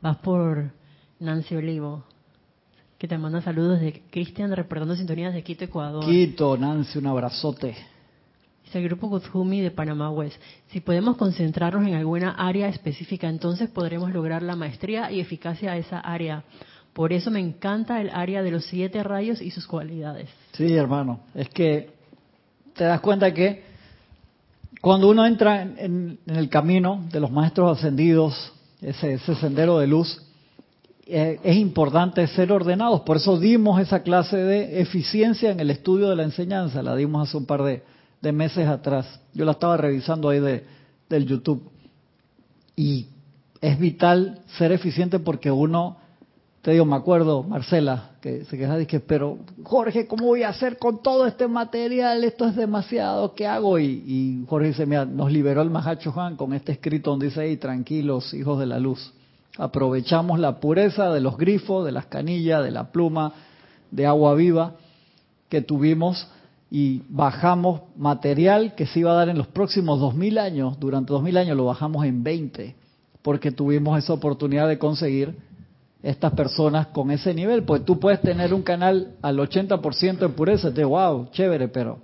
Vas 0.00 0.16
por 0.18 0.70
Nancy 1.18 1.56
Olivo 1.56 2.04
que 3.00 3.08
te 3.08 3.16
manda 3.16 3.40
saludos 3.40 3.80
de 3.80 4.02
Cristian 4.10 4.54
reportando 4.54 4.94
sintonías 4.94 5.32
de 5.32 5.42
Quito, 5.42 5.64
Ecuador. 5.64 6.04
Quito, 6.04 6.56
Nancy, 6.58 6.98
un 6.98 7.06
abrazote. 7.06 7.74
El 8.74 8.84
grupo 8.84 9.08
Guzhumi 9.08 9.60
de 9.60 9.70
Panamá 9.70 10.10
West. 10.10 10.40
Si 10.68 10.80
podemos 10.80 11.16
concentrarnos 11.16 11.86
en 11.86 11.94
alguna 11.94 12.32
área 12.32 12.68
específica, 12.68 13.28
entonces 13.28 13.68
podremos 13.68 14.12
lograr 14.12 14.42
la 14.42 14.56
maestría 14.56 15.10
y 15.10 15.20
eficacia 15.20 15.72
de 15.72 15.80
esa 15.80 16.00
área. 16.00 16.44
Por 16.92 17.12
eso 17.12 17.30
me 17.30 17.40
encanta 17.40 18.00
el 18.00 18.10
área 18.10 18.42
de 18.42 18.50
los 18.50 18.64
siete 18.66 19.02
rayos 19.02 19.40
y 19.40 19.50
sus 19.50 19.66
cualidades. 19.66 20.28
Sí, 20.52 20.74
hermano. 20.74 21.20
Es 21.34 21.48
que 21.48 21.90
te 22.74 22.84
das 22.84 23.00
cuenta 23.00 23.32
que 23.32 23.62
cuando 24.80 25.08
uno 25.08 25.26
entra 25.26 25.62
en, 25.62 26.18
el 26.26 26.48
camino 26.48 27.04
de 27.12 27.20
los 27.20 27.30
maestros 27.30 27.78
ascendidos, 27.78 28.52
ese, 28.80 29.18
sendero 29.18 29.78
de 29.78 29.86
luz, 29.86 30.22
eh, 31.06 31.38
es 31.42 31.56
importante 31.56 32.26
ser 32.28 32.50
ordenados. 32.50 33.02
Por 33.02 33.18
eso 33.18 33.38
dimos 33.38 33.80
esa 33.80 34.02
clase 34.02 34.36
de 34.36 34.80
eficiencia 34.80 35.50
en 35.50 35.60
el 35.60 35.70
estudio 35.70 36.08
de 36.08 36.16
la 36.16 36.22
enseñanza. 36.22 36.82
La 36.82 36.96
dimos 36.96 37.28
hace 37.28 37.36
un 37.36 37.46
par 37.46 37.62
de, 37.62 37.82
de 38.20 38.32
meses 38.32 38.66
atrás. 38.66 39.20
Yo 39.34 39.44
la 39.44 39.52
estaba 39.52 39.76
revisando 39.76 40.28
ahí 40.28 40.40
de, 40.40 40.64
del 41.08 41.26
YouTube. 41.26 41.62
Y 42.76 43.06
es 43.60 43.78
vital 43.78 44.40
ser 44.58 44.72
eficiente 44.72 45.18
porque 45.18 45.50
uno, 45.50 45.98
te 46.62 46.72
digo, 46.72 46.84
me 46.84 46.96
acuerdo, 46.96 47.42
Marcela, 47.42 48.10
que 48.20 48.44
se 48.44 48.56
queja, 48.56 48.76
dije, 48.76 49.00
pero 49.00 49.38
Jorge, 49.62 50.06
¿cómo 50.06 50.26
voy 50.26 50.42
a 50.42 50.50
hacer 50.50 50.78
con 50.78 51.02
todo 51.02 51.26
este 51.26 51.48
material? 51.48 52.24
Esto 52.24 52.46
es 52.46 52.56
demasiado, 52.56 53.34
¿qué 53.34 53.46
hago? 53.46 53.78
Y, 53.78 54.44
Jorge 54.48 54.68
dice, 54.68 54.86
mira, 54.86 55.04
nos 55.04 55.30
liberó 55.30 55.62
el 55.62 55.70
Mahacho 55.70 56.12
Juan 56.12 56.36
con 56.36 56.52
este 56.52 56.72
escrito 56.72 57.10
donde 57.10 57.26
dice 57.26 57.40
ahí, 57.40 57.56
tranquilos, 57.56 58.32
hijos 58.34 58.58
de 58.58 58.66
la 58.66 58.78
luz. 58.78 59.12
Aprovechamos 59.58 60.38
la 60.38 60.60
pureza 60.60 61.12
de 61.12 61.20
los 61.20 61.36
grifos, 61.36 61.84
de 61.84 61.92
las 61.92 62.06
canillas, 62.06 62.62
de 62.64 62.70
la 62.70 62.92
pluma, 62.92 63.32
de 63.90 64.06
agua 64.06 64.34
viva 64.34 64.74
que 65.48 65.60
tuvimos 65.60 66.28
y 66.70 67.02
bajamos 67.08 67.82
material 67.96 68.74
que 68.76 68.86
se 68.86 69.00
iba 69.00 69.10
a 69.10 69.16
dar 69.16 69.28
en 69.28 69.36
los 69.36 69.48
próximos 69.48 69.98
2000 69.98 70.38
años, 70.38 70.78
durante 70.78 71.12
2000 71.12 71.36
años 71.36 71.56
lo 71.56 71.64
bajamos 71.64 72.06
en 72.06 72.22
20, 72.22 72.76
porque 73.22 73.50
tuvimos 73.50 73.98
esa 73.98 74.12
oportunidad 74.12 74.68
de 74.68 74.78
conseguir 74.78 75.34
estas 76.02 76.32
personas 76.32 76.86
con 76.88 77.10
ese 77.10 77.34
nivel. 77.34 77.64
Pues 77.64 77.84
tú 77.84 77.98
puedes 77.98 78.20
tener 78.20 78.54
un 78.54 78.62
canal 78.62 79.16
al 79.20 79.38
80% 79.38 80.18
de 80.18 80.28
pureza, 80.28 80.72
te 80.72 80.84
wow, 80.84 81.28
chévere, 81.32 81.68
pero 81.68 81.98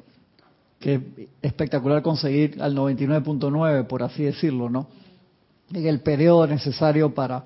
qué 0.80 1.28
espectacular 1.42 2.02
conseguir 2.02 2.60
al 2.60 2.76
99.9, 2.76 3.86
por 3.86 4.02
así 4.02 4.24
decirlo, 4.24 4.68
¿no? 4.68 4.88
En 5.72 5.86
el 5.86 6.00
periodo 6.00 6.46
necesario 6.46 7.14
para, 7.14 7.44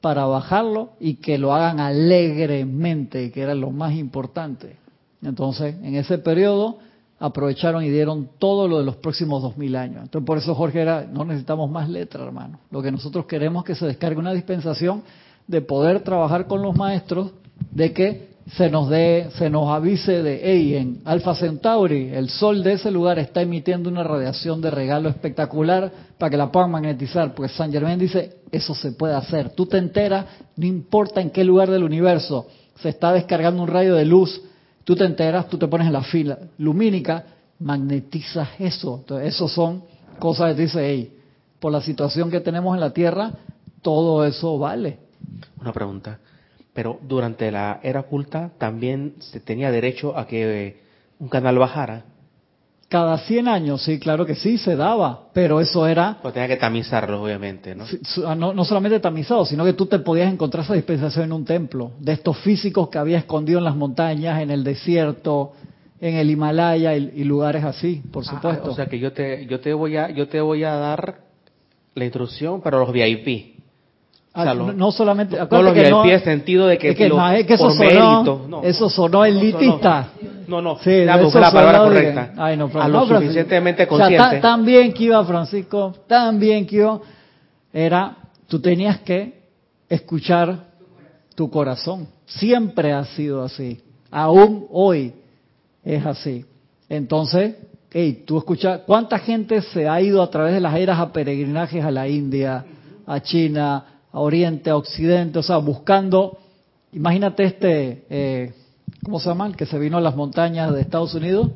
para 0.00 0.26
bajarlo 0.26 0.90
y 1.00 1.14
que 1.14 1.38
lo 1.38 1.54
hagan 1.54 1.80
alegremente, 1.80 3.32
que 3.32 3.42
era 3.42 3.54
lo 3.54 3.70
más 3.70 3.94
importante. 3.94 4.81
Entonces, 5.22 5.76
en 5.82 5.94
ese 5.94 6.18
periodo 6.18 6.78
aprovecharon 7.18 7.84
y 7.84 7.90
dieron 7.90 8.30
todo 8.38 8.66
lo 8.66 8.78
de 8.78 8.84
los 8.84 8.96
próximos 8.96 9.42
dos 9.42 9.56
mil 9.56 9.76
años. 9.76 10.02
Entonces, 10.02 10.26
por 10.26 10.38
eso 10.38 10.54
Jorge 10.54 10.80
era, 10.80 11.06
no 11.06 11.24
necesitamos 11.24 11.70
más 11.70 11.88
letra, 11.88 12.24
hermano. 12.24 12.58
Lo 12.70 12.82
que 12.82 12.90
nosotros 12.90 13.26
queremos 13.26 13.62
es 13.62 13.66
que 13.66 13.74
se 13.76 13.86
descargue 13.86 14.18
una 14.18 14.32
dispensación 14.32 15.02
de 15.46 15.60
poder 15.60 16.00
trabajar 16.00 16.46
con 16.46 16.62
los 16.62 16.76
maestros, 16.76 17.30
de 17.70 17.92
que 17.92 18.32
se 18.56 18.70
nos 18.70 18.90
dé, 18.90 19.28
se 19.38 19.48
nos 19.48 19.68
avise 19.68 20.20
de, 20.20 20.40
hey, 20.42 20.74
en 20.74 21.00
Alpha 21.04 21.36
Centauri, 21.36 22.08
el 22.12 22.28
sol 22.28 22.64
de 22.64 22.72
ese 22.72 22.90
lugar 22.90 23.20
está 23.20 23.40
emitiendo 23.40 23.88
una 23.88 24.02
radiación 24.02 24.60
de 24.60 24.72
regalo 24.72 25.08
espectacular 25.08 25.92
para 26.18 26.30
que 26.30 26.36
la 26.36 26.50
puedan 26.50 26.72
magnetizar. 26.72 27.34
Pues 27.34 27.52
San 27.52 27.70
Germán 27.70 28.00
dice, 28.00 28.38
eso 28.50 28.74
se 28.74 28.92
puede 28.92 29.14
hacer. 29.14 29.50
Tú 29.50 29.66
te 29.66 29.78
enteras, 29.78 30.26
no 30.56 30.66
importa 30.66 31.20
en 31.20 31.30
qué 31.30 31.44
lugar 31.44 31.70
del 31.70 31.84
universo, 31.84 32.48
se 32.80 32.88
está 32.88 33.12
descargando 33.12 33.62
un 33.62 33.68
rayo 33.68 33.94
de 33.94 34.04
luz 34.04 34.42
Tú 34.84 34.96
te 34.96 35.04
enteras, 35.04 35.48
tú 35.48 35.58
te 35.58 35.68
pones 35.68 35.86
en 35.86 35.92
la 35.92 36.02
fila 36.02 36.38
lumínica, 36.58 37.24
magnetizas 37.60 38.48
eso. 38.58 38.96
Entonces, 38.98 39.34
eso 39.34 39.48
son 39.48 39.84
cosas 40.18 40.54
que 40.54 40.62
dice, 40.62 40.84
hey, 40.84 41.18
por 41.60 41.72
la 41.72 41.80
situación 41.80 42.30
que 42.30 42.40
tenemos 42.40 42.74
en 42.74 42.80
la 42.80 42.92
Tierra, 42.92 43.32
todo 43.82 44.24
eso 44.24 44.58
vale. 44.58 44.98
Una 45.60 45.72
pregunta. 45.72 46.18
Pero 46.72 46.98
durante 47.02 47.50
la 47.50 47.80
era 47.82 48.00
oculta 48.00 48.50
también 48.58 49.14
se 49.18 49.40
tenía 49.40 49.70
derecho 49.70 50.16
a 50.18 50.26
que 50.26 50.80
un 51.18 51.28
canal 51.28 51.58
bajara. 51.58 52.04
Cada 52.92 53.16
100 53.16 53.48
años, 53.48 53.82
sí, 53.82 53.98
claro 53.98 54.26
que 54.26 54.34
sí, 54.34 54.58
se 54.58 54.76
daba, 54.76 55.28
pero 55.32 55.62
eso 55.62 55.86
era... 55.86 56.18
Pues 56.20 56.34
tenía 56.34 56.46
que 56.46 56.58
tamizarlo, 56.58 57.22
obviamente, 57.22 57.74
ah, 58.26 58.34
¿no? 58.34 58.52
¿no? 58.52 58.64
solamente 58.66 59.00
tamizado, 59.00 59.46
sino 59.46 59.64
que 59.64 59.72
tú 59.72 59.86
te 59.86 59.98
podías 60.00 60.30
encontrar 60.30 60.62
esa 60.62 60.74
dispensación 60.74 61.24
en 61.24 61.32
un 61.32 61.46
templo, 61.46 61.92
de 61.98 62.12
estos 62.12 62.36
físicos 62.40 62.90
que 62.90 62.98
había 62.98 63.16
escondido 63.16 63.60
en 63.60 63.64
las 63.64 63.76
montañas, 63.76 64.42
en 64.42 64.50
el 64.50 64.62
desierto, 64.62 65.54
en 66.02 66.16
el 66.16 66.30
Himalaya 66.30 66.94
y, 66.94 67.24
lugares 67.24 67.64
así, 67.64 68.02
por 68.12 68.24
ah, 68.26 68.30
supuesto. 68.30 68.72
o 68.72 68.74
sea 68.74 68.84
que 68.84 68.98
yo 68.98 69.10
te, 69.14 69.46
yo 69.46 69.58
te 69.60 69.72
voy 69.72 69.96
a, 69.96 70.10
yo 70.10 70.28
te 70.28 70.42
voy 70.42 70.62
a 70.64 70.74
dar 70.74 71.20
la 71.94 72.04
instrucción 72.04 72.60
para 72.60 72.78
los 72.78 72.92
VIP. 72.92 73.61
Ah, 74.34 74.54
no, 74.54 74.92
solamente 74.92 75.36
no 75.38 75.62
los 75.62 75.74
VIP 75.74 76.12
en 76.12 76.24
sentido 76.24 76.66
de 76.66 76.78
que, 76.78 76.90
es 76.90 76.96
que, 76.96 77.06
eso 77.06 77.70
sonó, 77.70 78.62
eso 78.62 78.88
sonó 78.88 79.26
elitista 79.26 80.08
no, 80.46 80.60
no, 80.60 80.78
sí, 80.78 81.04
la 81.04 81.50
palabra 81.50 81.78
correcta. 81.78 82.32
ay, 82.36 82.56
no, 82.56 82.70
a 82.74 82.88
lo 82.88 83.06
suficientemente 83.06 83.86
consciente. 83.86 84.40
tan 84.40 84.64
bien 84.64 84.92
que 84.92 85.04
iba 85.04 85.24
Francisco, 85.24 85.94
tan 86.06 86.38
bien 86.38 86.66
que 86.66 86.76
iba, 86.76 87.00
era, 87.72 88.16
tú 88.48 88.60
tenías 88.60 89.00
que 89.00 89.42
escuchar 89.88 90.64
tu 91.34 91.50
corazón. 91.50 92.06
Siempre 92.26 92.92
ha 92.92 93.04
sido 93.04 93.42
así. 93.42 93.80
Aún 94.10 94.66
hoy 94.70 95.14
es 95.84 96.04
así. 96.04 96.44
Entonces, 96.88 97.56
hey, 97.90 98.24
tú 98.26 98.38
escuchas, 98.38 98.80
¿cuánta 98.86 99.18
gente 99.18 99.62
se 99.62 99.88
ha 99.88 100.00
ido 100.00 100.22
a 100.22 100.30
través 100.30 100.52
de 100.54 100.60
las 100.60 100.74
eras 100.76 100.98
a 100.98 101.12
peregrinajes 101.12 101.82
a 101.82 101.90
la 101.90 102.08
India, 102.08 102.64
a 103.06 103.20
China, 103.20 103.84
a 104.12 104.20
Oriente, 104.20 104.70
a 104.70 104.76
Occidente, 104.76 105.38
o 105.38 105.42
sea, 105.42 105.56
buscando, 105.56 106.38
imagínate 106.92 107.44
este, 107.44 108.04
eh, 108.10 108.54
¿cómo 109.04 109.18
se 109.18 109.28
llama? 109.28 109.46
El 109.46 109.56
que 109.56 109.66
se 109.66 109.78
vino 109.78 109.96
a 109.96 110.00
las 110.00 110.14
montañas 110.14 110.72
de 110.72 110.82
Estados 110.82 111.14
Unidos. 111.14 111.50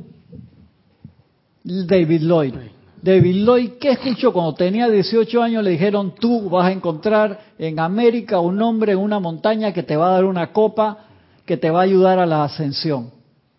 David 1.63 2.23
Lloyd. 2.23 2.55
David 3.03 3.45
Lloyd, 3.45 3.71
¿qué 3.79 3.91
escuchó? 3.91 4.33
Cuando 4.33 4.55
tenía 4.55 4.89
18 4.89 5.43
años 5.43 5.63
le 5.63 5.71
dijeron, 5.71 6.15
tú 6.19 6.49
vas 6.49 6.67
a 6.67 6.73
encontrar 6.73 7.41
en 7.59 7.79
América 7.79 8.41
un 8.41 8.61
hombre 8.63 8.93
en 8.93 8.99
una 8.99 9.21
montaña 9.21 9.73
que 9.73 9.83
te 9.83 9.97
va 9.97 10.09
a 10.09 10.13
dar 10.13 10.25
una 10.25 10.53
copa 10.53 11.05
que 11.45 11.57
te 11.57 11.71
va 11.71 11.81
a 11.81 11.83
ayudar 11.83 12.19
a 12.19 12.27
la 12.27 12.45
ascensión. 12.45 13.11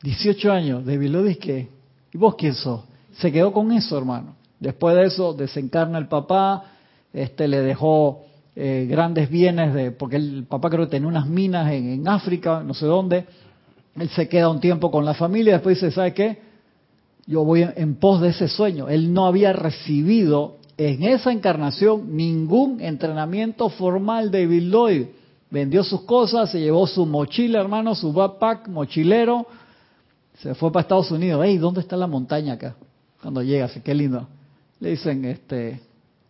18 0.02 0.52
años, 0.52 0.86
David 0.86 1.10
Lloyd 1.10 1.28
es 1.28 1.38
que, 1.38 1.70
¿y 2.14 2.18
vos 2.18 2.36
quién 2.36 2.56
sos? 2.56 2.82
Se 3.14 3.32
quedó 3.32 3.54
con 3.54 3.72
eso, 3.72 3.98
hermano. 3.98 4.36
Después 4.60 4.96
de 4.96 5.06
eso 5.06 5.34
desencarna 5.34 5.98
el 5.98 6.08
papá, 6.08 6.64
este 7.14 7.48
le 7.48 7.62
dejó 7.62 8.27
eh, 8.60 8.88
grandes 8.90 9.30
bienes 9.30 9.72
de, 9.76 9.92
porque 9.92 10.16
el 10.16 10.46
papá 10.50 10.72
creo 10.72 10.86
que 10.86 10.92
tenía 10.92 11.08
unas 11.08 11.28
minas 11.28 11.72
en, 11.72 11.90
en 11.90 12.08
África, 12.08 12.64
no 12.66 12.74
sé 12.74 12.88
dónde, 12.88 13.26
él 13.96 14.10
se 14.10 14.28
queda 14.28 14.50
un 14.50 14.60
tiempo 14.60 14.90
con 14.90 15.06
la 15.06 15.14
familia, 15.14 15.54
después 15.54 15.80
dice, 15.80 15.92
¿sabe 15.92 16.16
qué? 16.16 16.40
Yo 17.28 17.44
voy 17.44 17.68
en 17.76 17.96
pos 17.96 18.20
de 18.20 18.30
ese 18.30 18.48
sueño. 18.48 18.90
Él 18.90 19.14
no 19.14 19.28
había 19.28 19.54
recibido 19.54 20.58
en 20.76 21.04
esa 21.04 21.32
encarnación 21.32 22.16
ningún 22.16 22.82
entrenamiento 22.82 23.70
formal 23.70 24.32
de 24.32 24.48
Bill 24.48 24.72
Lloyd. 24.72 25.06
Vendió 25.52 25.84
sus 25.84 26.02
cosas, 26.02 26.50
se 26.50 26.60
llevó 26.60 26.88
su 26.88 27.06
mochila, 27.06 27.60
hermano, 27.60 27.94
su 27.94 28.12
backpack, 28.12 28.70
mochilero, 28.70 29.46
se 30.40 30.56
fue 30.56 30.72
para 30.72 30.82
Estados 30.82 31.12
Unidos. 31.12 31.44
Hey, 31.46 31.60
¿dónde 31.60 31.82
está 31.82 31.96
la 31.96 32.08
montaña 32.08 32.54
acá? 32.54 32.76
Cuando 33.22 33.44
llega, 33.44 33.66
así 33.66 33.82
qué 33.82 33.94
lindo. 33.94 34.28
Le 34.80 34.90
dicen, 34.90 35.26
este, 35.26 35.80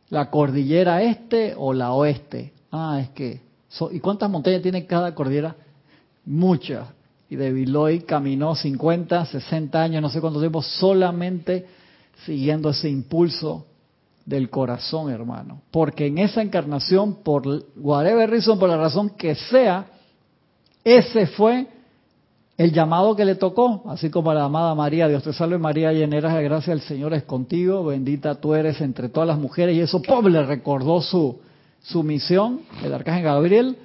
la 0.10 0.30
cordillera 0.30 1.02
este 1.04 1.54
o 1.58 1.74
la 1.74 1.92
oeste. 1.94 2.54
Ah, 2.72 3.00
es 3.02 3.10
que, 3.10 3.42
¿y 3.92 4.00
cuántas 4.00 4.30
montañas 4.30 4.62
tiene 4.62 4.86
cada 4.86 5.14
cordillera? 5.14 5.56
Muchas. 6.26 6.88
Y 7.30 7.36
David 7.36 7.68
Lloyd 7.68 8.04
caminó 8.06 8.56
50, 8.56 9.26
60 9.26 9.82
años, 9.82 10.02
no 10.02 10.10
sé 10.10 10.22
cuánto 10.22 10.40
tiempo, 10.40 10.62
solamente 10.62 11.66
siguiendo 12.26 12.70
ese 12.70 12.90
impulso 12.90 13.66
del 14.26 14.50
corazón, 14.50 15.12
hermano. 15.12 15.62
Porque 15.72 16.08
en 16.08 16.18
esa 16.20 16.42
encarnación, 16.42 17.16
por 17.24 17.44
whatever 17.76 18.30
reason, 18.30 18.58
por 18.60 18.70
la 18.70 18.78
razón 18.78 19.12
que 19.12 19.36
sea, 19.36 19.88
ese 20.84 21.28
fue 21.28 21.68
el 22.58 22.74
llamado 22.74 23.16
que 23.16 23.24
le 23.24 23.36
tocó, 23.36 23.84
así 23.88 24.10
como 24.10 24.32
a 24.32 24.34
la 24.34 24.46
amada 24.46 24.74
María, 24.74 25.08
Dios 25.08 25.24
te 25.24 25.32
salve 25.32 25.60
María, 25.60 25.94
llena 25.94 26.18
de 26.36 26.44
gracia, 26.44 26.74
el 26.74 26.82
Señor 26.82 27.14
es 27.14 27.24
contigo, 27.24 27.86
bendita 27.86 28.36
tú 28.36 28.56
eres 28.56 28.82
entre 28.82 29.10
todas 29.10 29.28
las 29.28 29.38
mujeres, 29.38 29.76
y 29.76 29.82
eso 29.82 30.02
¡pum! 30.02 30.26
le 30.26 30.44
recordó 30.44 31.02
su, 31.02 31.40
su 31.84 32.02
misión, 32.02 32.62
el 32.84 32.94
arcángel 32.94 33.24
Gabriel, 33.24 33.78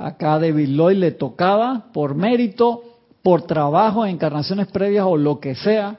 Acá 0.00 0.38
David 0.38 0.68
Lloyd 0.68 0.96
le 0.96 1.10
tocaba 1.10 1.88
por 1.92 2.14
mérito, 2.14 2.82
por 3.22 3.42
trabajo 3.42 4.06
en 4.06 4.14
encarnaciones 4.14 4.66
previas 4.68 5.04
o 5.06 5.18
lo 5.18 5.40
que 5.40 5.54
sea, 5.54 5.98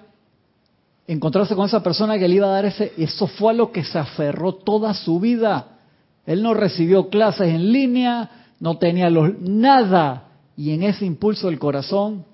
encontrarse 1.06 1.56
con 1.56 1.68
esa 1.68 1.84
persona 1.84 2.18
que 2.18 2.28
le 2.28 2.36
iba 2.36 2.48
a 2.48 2.52
dar 2.52 2.66
ese, 2.66 2.94
eso 2.98 3.28
fue 3.28 3.52
a 3.52 3.56
lo 3.56 3.72
que 3.72 3.84
se 3.84 4.00
aferró 4.00 4.56
toda 4.56 4.96
su 4.96 5.20
vida. 5.20 5.78
Él 6.26 6.42
no 6.42 6.56
recibió 6.56 7.10
clases 7.10 7.50
en 7.50 7.72
línea, 7.72 8.48
no 8.60 8.80
tenía 8.80 9.12
los, 9.12 9.40
nada, 9.40 10.31
y 10.58 10.72
en 10.72 10.84
ese 10.84 11.06
impulso 11.06 11.48
del 11.48 11.60
corazón, 11.60 12.26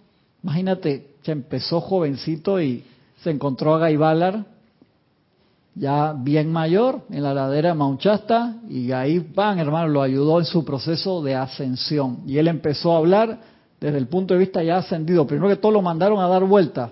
imagínate, 0.43 1.11
ya 1.23 1.33
empezó 1.33 1.81
jovencito 1.81 2.61
y 2.61 2.83
se 3.21 3.31
encontró 3.31 3.75
a 3.75 3.79
Guy 3.79 3.97
Ballard, 3.97 4.45
ya 5.75 6.13
bien 6.13 6.51
mayor, 6.51 7.01
en 7.09 7.21
la 7.23 7.33
ladera 7.33 7.69
de 7.69 7.75
Mount 7.75 8.01
Shasta, 8.01 8.55
y 8.67 8.91
ahí 8.91 9.19
van, 9.19 9.59
hermano, 9.59 9.89
lo 9.89 10.01
ayudó 10.01 10.39
en 10.39 10.45
su 10.45 10.65
proceso 10.65 11.21
de 11.21 11.35
ascensión. 11.35 12.19
Y 12.25 12.37
él 12.37 12.47
empezó 12.47 12.93
a 12.93 12.97
hablar 12.97 13.39
desde 13.79 13.97
el 13.97 14.07
punto 14.07 14.33
de 14.33 14.39
vista 14.39 14.63
ya 14.63 14.77
ascendido. 14.77 15.27
Primero 15.27 15.49
que 15.49 15.57
todo 15.57 15.71
lo 15.71 15.81
mandaron 15.81 16.19
a 16.19 16.27
dar 16.27 16.43
vuelta. 16.45 16.91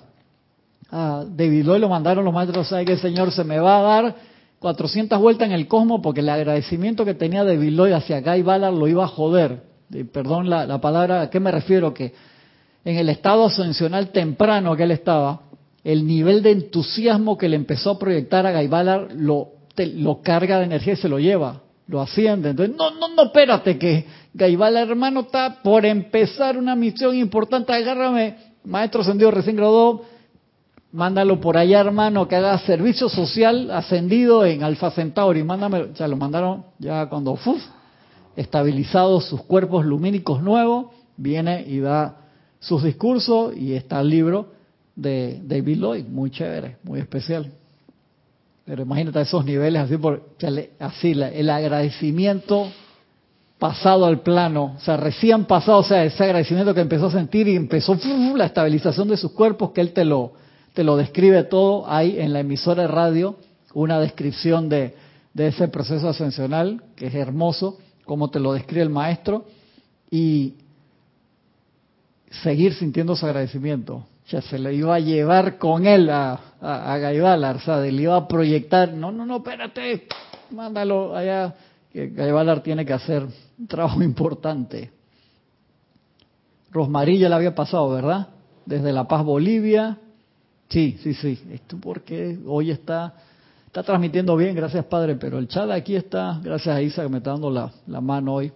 A 0.92 1.26
David 1.28 1.66
Lloyd 1.66 1.82
lo 1.82 1.90
mandaron 1.90 2.24
los 2.24 2.34
maestros, 2.34 2.68
¿sabe 2.68 2.86
que 2.86 2.94
el 2.94 3.00
Señor 3.00 3.32
se 3.32 3.44
me 3.44 3.60
va 3.60 3.80
a 3.80 3.82
dar 3.82 4.16
400 4.60 5.20
vueltas 5.20 5.48
en 5.48 5.54
el 5.54 5.68
cosmos 5.68 6.02
porque 6.02 6.22
el 6.22 6.30
agradecimiento 6.30 7.06
que 7.06 7.16
tenía 7.16 7.44
David 7.44 7.72
Lloyd 7.72 7.94
hacia 7.94 8.22
Guy 8.22 8.44
Ballard 8.44 8.74
lo 8.74 8.88
iba 8.88 9.04
a 9.04 9.08
joder. 9.08 9.64
Perdón 10.12 10.50
la, 10.50 10.66
la 10.66 10.82
palabra, 10.82 11.22
¿a 11.22 11.30
qué 11.30 11.40
me 11.40 11.52
refiero? 11.52 11.94
Que 11.94 12.14
en 12.84 12.98
el 12.98 13.10
estado 13.10 13.46
ascensional 13.46 14.10
temprano 14.10 14.76
que 14.76 14.84
él 14.84 14.92
estaba, 14.92 15.42
el 15.84 16.06
nivel 16.06 16.42
de 16.42 16.52
entusiasmo 16.52 17.38
que 17.38 17.50
le 17.50 17.56
empezó 17.56 17.92
a 17.92 18.00
proyectar 18.00 18.46
a 18.46 18.52
Gaibalar 18.52 19.10
lo, 19.16 19.50
lo 19.78 20.22
carga 20.22 20.60
de 20.60 20.66
energía 20.66 20.94
y 20.94 20.98
se 20.98 21.10
lo 21.10 21.20
lleva, 21.20 21.62
lo 21.88 22.02
asciende. 22.02 22.50
Entonces, 22.50 22.76
no, 22.76 22.92
no, 22.92 23.10
no, 23.10 23.24
espérate, 23.24 23.78
que 23.78 24.06
Gaibalar, 24.34 24.90
hermano, 24.90 25.22
está 25.22 25.62
por 25.62 25.86
empezar 25.86 26.58
una 26.58 26.76
misión 26.76 27.16
importante, 27.16 27.74
agárrame, 27.74 28.36
maestro 28.64 29.02
ascendido 29.02 29.32
recién 29.32 29.56
graduado, 29.56 30.04
mándalo 30.92 31.40
por 31.40 31.58
allá, 31.58 31.82
hermano, 31.82 32.28
que 32.28 32.36
haga 32.36 32.58
servicio 32.60 33.10
social 33.10 33.70
ascendido 33.72 34.46
en 34.46 34.64
Alfa 34.64 34.92
Centauri, 34.92 35.44
mándame, 35.44 35.90
ya 35.94 36.08
lo 36.08 36.18
mandaron 36.18 36.66
ya 36.80 37.08
cuando, 37.08 37.32
uf, 37.34 37.48
estabilizados 38.36 39.26
sus 39.26 39.42
cuerpos 39.42 39.86
lumínicos 39.86 40.42
nuevos, 40.42 40.88
viene 41.18 41.64
y 41.68 41.80
da 41.80 42.18
sus 42.60 42.84
discursos 42.84 43.56
y 43.56 43.74
está 43.74 44.02
el 44.02 44.10
libro 44.10 44.48
de 44.96 45.40
David 45.44 45.78
Lloyd, 45.78 46.06
muy 46.06 46.32
chévere, 46.32 46.78
muy 46.84 47.00
especial. 47.00 47.52
Pero 48.66 48.82
imagínate 48.82 49.22
esos 49.22 49.46
niveles 49.46 49.82
así, 49.82 49.98
por, 49.98 50.24
así 50.80 51.12
el 51.12 51.50
agradecimiento 51.50 52.68
pasado 53.60 54.06
al 54.06 54.22
plano, 54.22 54.76
o 54.78 54.80
sea, 54.80 54.98
recién 54.98 55.46
pasado, 55.46 55.80
o 55.80 55.84
sea, 55.84 56.04
ese 56.04 56.24
agradecimiento 56.24 56.74
que 56.74 56.82
empezó 56.82 57.08
a 57.08 57.12
sentir 57.12 57.48
y 57.48 57.56
empezó 57.56 57.98
la 58.36 58.46
estabilización 58.46 59.08
de 59.08 59.18
sus 59.18 59.32
cuerpos, 59.32 59.72
que 59.72 59.82
él 59.82 59.94
te 59.94 60.04
lo, 60.04 60.34
te 60.74 60.84
lo 60.84 60.98
describe 60.98 61.44
todo, 61.44 61.90
hay 61.90 62.20
en 62.20 62.34
la 62.34 62.42
emisora 62.42 62.84
de 62.84 62.88
radio 62.90 63.38
una 63.74 64.00
descripción 64.00 64.68
de, 64.68 64.96
de 65.34 65.48
ese 65.48 65.68
proceso 65.68 66.10
ascensional, 66.10 66.82
que 66.96 67.08
es 67.08 67.16
hermoso, 67.16 67.78
como 68.06 68.30
te 68.30 68.40
lo 68.40 68.54
describe 68.54 68.84
el 68.84 68.90
maestro, 68.90 69.46
y 70.10 70.56
seguir 72.44 72.74
sintiendo 72.74 73.16
su 73.16 73.26
agradecimiento 73.26 74.06
ya 74.30 74.42
se 74.42 74.58
lo 74.58 74.72
iba 74.72 74.96
a 74.96 75.00
llevar 75.00 75.58
con 75.58 75.86
él 75.86 76.10
a, 76.10 76.40
a, 76.60 76.94
a 76.94 76.98
Gaibalar, 76.98 77.60
le 77.84 78.02
iba 78.02 78.16
a 78.16 78.28
proyectar, 78.28 78.92
no, 78.92 79.12
no, 79.12 79.26
no, 79.26 79.38
espérate, 79.38 80.08
mándalo 80.52 81.16
allá, 81.16 81.54
que 81.92 82.10
Gaibalar 82.10 82.62
tiene 82.64 82.86
que 82.86 82.94
hacer 82.94 83.24
un 83.58 83.68
trabajo 83.68 84.02
importante. 84.02 84.92
Rosmarilla 86.72 87.30
le 87.30 87.36
había 87.36 87.56
pasado, 87.56 87.90
¿verdad? 87.90 88.28
Desde 88.66 88.92
La 88.92 89.08
Paz, 89.08 89.24
Bolivia. 89.24 89.98
Sí, 90.68 90.98
sí, 91.02 91.14
sí. 91.14 91.40
Esto 91.52 91.78
porque 91.80 92.38
hoy 92.46 92.72
está, 92.72 93.14
está 93.76 93.84
transmitiendo 93.84 94.38
bien, 94.38 94.56
gracias 94.56 94.86
Padre, 94.86 95.16
pero 95.16 95.38
el 95.38 95.50
chat 95.50 95.70
aquí 95.70 95.98
está, 95.98 96.40
gracias 96.42 96.74
a 96.74 96.82
Isa 96.82 97.04
que 97.04 97.10
me 97.10 97.18
está 97.18 97.32
dando 97.32 97.52
la, 97.52 97.70
la 97.88 98.00
mano 98.00 98.36
hoy. 98.36 98.50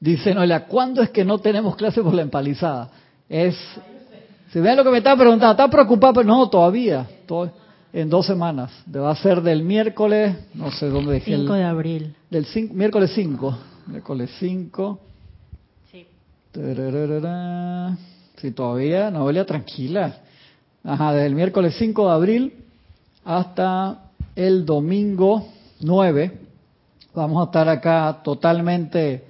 Dice 0.00 0.34
Noelia, 0.34 0.66
¿cuándo 0.66 1.00
es 1.00 1.10
que 1.10 1.24
no 1.24 1.38
tenemos 1.38 1.76
clase 1.76 2.02
por 2.02 2.12
la 2.12 2.22
empalizada? 2.22 2.90
Es, 3.28 3.56
si 4.50 4.58
ven 4.58 4.76
lo 4.76 4.82
que 4.82 4.90
me 4.90 4.98
está 4.98 5.16
preguntando, 5.16 5.52
¿está 5.52 5.70
preocupado? 5.70 6.14
Pero 6.14 6.26
no, 6.26 6.50
todavía, 6.50 7.06
en 7.92 8.10
dos 8.10 8.26
semanas. 8.26 8.72
Va 8.92 9.12
a 9.12 9.14
ser 9.14 9.42
del 9.42 9.62
miércoles, 9.62 10.34
no 10.52 10.72
sé 10.72 10.88
dónde 10.88 11.12
dejé. 11.12 11.36
5 11.36 11.52
de 11.52 11.62
abril. 11.62 12.16
Del 12.30 12.44
miércoles 12.72 13.12
5. 13.14 13.58
Miércoles 13.86 14.28
5. 14.40 15.00
Sí. 15.92 16.04
Sí, 18.38 18.50
todavía, 18.50 19.08
Noelia, 19.12 19.46
tranquila. 19.46 20.16
Ajá, 20.82 21.12
desde 21.12 21.26
el 21.26 21.36
miércoles 21.36 21.76
5 21.78 22.06
de 22.08 22.12
abril 22.12 22.61
hasta 23.24 24.10
el 24.34 24.64
domingo 24.64 25.46
9. 25.80 26.40
Vamos 27.14 27.42
a 27.42 27.44
estar 27.44 27.68
acá 27.68 28.20
totalmente 28.22 29.24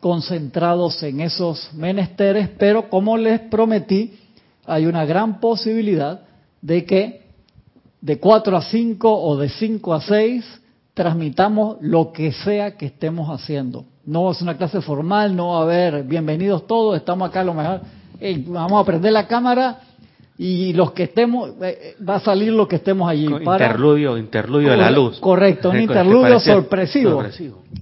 concentrados 0.00 1.02
en 1.02 1.20
esos 1.20 1.72
menesteres, 1.74 2.48
pero 2.58 2.88
como 2.88 3.16
les 3.16 3.40
prometí, 3.40 4.18
hay 4.66 4.86
una 4.86 5.04
gran 5.04 5.40
posibilidad 5.40 6.20
de 6.60 6.84
que 6.84 7.22
de 8.00 8.18
4 8.18 8.56
a 8.56 8.62
5 8.62 9.22
o 9.22 9.36
de 9.36 9.48
5 9.48 9.94
a 9.94 10.00
6 10.00 10.60
transmitamos 10.94 11.78
lo 11.80 12.12
que 12.12 12.32
sea 12.32 12.76
que 12.76 12.86
estemos 12.86 13.28
haciendo. 13.28 13.84
No 14.04 14.30
es 14.30 14.40
una 14.40 14.56
clase 14.56 14.80
formal, 14.80 15.34
no 15.34 15.50
va 15.50 15.58
a 15.60 15.62
haber 15.62 16.02
bienvenidos 16.04 16.66
todos, 16.66 16.96
estamos 16.96 17.28
acá 17.28 17.40
a 17.40 17.44
lo 17.44 17.54
mejor, 17.54 17.80
vamos 18.46 18.82
a 18.82 18.84
prender 18.84 19.12
la 19.12 19.26
cámara 19.26 19.80
y 20.40 20.72
los 20.72 20.92
que 20.92 21.02
estemos, 21.02 21.50
eh, 21.60 21.96
va 22.08 22.14
a 22.14 22.20
salir 22.20 22.52
lo 22.52 22.68
que 22.68 22.76
estemos 22.76 23.10
allí. 23.10 23.26
interludio, 23.26 24.16
interludio 24.16 24.70
de 24.70 24.76
la 24.76 24.90
luz. 24.90 25.18
Correcto, 25.18 25.70
un 25.70 25.80
interludio 25.80 26.38
sorpresivo, 26.38 27.24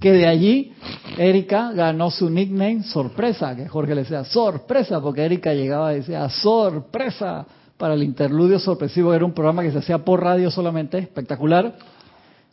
Que 0.01 0.11
de 0.11 0.25
allí 0.25 0.73
Erika 1.19 1.71
ganó 1.73 2.09
su 2.09 2.31
nickname 2.31 2.81
sorpresa, 2.81 3.55
que 3.55 3.67
Jorge 3.67 3.93
le 3.93 4.01
decía 4.01 4.23
sorpresa, 4.23 4.99
porque 4.99 5.23
Erika 5.23 5.53
llegaba 5.53 5.93
y 5.93 5.97
decía 5.97 6.27
sorpresa 6.29 7.45
para 7.77 7.93
el 7.93 8.01
interludio 8.01 8.57
sorpresivo, 8.57 9.13
era 9.13 9.23
un 9.23 9.33
programa 9.33 9.61
que 9.61 9.71
se 9.71 9.77
hacía 9.77 9.99
por 9.99 10.23
radio 10.23 10.49
solamente, 10.49 10.97
espectacular, 10.97 11.75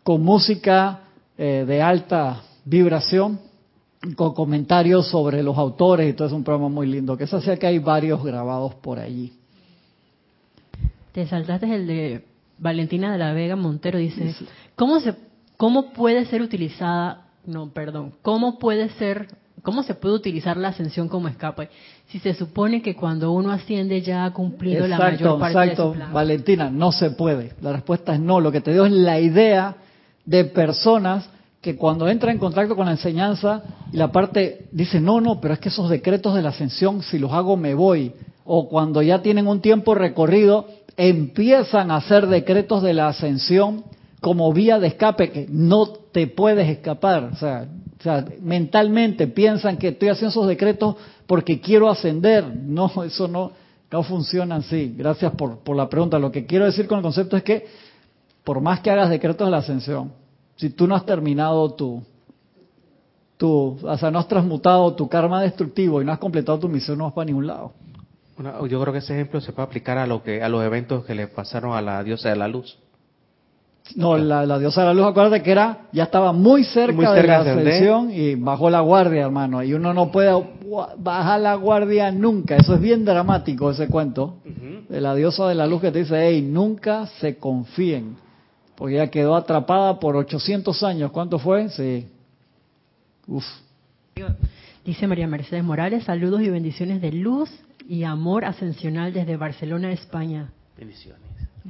con 0.02 0.22
música 0.22 1.00
eh, 1.38 1.64
de 1.66 1.80
alta 1.80 2.42
vibración, 2.66 3.40
con 4.16 4.34
comentarios 4.34 5.08
sobre 5.08 5.42
los 5.42 5.56
autores 5.56 6.10
y 6.10 6.12
todo 6.12 6.28
es 6.28 6.34
un 6.34 6.44
programa 6.44 6.68
muy 6.68 6.86
lindo, 6.86 7.16
que 7.16 7.26
se 7.26 7.36
hacía 7.36 7.56
que 7.56 7.66
hay 7.66 7.78
varios 7.78 8.22
grabados 8.22 8.74
por 8.74 8.98
allí. 8.98 9.32
Te 11.14 11.28
saltaste 11.28 11.72
el 11.72 11.86
de 11.86 12.24
Valentina 12.58 13.12
de 13.12 13.18
la 13.18 13.32
Vega 13.32 13.54
Montero, 13.54 14.00
dice, 14.00 14.34
¿cómo, 14.74 14.98
se, 14.98 15.14
¿cómo 15.56 15.92
puede 15.92 16.26
ser 16.26 16.42
utilizada, 16.42 17.28
no, 17.46 17.68
perdón, 17.68 18.14
cómo 18.20 18.58
puede 18.58 18.88
ser, 18.88 19.28
cómo 19.62 19.84
se 19.84 19.94
puede 19.94 20.16
utilizar 20.16 20.56
la 20.56 20.70
ascensión 20.70 21.08
como 21.08 21.28
escape? 21.28 21.68
Si 22.08 22.18
se 22.18 22.34
supone 22.34 22.82
que 22.82 22.96
cuando 22.96 23.30
uno 23.30 23.52
asciende 23.52 24.02
ya 24.02 24.24
ha 24.24 24.32
cumplido 24.32 24.88
la 24.88 24.98
mayor 24.98 25.38
parte 25.38 25.56
exacto. 25.56 25.92
de 25.92 26.04
su 26.04 26.12
Valentina, 26.12 26.68
no 26.68 26.90
se 26.90 27.12
puede. 27.12 27.52
La 27.60 27.72
respuesta 27.72 28.12
es 28.12 28.18
no. 28.18 28.40
Lo 28.40 28.50
que 28.50 28.60
te 28.60 28.72
dio 28.72 28.84
es 28.84 28.90
la 28.90 29.20
idea 29.20 29.76
de 30.24 30.44
personas 30.46 31.30
que 31.60 31.76
cuando 31.76 32.08
entran 32.08 32.32
en 32.32 32.40
contacto 32.40 32.74
con 32.74 32.86
la 32.86 32.92
enseñanza 32.92 33.62
y 33.92 33.98
la 33.98 34.10
parte 34.10 34.66
dice, 34.72 35.00
no, 35.00 35.20
no, 35.20 35.40
pero 35.40 35.54
es 35.54 35.60
que 35.60 35.68
esos 35.68 35.88
decretos 35.88 36.34
de 36.34 36.42
la 36.42 36.48
ascensión, 36.48 37.04
si 37.04 37.20
los 37.20 37.30
hago 37.32 37.56
me 37.56 37.74
voy. 37.74 38.12
O 38.44 38.68
cuando 38.68 39.00
ya 39.00 39.22
tienen 39.22 39.46
un 39.46 39.60
tiempo 39.60 39.94
recorrido, 39.94 40.66
empiezan 40.96 41.90
a 41.90 41.96
hacer 41.96 42.26
decretos 42.26 42.82
de 42.82 42.94
la 42.94 43.08
ascensión 43.08 43.84
como 44.20 44.52
vía 44.52 44.78
de 44.78 44.86
escape, 44.88 45.30
que 45.30 45.46
no 45.50 45.86
te 45.86 46.26
puedes 46.26 46.68
escapar. 46.68 47.24
O 47.24 47.36
sea, 47.36 47.68
mentalmente 48.40 49.26
piensan 49.26 49.76
que 49.76 49.88
estoy 49.88 50.08
haciendo 50.08 50.30
esos 50.30 50.46
decretos 50.46 50.96
porque 51.26 51.60
quiero 51.60 51.90
ascender. 51.90 52.44
No, 52.46 52.90
eso 53.04 53.28
no, 53.28 53.52
no 53.90 54.02
funciona 54.02 54.56
así. 54.56 54.94
Gracias 54.96 55.32
por, 55.32 55.58
por 55.58 55.76
la 55.76 55.88
pregunta. 55.88 56.18
Lo 56.18 56.32
que 56.32 56.46
quiero 56.46 56.64
decir 56.64 56.86
con 56.86 56.98
el 56.98 57.02
concepto 57.02 57.36
es 57.36 57.42
que 57.42 57.66
por 58.44 58.60
más 58.60 58.80
que 58.80 58.90
hagas 58.90 59.10
decretos 59.10 59.46
de 59.46 59.50
la 59.50 59.58
ascensión, 59.58 60.12
si 60.56 60.70
tú 60.70 60.86
no 60.86 60.94
has 60.94 61.04
terminado 61.04 61.70
tu, 61.74 62.02
tu, 63.36 63.78
o 63.82 63.98
sea, 63.98 64.10
no 64.10 64.18
has 64.18 64.28
transmutado 64.28 64.94
tu 64.94 65.08
karma 65.08 65.42
destructivo 65.42 66.00
y 66.00 66.04
no 66.04 66.12
has 66.12 66.18
completado 66.18 66.58
tu 66.58 66.68
misión, 66.68 66.98
no 66.98 67.04
vas 67.04 67.14
para 67.14 67.26
ningún 67.26 67.46
lado 67.46 67.72
yo 68.38 68.80
creo 68.80 68.92
que 68.92 68.98
ese 68.98 69.14
ejemplo 69.14 69.40
se 69.40 69.52
puede 69.52 69.66
aplicar 69.66 69.98
a 69.98 70.06
lo 70.06 70.22
que 70.22 70.42
a 70.42 70.48
los 70.48 70.64
eventos 70.64 71.04
que 71.04 71.14
le 71.14 71.28
pasaron 71.28 71.76
a 71.76 71.82
la 71.82 72.02
diosa 72.02 72.30
de 72.30 72.36
la 72.36 72.48
luz. 72.48 72.78
No, 73.96 74.16
la, 74.16 74.58
diosa 74.58 74.80
de 74.80 74.86
la 74.86 74.94
luz, 74.94 75.06
acuérdate 75.06 75.42
que 75.42 75.52
era, 75.52 75.88
ya 75.92 76.04
estaba 76.04 76.32
muy 76.32 76.64
cerca, 76.64 77.12
de 77.12 77.22
la 77.22 77.40
ascensión 77.40 78.10
y 78.10 78.34
bajó 78.34 78.70
la 78.70 78.80
guardia, 78.80 79.24
hermano. 79.24 79.62
Y 79.62 79.74
uno 79.74 79.92
no 79.92 80.10
puede 80.10 80.32
bajar 80.96 81.40
la 81.40 81.54
guardia 81.54 82.10
nunca. 82.10 82.56
Eso 82.56 82.74
es 82.74 82.80
bien 82.80 83.04
dramático, 83.04 83.70
ese 83.70 83.88
cuento 83.88 84.36
de 84.88 85.00
la 85.00 85.14
diosa 85.14 85.46
de 85.48 85.54
la 85.54 85.66
luz 85.66 85.82
que 85.82 85.90
te 85.90 85.98
dice, 86.00 86.16
hey, 86.18 86.40
nunca 86.40 87.06
se 87.20 87.36
confíen. 87.36 88.16
Porque 88.74 88.94
ella 88.94 89.10
quedó 89.10 89.36
atrapada 89.36 90.00
por 90.00 90.16
800 90.16 90.82
años. 90.82 91.10
¿Cuánto 91.12 91.38
fue? 91.38 91.68
Sí. 91.68 92.08
Uf. 93.26 93.44
Dice 94.84 95.06
María 95.06 95.26
Mercedes 95.26 95.64
Morales, 95.64 96.04
saludos 96.04 96.42
y 96.42 96.50
bendiciones 96.50 97.00
de 97.00 97.10
luz 97.10 97.48
y 97.88 98.04
amor 98.04 98.44
ascensional 98.44 99.14
desde 99.14 99.38
Barcelona, 99.38 99.90
España. 99.92 100.52
Bendiciones. 100.76 101.22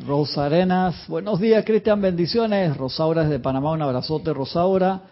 Rosa 0.04 0.46
Arenas, 0.46 1.06
buenos 1.06 1.38
días 1.38 1.64
Cristian, 1.64 2.00
bendiciones. 2.00 2.76
Rosaura 2.76 3.22
desde 3.22 3.38
Panamá, 3.38 3.70
un 3.70 3.82
abrazote 3.82 4.32
Rosaura. 4.32 5.02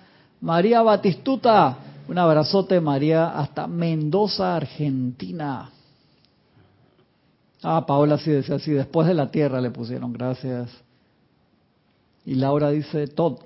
María 0.40 0.82
Batistuta, 0.82 1.78
un 2.08 2.18
abrazote 2.18 2.80
María 2.80 3.38
hasta 3.38 3.68
Mendoza, 3.68 4.56
Argentina. 4.56 5.70
Ah, 7.62 7.86
Paola 7.86 8.18
sí 8.18 8.32
decía 8.32 8.56
así, 8.56 8.72
después 8.72 9.06
de 9.06 9.14
la 9.14 9.30
tierra 9.30 9.60
le 9.60 9.70
pusieron, 9.70 10.12
gracias. 10.12 10.70
Y 12.26 12.34
Laura 12.34 12.70
dice 12.70 13.06
Todd. 13.06 13.38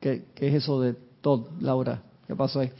¿Qué, 0.00 0.26
qué 0.34 0.48
es 0.48 0.54
eso 0.56 0.82
de 0.82 0.94
Todd, 1.22 1.46
Laura? 1.60 2.02
¿Qué 2.26 2.36
pasó 2.36 2.60
ahí? 2.60 2.70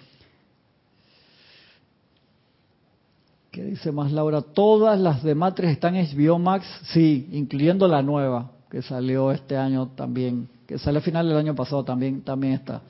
¿Qué 3.57 3.65
dice 3.65 3.91
más 3.91 4.13
Laura? 4.13 4.43
Todas 4.43 5.01
las 5.01 5.23
de 5.23 5.35
Matrix 5.35 5.73
están 5.73 5.97
en 5.97 6.07
HBO 6.07 6.39
Max, 6.39 6.67
sí, 6.93 7.27
incluyendo 7.33 7.89
la 7.89 8.03
nueva 8.03 8.51
que 8.71 8.83
salió 8.83 9.33
este 9.33 9.57
año 9.57 9.93
también, 9.97 10.47
que 10.67 10.79
sale 10.79 10.99
a 10.99 11.01
final 11.01 11.27
del 11.27 11.39
año 11.39 11.55
pasado 11.55 11.83
también, 11.83 12.21
también 12.21 12.53
está. 12.53 12.83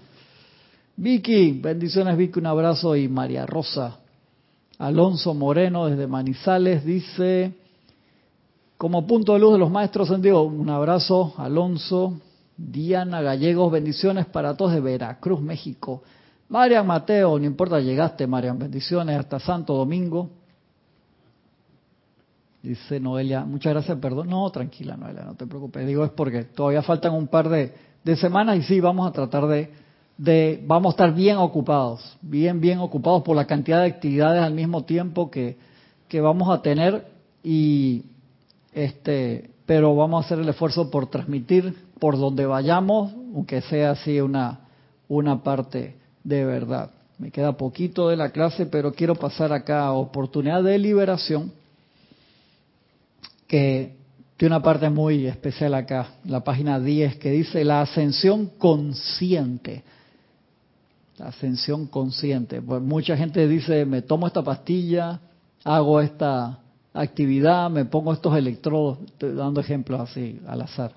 Vicky, 0.97 1.53
bendiciones 1.53 2.17
Vicky, 2.17 2.41
un 2.41 2.47
abrazo 2.47 2.97
y 2.97 3.07
María 3.07 3.47
Rosa. 3.47 3.99
Alonso 4.79 5.35
Moreno 5.35 5.87
desde 5.87 6.09
Manizales 6.09 6.85
dice, 6.85 7.55
como 8.77 9.07
punto 9.07 9.35
de 9.35 9.39
luz 9.39 9.53
de 9.53 9.61
los 9.61 9.71
maestros 9.71 10.21
Dios, 10.21 10.49
un 10.53 10.69
abrazo 10.69 11.33
Alonso. 11.37 12.19
Diana 12.57 13.23
Gallegos, 13.23 13.71
bendiciones 13.71 14.27
para 14.27 14.57
todos 14.57 14.73
de 14.73 14.81
Veracruz, 14.81 15.41
México. 15.41 16.03
Marian 16.49 16.89
Mateo, 16.89 17.39
no 17.39 17.45
importa, 17.45 17.79
llegaste 17.79 18.27
Marian, 18.27 18.59
bendiciones 18.59 19.17
hasta 19.17 19.39
Santo 19.39 19.73
Domingo. 19.73 20.29
Dice 22.67 22.99
Noelia, 22.99 23.45
muchas 23.45 23.75
gracias, 23.75 23.97
perdón. 23.99 24.29
No, 24.29 24.51
tranquila 24.51 24.97
Noelia, 24.97 25.23
no 25.23 25.37
te 25.37 25.47
preocupes. 25.47 25.87
Digo, 25.87 26.05
es 26.05 26.11
porque 26.11 26.43
todavía 26.43 26.83
faltan 26.83 27.15
un 27.15 27.29
par 27.29 27.49
de, 27.49 27.73
semanas 28.17 28.59
y 28.59 28.63
sí, 28.63 28.81
vamos 28.81 29.09
a 29.09 29.13
tratar 29.13 29.47
de, 29.47 29.71
de, 30.19 30.65
vamos 30.67 30.91
a 30.91 30.95
estar 30.95 31.15
bien 31.15 31.37
ocupados, 31.37 32.19
bien, 32.21 32.61
bien 32.61 32.81
ocupados 32.81 33.23
por 33.23 33.37
la 33.37 33.47
cantidad 33.47 33.83
de 33.83 33.87
actividades 33.87 34.43
al 34.43 34.53
mismo 34.53 34.85
tiempo 34.85 35.31
que, 35.31 35.57
que 36.09 36.21
vamos 36.21 36.51
a 36.51 36.61
tener 36.61 37.07
y 37.45 38.07
este, 38.73 39.51
pero 39.65 39.95
vamos 39.95 40.25
a 40.25 40.27
hacer 40.27 40.41
el 40.41 40.49
esfuerzo 40.49 40.91
por 40.91 41.07
transmitir 41.07 41.73
por 42.01 42.19
donde 42.19 42.47
vayamos, 42.47 43.13
aunque 43.33 43.61
sea 43.61 43.93
así 43.93 44.21
una, 44.21 44.59
una 45.07 45.45
parte 45.45 45.95
de 46.25 46.45
verdad. 46.45 46.91
Me 47.19 47.31
queda 47.31 47.57
poquito 47.57 48.09
de 48.09 48.17
la 48.17 48.31
clase, 48.31 48.67
pero 48.67 48.93
quiero 48.93 49.15
pasar 49.15 49.53
acá 49.53 49.87
a 49.87 49.93
oportunidad 49.93 50.65
de 50.65 50.79
liberación 50.79 51.53
que 53.47 53.97
tiene 54.37 54.55
una 54.55 54.63
parte 54.63 54.91
muy 54.91 55.27
especial 55.27 55.75
acá, 55.75 56.09
la 56.25 56.45
página 56.45 56.79
10, 56.79 57.17
que 57.17 57.31
dice 57.31 57.65
la 57.65 57.83
ascensión 57.83 58.51
consciente. 58.59 59.83
La 61.19 61.29
ascensión 61.29 61.87
consciente. 61.87 62.61
Pues 62.61 62.83
mucha 62.83 63.17
gente 63.17 63.49
dice, 63.49 63.87
me 63.87 64.03
tomo 64.03 64.27
esta 64.27 64.43
pastilla, 64.43 65.21
hago 65.65 66.01
esta 66.01 66.59
actividad, 66.93 67.71
me 67.71 67.87
pongo 67.87 68.13
estos 68.13 68.37
electrodos, 68.37 68.99
estoy 69.07 69.33
dando 69.35 69.61
ejemplos 69.61 70.01
así 70.01 70.41
al 70.47 70.63
azar. 70.63 70.93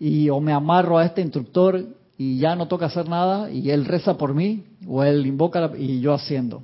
Y 0.00 0.28
o 0.30 0.40
me 0.40 0.52
amarro 0.52 0.98
a 0.98 1.04
este 1.04 1.20
instructor 1.20 1.84
y 2.18 2.38
ya 2.38 2.56
no 2.56 2.68
toca 2.68 2.86
hacer 2.86 3.08
nada 3.08 3.50
y 3.50 3.70
él 3.70 3.84
reza 3.84 4.16
por 4.16 4.34
mí 4.34 4.64
o 4.86 5.04
él 5.04 5.26
invoca 5.26 5.72
y 5.76 6.00
yo 6.00 6.14
haciendo. 6.14 6.62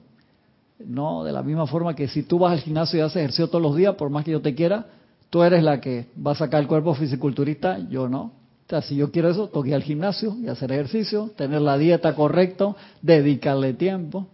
No, 0.87 1.25
de 1.25 1.33
la 1.33 1.43
misma 1.43 1.67
forma 1.67 1.95
que 1.95 2.09
si 2.09 2.23
tú 2.23 2.39
vas 2.39 2.53
al 2.53 2.61
gimnasio 2.61 2.99
y 2.99 3.03
haces 3.03 3.17
ejercicio 3.17 3.49
todos 3.49 3.63
los 3.63 3.77
días, 3.77 3.95
por 3.95 4.11
más 4.11 4.25
que 4.25 4.33
yo 4.33 4.41
te 4.41 4.55
quiera, 4.55 4.87
tú 5.31 5.43
eres 5.43 5.63
la 5.63 5.81
que 5.81 6.07
va 6.25 6.33
a 6.33 6.35
sacar 6.35 6.61
el 6.61 6.67
cuerpo 6.67 6.95
fisiculturista, 6.95 7.79
yo 7.89 8.09
no. 8.09 8.33
O 8.67 8.69
sea, 8.69 8.83
si 8.83 8.97
yo 8.97 9.11
quiero 9.11 9.29
eso, 9.29 9.49
toque 9.49 9.75
al 9.75 9.83
gimnasio 9.83 10.37
y 10.43 10.49
hacer 10.49 10.73
ejercicio, 10.73 11.31
tener 11.37 11.61
la 11.61 11.77
dieta 11.77 12.15
correcta, 12.15 12.75
dedicarle 13.03 13.75
tiempo. 13.75 14.27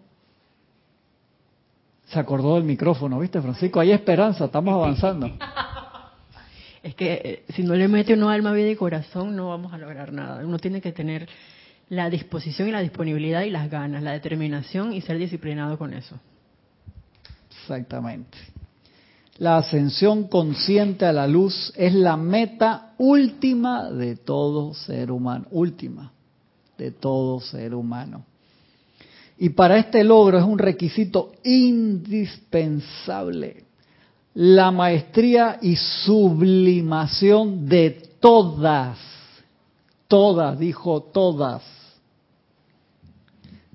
Se 2.06 2.18
acordó 2.18 2.54
del 2.54 2.64
micrófono, 2.64 3.18
¿viste, 3.18 3.40
Francisco? 3.40 3.80
Hay 3.80 3.90
esperanza, 3.90 4.46
estamos 4.46 4.74
avanzando. 4.74 5.30
Es 6.80 6.94
que 6.94 7.12
eh, 7.12 7.52
si 7.52 7.64
no 7.64 7.74
le 7.74 7.88
mete 7.88 8.14
uno 8.14 8.30
alma, 8.30 8.52
vida 8.52 8.70
y 8.70 8.76
corazón, 8.76 9.34
no 9.36 9.48
vamos 9.48 9.72
a 9.72 9.78
lograr 9.78 10.12
nada. 10.12 10.46
Uno 10.46 10.58
tiene 10.58 10.80
que 10.80 10.92
tener 10.92 11.28
la 11.88 12.08
disposición 12.08 12.68
y 12.68 12.70
la 12.70 12.80
disponibilidad 12.80 13.42
y 13.42 13.50
las 13.50 13.70
ganas, 13.70 14.02
la 14.02 14.12
determinación 14.12 14.92
y 14.92 15.00
ser 15.00 15.18
disciplinado 15.18 15.76
con 15.76 15.92
eso. 15.92 16.18
Exactamente. 17.68 18.38
La 19.36 19.58
ascensión 19.58 20.28
consciente 20.28 21.04
a 21.04 21.12
la 21.12 21.26
luz 21.26 21.70
es 21.76 21.92
la 21.92 22.16
meta 22.16 22.94
última 22.96 23.90
de 23.90 24.16
todo 24.16 24.72
ser 24.72 25.10
humano, 25.10 25.44
última 25.50 26.10
de 26.78 26.92
todo 26.92 27.40
ser 27.40 27.74
humano. 27.74 28.24
Y 29.36 29.50
para 29.50 29.76
este 29.76 30.02
logro 30.02 30.38
es 30.38 30.44
un 30.44 30.58
requisito 30.58 31.32
indispensable 31.44 33.66
la 34.32 34.70
maestría 34.70 35.58
y 35.60 35.76
sublimación 35.76 37.68
de 37.68 37.90
todas, 38.18 38.96
todas, 40.06 40.58
dijo 40.58 41.02
todas, 41.02 41.62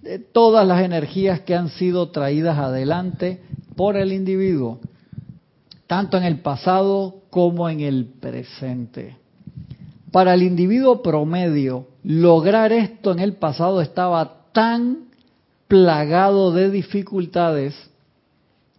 de 0.01 0.17
todas 0.19 0.67
las 0.67 0.81
energías 0.81 1.41
que 1.41 1.55
han 1.55 1.69
sido 1.69 2.09
traídas 2.09 2.57
adelante 2.57 3.41
por 3.75 3.97
el 3.97 4.13
individuo, 4.13 4.79
tanto 5.87 6.17
en 6.17 6.23
el 6.23 6.39
pasado 6.39 7.15
como 7.29 7.69
en 7.69 7.81
el 7.81 8.05
presente. 8.05 9.17
Para 10.11 10.35
el 10.35 10.43
individuo 10.43 11.01
promedio, 11.01 11.87
lograr 12.03 12.71
esto 12.71 13.11
en 13.11 13.19
el 13.19 13.33
pasado 13.33 13.81
estaba 13.81 14.45
tan 14.51 15.05
plagado 15.67 16.51
de 16.51 16.69
dificultades 16.69 17.73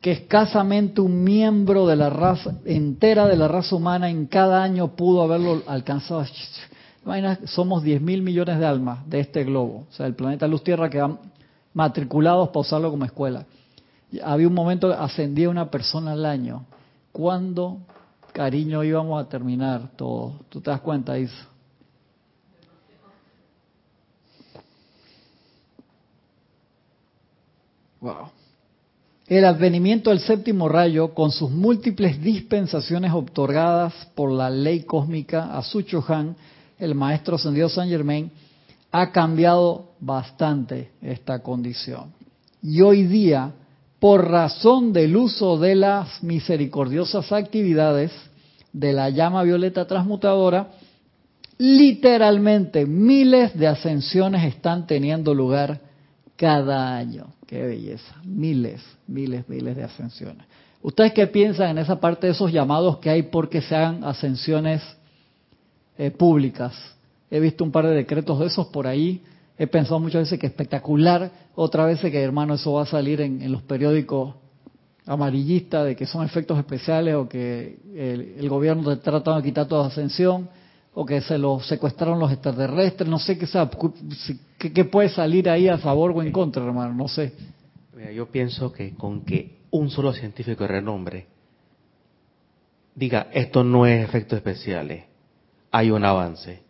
que 0.00 0.12
escasamente 0.12 1.00
un 1.00 1.24
miembro 1.24 1.86
de 1.86 1.96
la 1.96 2.10
raza 2.10 2.54
entera 2.66 3.26
de 3.26 3.36
la 3.36 3.48
raza 3.48 3.74
humana 3.74 4.10
en 4.10 4.26
cada 4.26 4.62
año 4.62 4.94
pudo 4.94 5.22
haberlo 5.22 5.62
alcanzado. 5.66 6.24
somos 7.46 7.82
10 7.82 8.02
mil 8.02 8.22
millones 8.22 8.58
de 8.58 8.66
almas 8.66 9.08
de 9.08 9.20
este 9.20 9.44
globo, 9.44 9.86
o 9.90 9.92
sea, 9.92 10.06
el 10.06 10.14
planeta 10.14 10.46
Luz 10.46 10.62
Tierra 10.62 10.90
que 10.90 11.00
han 11.00 11.18
matriculados 11.72 12.48
para 12.48 12.60
usarlo 12.60 12.90
como 12.90 13.04
escuela. 13.04 13.44
Había 14.22 14.48
un 14.48 14.54
momento 14.54 14.88
que 14.88 14.94
ascendía 14.94 15.48
una 15.48 15.70
persona 15.70 16.12
al 16.12 16.24
año. 16.24 16.66
¿Cuándo, 17.12 17.78
cariño, 18.32 18.84
íbamos 18.84 19.24
a 19.24 19.28
terminar 19.28 19.90
todo? 19.96 20.34
¿Tú 20.48 20.60
te 20.60 20.70
das 20.70 20.80
cuenta, 20.80 21.18
Isa? 21.18 21.48
Wow. 28.00 28.28
El 29.26 29.46
advenimiento 29.46 30.10
del 30.10 30.20
séptimo 30.20 30.68
rayo, 30.68 31.14
con 31.14 31.30
sus 31.30 31.50
múltiples 31.50 32.20
dispensaciones 32.20 33.10
otorgadas 33.12 33.94
por 34.14 34.30
la 34.30 34.50
ley 34.50 34.82
cósmica 34.82 35.56
a 35.56 35.62
Su 35.62 35.82
Han, 36.08 36.36
el 36.78 36.94
maestro 36.94 37.36
ascendido 37.36 37.70
San 37.70 37.88
Germain, 37.88 38.30
ha 38.92 39.10
cambiado 39.10 39.92
bastante 39.98 40.90
esta 41.00 41.38
condición. 41.38 42.12
Y 42.62 42.82
hoy 42.82 43.04
día, 43.04 43.52
por 44.04 44.28
razón 44.30 44.92
del 44.92 45.16
uso 45.16 45.56
de 45.56 45.74
las 45.74 46.22
misericordiosas 46.22 47.32
actividades 47.32 48.12
de 48.70 48.92
la 48.92 49.08
llama 49.08 49.42
violeta 49.44 49.86
transmutadora, 49.86 50.72
literalmente 51.56 52.84
miles 52.84 53.58
de 53.58 53.66
ascensiones 53.66 54.44
están 54.44 54.86
teniendo 54.86 55.32
lugar 55.32 55.80
cada 56.36 56.94
año. 56.94 57.28
Qué 57.46 57.62
belleza. 57.62 58.14
Miles, 58.24 58.82
miles, 59.06 59.48
miles 59.48 59.74
de 59.74 59.84
ascensiones. 59.84 60.44
¿Ustedes 60.82 61.14
qué 61.14 61.26
piensan 61.26 61.70
en 61.70 61.78
esa 61.78 61.98
parte 61.98 62.26
de 62.26 62.34
esos 62.34 62.52
llamados 62.52 62.98
que 62.98 63.08
hay 63.08 63.22
porque 63.22 63.62
se 63.62 63.74
hagan 63.74 64.04
ascensiones 64.04 64.82
eh, 65.96 66.10
públicas? 66.10 66.74
He 67.30 67.40
visto 67.40 67.64
un 67.64 67.72
par 67.72 67.86
de 67.86 67.94
decretos 67.94 68.38
de 68.38 68.48
esos 68.48 68.66
por 68.66 68.86
ahí. 68.86 69.22
He 69.56 69.66
pensado 69.66 70.00
muchas 70.00 70.22
veces 70.22 70.38
que 70.38 70.46
espectacular. 70.46 71.30
Otra 71.54 71.86
vez 71.86 72.00
que, 72.00 72.20
hermano, 72.20 72.54
eso 72.54 72.72
va 72.72 72.82
a 72.82 72.86
salir 72.86 73.20
en, 73.20 73.50
los 73.52 73.62
periódicos 73.62 74.34
amarillistas 75.06 75.86
de 75.86 75.96
que 75.96 76.06
son 76.06 76.24
efectos 76.24 76.58
especiales 76.58 77.14
o 77.14 77.28
que 77.28 77.78
el, 77.94 78.36
el 78.38 78.48
gobierno 78.48 78.98
tratando 78.98 79.36
de 79.36 79.42
quitar 79.42 79.66
toda 79.66 79.86
ascensión 79.86 80.48
o 80.94 81.04
que 81.04 81.20
se 81.20 81.38
lo 81.38 81.60
secuestraron 81.60 82.18
los 82.18 82.30
extraterrestres, 82.30 83.08
no 83.08 83.18
sé 83.18 83.36
qué, 83.36 83.46
sea, 83.46 83.68
qué, 84.58 84.84
puede 84.84 85.08
salir 85.08 85.50
ahí 85.50 85.68
a 85.68 85.78
favor 85.78 86.12
o 86.12 86.22
en 86.22 86.30
contra, 86.30 86.64
hermano, 86.64 86.94
no 86.94 87.08
sé. 87.08 87.32
yo 88.14 88.30
pienso 88.30 88.72
que 88.72 88.94
con 88.94 89.24
que 89.24 89.64
un 89.70 89.90
solo 89.90 90.12
científico 90.12 90.62
de 90.62 90.68
renombre 90.68 91.26
diga 92.94 93.26
esto 93.32 93.64
no 93.64 93.86
es 93.86 94.04
efectos 94.04 94.36
especiales, 94.36 95.04
hay 95.72 95.90
un 95.90 96.04
avance. 96.04 96.62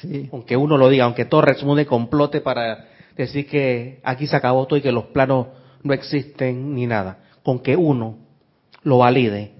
Sí. 0.00 0.28
Aunque 0.32 0.56
uno 0.56 0.76
lo 0.76 0.88
diga, 0.88 1.04
aunque 1.04 1.24
todo 1.24 1.42
de 1.42 1.86
complote 1.86 2.40
para 2.40 2.88
decir 3.16 3.46
que 3.48 4.00
aquí 4.04 4.26
se 4.26 4.36
acabó 4.36 4.66
todo 4.66 4.78
y 4.78 4.82
que 4.82 4.92
los 4.92 5.06
planos 5.06 5.48
no 5.82 5.92
existen 5.92 6.74
ni 6.74 6.86
nada, 6.86 7.18
con 7.42 7.60
que 7.60 7.76
uno 7.76 8.18
lo 8.82 8.98
valide, 8.98 9.56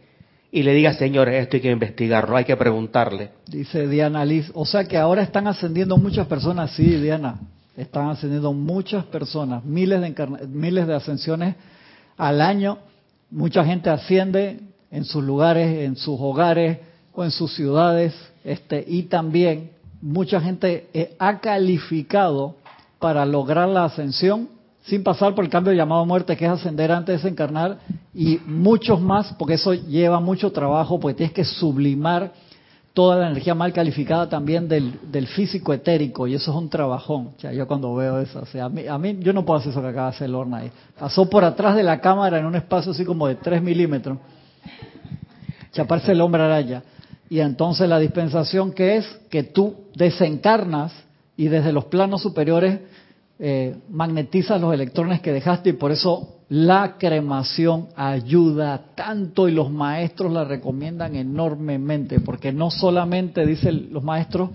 y 0.57 0.63
le 0.63 0.73
diga, 0.73 0.95
señores, 0.95 1.43
esto 1.43 1.57
hay 1.57 1.61
que 1.61 1.71
investigarlo, 1.71 2.37
hay 2.37 2.45
que 2.45 2.57
preguntarle. 2.57 3.31
Dice 3.47 3.87
Diana 3.89 4.25
Liz, 4.25 4.51
o 4.55 4.65
sea 4.65 4.85
que 4.85 4.97
ahora 4.97 5.23
están 5.23 5.47
ascendiendo 5.47 5.99
muchas 5.99 6.27
personas, 6.29 6.71
sí, 6.71 6.97
Diana, 6.97 7.41
están 7.77 8.09
ascendiendo 8.09 8.53
muchas 8.53 9.05
personas, 9.05 9.65
miles 9.65 10.01
de, 10.01 10.47
miles 10.49 10.87
de 10.87 10.95
ascensiones 10.95 11.57
al 12.17 12.41
año, 12.41 12.79
mucha 13.31 13.65
gente 13.65 13.91
asciende 13.91 14.61
en 14.91 15.05
sus 15.05 15.23
lugares, 15.23 15.85
en 15.85 15.97
sus 15.97 16.19
hogares 16.19 16.79
o 17.13 17.25
en 17.25 17.31
sus 17.31 17.55
ciudades, 17.55 18.15
este, 18.45 18.83
y 18.87 19.05
también 19.05 19.73
mucha 20.07 20.41
gente 20.41 20.89
eh, 20.95 21.17
ha 21.19 21.41
calificado 21.41 22.55
para 22.99 23.27
lograr 23.27 23.69
la 23.69 23.85
ascensión 23.85 24.49
sin 24.83 25.03
pasar 25.03 25.35
por 25.35 25.45
el 25.45 25.51
cambio 25.51 25.73
llamado 25.73 26.07
muerte, 26.07 26.37
que 26.37 26.45
es 26.45 26.51
ascender 26.51 26.93
antes 26.93 27.09
de 27.09 27.23
desencarnar, 27.23 27.79
y 28.15 28.39
muchos 28.47 29.01
más, 29.01 29.35
porque 29.37 29.55
eso 29.55 29.75
lleva 29.75 30.21
mucho 30.21 30.53
trabajo, 30.53 31.01
porque 31.01 31.17
tienes 31.17 31.35
que 31.35 31.45
sublimar 31.45 32.33
toda 32.95 33.17
la 33.17 33.27
energía 33.27 33.57
mal 33.57 33.73
calificada 33.73 34.29
también 34.29 34.69
del, 34.69 35.27
físico 35.27 35.73
etérico, 35.75 36.29
y 36.29 36.35
eso 36.35 36.53
es 36.53 36.57
un 36.57 36.71
trabajón. 36.71 37.33
O 37.37 37.41
sea, 37.41 37.53
yo 37.53 37.67
cuando 37.67 37.93
veo 37.97 38.21
eso, 38.21 38.45
a 38.63 38.69
mí, 38.69 39.17
yo 39.19 39.33
no 39.33 39.45
puedo 39.45 39.59
hacer 39.59 39.73
eso 39.73 39.83
que 39.83 39.89
acaba 39.89 40.11
de 40.11 40.17
hacer 40.17 40.31
Lorna 40.31 40.59
ahí. 40.59 40.71
Pasó 40.97 41.29
por 41.29 41.43
atrás 41.43 41.75
de 41.75 41.83
la 41.83 42.01
cámara 42.01 42.39
en 42.39 42.47
un 42.47 42.55
espacio 42.55 42.93
así 42.93 43.05
como 43.05 43.27
de 43.27 43.35
3 43.35 43.61
milímetros. 43.61 44.19
Chaparse 45.73 46.13
el 46.13 46.21
hombre 46.21 46.43
araña. 46.45 46.85
Y 47.29 47.41
entonces 47.41 47.89
la 47.89 47.99
dispensación 47.99 48.73
que 48.73 48.97
es 48.97 49.07
que 49.31 49.43
tú 49.43 49.75
desencarnas 49.95 50.93
y 51.37 51.49
desde 51.49 51.73
los 51.73 51.87
planos 51.87 52.23
superiores 52.23 52.81
eh, 53.39 53.77
magnetizas 53.91 54.61
los 54.61 54.73
electrones 54.73 55.21
que 55.21 55.33
dejaste 55.33 55.71
y 55.71 55.75
por 55.75 55.93
eso 55.93 56.37
la 56.49 56.97
cremación 56.99 57.89
ayuda 57.95 58.93
tanto 58.95 59.47
y 59.47 59.53
los 59.53 59.71
maestros 59.71 60.33
la 60.33 60.45
recomiendan 60.45 61.17
enormemente 61.17 62.21
porque 62.21 62.53
no 62.53 62.71
solamente 62.71 63.45
dicen 63.45 63.89
los 63.93 64.03
maestros 64.03 64.51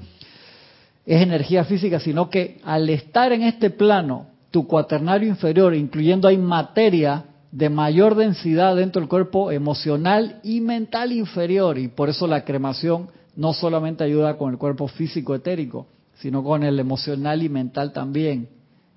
es 1.05 1.21
energía 1.21 1.63
física 1.63 1.99
sino 1.99 2.31
que 2.31 2.59
al 2.63 2.89
estar 2.89 3.31
en 3.33 3.43
este 3.43 3.69
plano 3.69 4.25
tu 4.49 4.65
cuaternario 4.65 5.29
inferior 5.29 5.75
incluyendo 5.75 6.27
hay 6.27 6.39
materia 6.39 7.25
de 7.51 7.69
mayor 7.69 8.15
densidad 8.15 8.75
dentro 8.75 9.01
del 9.01 9.09
cuerpo 9.09 9.51
emocional 9.51 10.39
y 10.43 10.61
mental 10.61 11.11
inferior 11.11 11.77
y 11.77 11.87
por 11.87 12.09
eso 12.09 12.27
la 12.27 12.45
cremación 12.45 13.09
no 13.35 13.53
solamente 13.53 14.03
ayuda 14.03 14.37
con 14.37 14.51
el 14.51 14.57
cuerpo 14.57 14.87
físico 14.87 15.35
etérico 15.35 15.87
sino 16.15 16.43
con 16.43 16.63
el 16.63 16.79
emocional 16.79 17.41
y 17.43 17.49
mental 17.49 17.93
también 17.93 18.47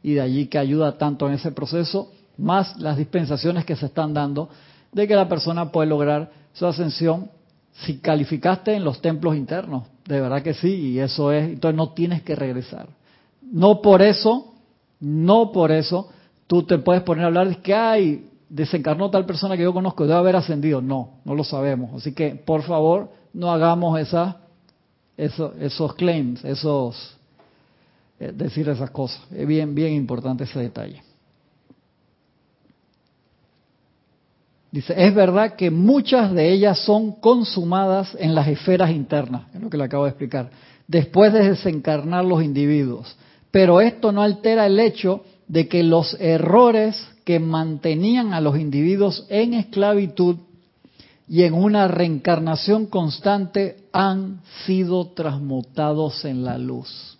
y 0.02 0.12
de 0.12 0.20
allí 0.20 0.46
que 0.46 0.58
ayuda 0.58 0.98
tanto 0.98 1.26
en 1.26 1.34
ese 1.34 1.50
proceso, 1.50 2.12
más 2.36 2.78
las 2.78 2.98
dispensaciones 2.98 3.64
que 3.64 3.74
se 3.74 3.86
están 3.86 4.12
dando 4.12 4.50
de 4.92 5.08
que 5.08 5.16
la 5.16 5.28
persona 5.28 5.72
puede 5.72 5.88
lograr 5.88 6.30
su 6.52 6.66
ascensión 6.66 7.30
si 7.72 7.98
calificaste 7.98 8.74
en 8.74 8.84
los 8.84 9.00
templos 9.00 9.34
internos, 9.34 9.84
de 10.06 10.20
verdad 10.20 10.42
que 10.42 10.52
sí, 10.54 10.68
y 10.68 10.98
eso 11.00 11.32
es, 11.32 11.48
entonces 11.48 11.76
no 11.76 11.88
tienes 11.94 12.22
que 12.22 12.36
regresar. 12.36 12.86
No 13.42 13.80
por 13.80 14.02
eso, 14.02 14.54
no 15.00 15.50
por 15.50 15.72
eso, 15.72 16.10
tú 16.46 16.62
te 16.62 16.78
puedes 16.78 17.02
poner 17.02 17.24
a 17.24 17.28
hablar 17.28 17.48
de 17.48 17.56
que, 17.56 17.74
ay, 17.74 18.28
desencarnó 18.54 19.10
tal 19.10 19.26
persona 19.26 19.56
que 19.56 19.64
yo 19.64 19.72
conozco, 19.72 20.04
debe 20.04 20.16
haber 20.16 20.36
ascendido. 20.36 20.80
No, 20.80 21.14
no 21.24 21.34
lo 21.34 21.42
sabemos. 21.42 21.92
Así 21.94 22.14
que, 22.14 22.36
por 22.36 22.62
favor, 22.62 23.10
no 23.32 23.50
hagamos 23.50 23.98
esa, 23.98 24.36
esos 25.16 25.94
claims, 25.94 26.44
esos 26.44 27.16
eh, 28.20 28.30
decir 28.32 28.68
esas 28.68 28.90
cosas. 28.90 29.20
Es 29.32 29.44
bien, 29.44 29.74
bien 29.74 29.92
importante 29.94 30.44
ese 30.44 30.60
detalle. 30.60 31.02
Dice, 34.70 34.94
es 34.96 35.12
verdad 35.12 35.56
que 35.56 35.72
muchas 35.72 36.32
de 36.32 36.52
ellas 36.52 36.78
son 36.78 37.12
consumadas 37.12 38.16
en 38.20 38.36
las 38.36 38.46
esferas 38.46 38.90
internas, 38.90 39.52
es 39.52 39.60
lo 39.60 39.68
que 39.68 39.78
le 39.78 39.84
acabo 39.84 40.04
de 40.04 40.10
explicar, 40.10 40.50
después 40.86 41.32
de 41.32 41.48
desencarnar 41.50 42.24
los 42.24 42.42
individuos. 42.42 43.16
Pero 43.50 43.80
esto 43.80 44.12
no 44.12 44.22
altera 44.22 44.66
el 44.66 44.78
hecho 44.78 45.24
de 45.48 45.68
que 45.68 45.82
los 45.82 46.16
errores 46.20 47.13
que 47.24 47.40
mantenían 47.40 48.32
a 48.32 48.40
los 48.40 48.58
individuos 48.58 49.26
en 49.28 49.54
esclavitud 49.54 50.36
y 51.26 51.42
en 51.42 51.54
una 51.54 51.88
reencarnación 51.88 52.86
constante 52.86 53.76
han 53.92 54.40
sido 54.66 55.06
transmutados 55.08 56.24
en 56.24 56.44
la 56.44 56.58
luz. 56.58 57.18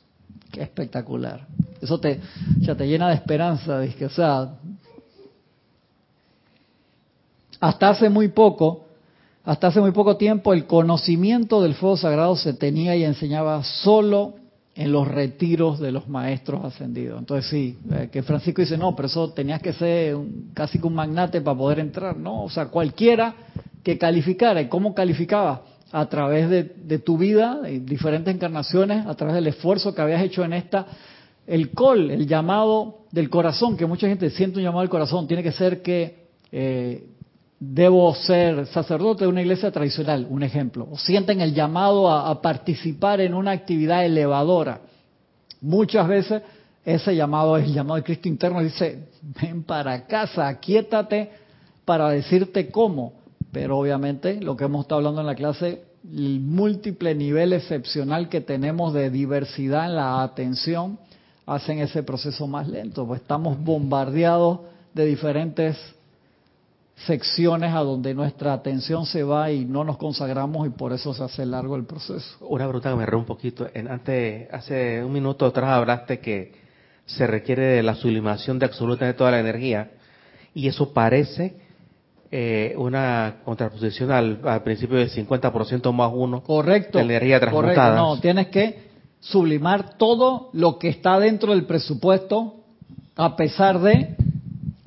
Qué 0.53 0.63
espectacular. 0.63 1.47
Eso 1.81 1.99
te, 1.99 2.21
ya 2.61 2.75
te 2.75 2.87
llena 2.87 3.09
de 3.09 3.15
esperanza. 3.15 3.81
que, 3.99 4.07
o 4.07 4.11
hasta 7.61 7.89
hace 7.89 8.11
muy 8.11 8.29
poco, 8.29 8.85
hasta 9.43 9.69
hace 9.69 9.81
muy 9.81 9.93
poco 9.93 10.17
tiempo, 10.19 10.53
el 10.53 10.67
conocimiento 10.67 11.63
del 11.63 11.75
fuego 11.75 11.97
sagrado 11.97 12.37
se 12.37 12.53
tenía 12.53 12.95
y 12.95 13.05
enseñaba 13.05 13.63
solo 13.65 14.35
en 14.75 14.93
los 14.93 15.07
retiros 15.07 15.79
de 15.79 15.93
los 15.93 16.09
maestros 16.09 16.65
ascendidos. 16.65 17.19
Entonces 17.19 17.51
sí, 17.51 17.79
eh, 17.93 18.09
que 18.11 18.23
Francisco 18.23 18.61
dice, 18.63 18.77
no, 18.77 18.97
pero 18.97 19.07
eso 19.07 19.33
tenías 19.33 19.63
que 19.63 19.73
ser 19.73 20.17
casi 20.53 20.81
que 20.81 20.87
un 20.87 20.95
magnate 20.95 21.41
para 21.41 21.57
poder 21.57 21.79
entrar. 21.79 22.17
No, 22.17 22.45
o 22.45 22.51
sea, 22.51 22.67
cualquiera 22.67 23.35
que 23.83 23.99
calificara. 23.99 24.61
¿Y 24.61 24.69
cómo 24.69 24.95
calificaba? 24.95 25.63
a 25.97 26.07
través 26.07 26.51
de, 26.51 26.99
tu 26.99 27.17
vida, 27.17 27.61
en 27.67 27.87
diferentes 27.87 28.35
encarnaciones, 28.35 29.07
a 29.07 29.15
través 29.15 29.37
del 29.37 29.47
esfuerzo 29.47 29.95
que 29.95 30.03
habías 30.03 30.23
hecho 30.23 30.45
en 30.45 30.53
esta, 30.53 30.87
el 31.47 31.71
col, 31.71 32.11
el 32.11 32.27
llamado 32.27 33.05
del 33.13 33.31
corazón, 33.31 33.77
que 33.77 33.87
mucha 33.87 34.09
gente 34.09 34.29
siente 34.31 34.59
un 34.59 34.65
llamado 34.65 34.81
del 34.81 34.91
corazón, 34.91 35.29
tiene 35.29 35.45
que 35.45 35.53
ser 35.53 35.83
que 35.83 36.25
eh, 36.51 37.05
debo 37.73 38.15
ser 38.15 38.67
sacerdote 38.67 39.25
de 39.25 39.29
una 39.29 39.43
iglesia 39.43 39.71
tradicional, 39.71 40.27
un 40.29 40.43
ejemplo, 40.43 40.89
o 40.91 40.99
sienten 40.99 41.41
el 41.41 41.55
llamado 41.55 42.11
a, 42.11 42.41
participar 42.43 43.21
en 43.21 43.35
una 43.35 43.53
actividad 43.53 44.05
elevadora. 44.05 44.81
Muchas 45.61 46.07
veces 46.09 46.43
ese 46.85 47.15
llamado 47.17 47.57
es 47.57 47.65
el 47.65 47.75
llamado 47.75 47.97
de 47.97 48.03
Cristo 48.03 48.29
interno, 48.29 48.61
dice, 48.61 49.09
ven 49.41 49.63
para 49.63 50.07
casa, 50.07 50.49
aquíétate 50.49 51.31
para 51.85 52.11
decirte 52.11 52.71
cómo 52.71 53.25
pero 53.55 53.79
obviamente 53.79 54.41
lo 54.41 54.57
que 54.57 54.65
hemos 54.65 54.83
estado 54.83 54.99
hablando 54.99 55.21
en 55.21 55.29
la 55.29 55.37
clase, 55.37 55.85
el 56.13 56.41
múltiple 56.41 57.15
nivel 57.15 57.53
excepcional 57.53 58.29
que 58.29 58.41
tenemos 58.41 58.93
de 58.93 59.11
diversidad 59.11 59.87
en 59.87 59.95
la 59.95 60.25
atención, 60.25 60.99
hacen 61.47 61.79
ese 61.79 62.03
proceso 62.03 62.49
más 62.49 62.69
lento, 62.69 63.07
pues 63.07 63.21
estamos 63.21 63.57
bombardeados 63.63 64.59
de 64.93 65.07
diferentes 65.07 65.79
secciones 66.97 67.75
a 67.75 67.81
donde 67.81 68.15
nuestra 68.15 68.53
atención 68.53 69.05
se 69.05 69.23
va 69.23 69.51
y 69.51 69.65
no 69.65 69.85
nos 69.85 69.97
consagramos 69.97 70.67
y 70.67 70.71
por 70.71 70.93
eso 70.93 71.13
se 71.13 71.25
hace 71.25 71.45
largo 71.45 71.77
el 71.77 71.85
proceso. 71.85 72.37
Una 72.41 72.65
pregunta 72.65 72.91
que 72.91 72.97
me 72.97 73.03
erró 73.03 73.19
un 73.19 73.25
poquito. 73.25 73.67
En, 73.75 73.89
antes, 73.89 74.49
hace 74.53 75.03
un 75.03 75.13
minuto 75.13 75.47
atrás 75.47 75.71
hablaste 75.71 76.21
que 76.21 76.53
se 77.07 77.27
requiere 77.27 77.63
de 77.63 77.83
la 77.83 77.95
sublimación 77.95 78.59
de 78.59 78.67
absolutamente 78.67 79.19
toda 79.19 79.33
la 79.33 79.41
energía 79.41 79.91
y 80.55 80.69
eso 80.69 80.93
parece 80.93 81.57
eh, 82.31 82.75
una 82.79 83.37
contraposición 83.45 84.11
al, 84.11 84.63
principio 84.63 84.97
del 84.97 85.11
50% 85.11 85.93
más 85.93 86.11
uno 86.15 86.43
correcto, 86.43 86.99
de 86.99 87.05
energía 87.05 87.41
transmutada. 87.41 87.97
No, 87.97 88.19
tienes 88.21 88.49
que 88.49 88.89
sublimar 89.21 89.97
todo 89.97 90.51
lo 90.53 90.79
que 90.79 90.89
está 90.89 91.19
dentro 91.19 91.53
del 91.53 91.65
presupuesto 91.65 92.57
a 93.17 93.37
pesar 93.37 93.81
de 93.81 94.17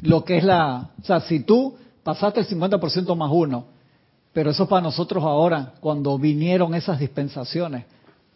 lo 0.01 0.23
que 0.23 0.37
es 0.37 0.43
la... 0.43 0.89
O 1.01 1.05
sea, 1.05 1.21
si 1.21 1.41
tú 1.41 1.75
pasaste 2.07 2.39
el 2.39 2.47
50% 2.47 3.17
más 3.17 3.29
uno, 3.33 3.65
pero 4.31 4.51
eso 4.51 4.65
para 4.65 4.81
nosotros 4.81 5.21
ahora, 5.25 5.73
cuando 5.81 6.17
vinieron 6.17 6.73
esas 6.73 6.99
dispensaciones, 6.99 7.83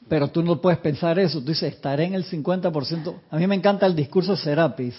pero 0.10 0.28
tú 0.28 0.44
no 0.44 0.60
puedes 0.60 0.78
pensar 0.80 1.18
eso, 1.20 1.40
tú 1.40 1.46
dices, 1.46 1.74
estaré 1.74 2.04
en 2.04 2.16
el 2.16 2.26
50%. 2.26 3.16
A 3.30 3.38
mí 3.38 3.48
me 3.48 3.56
encanta 3.56 3.86
el 3.86 3.96
discurso 3.96 4.36
Serapis, 4.36 4.94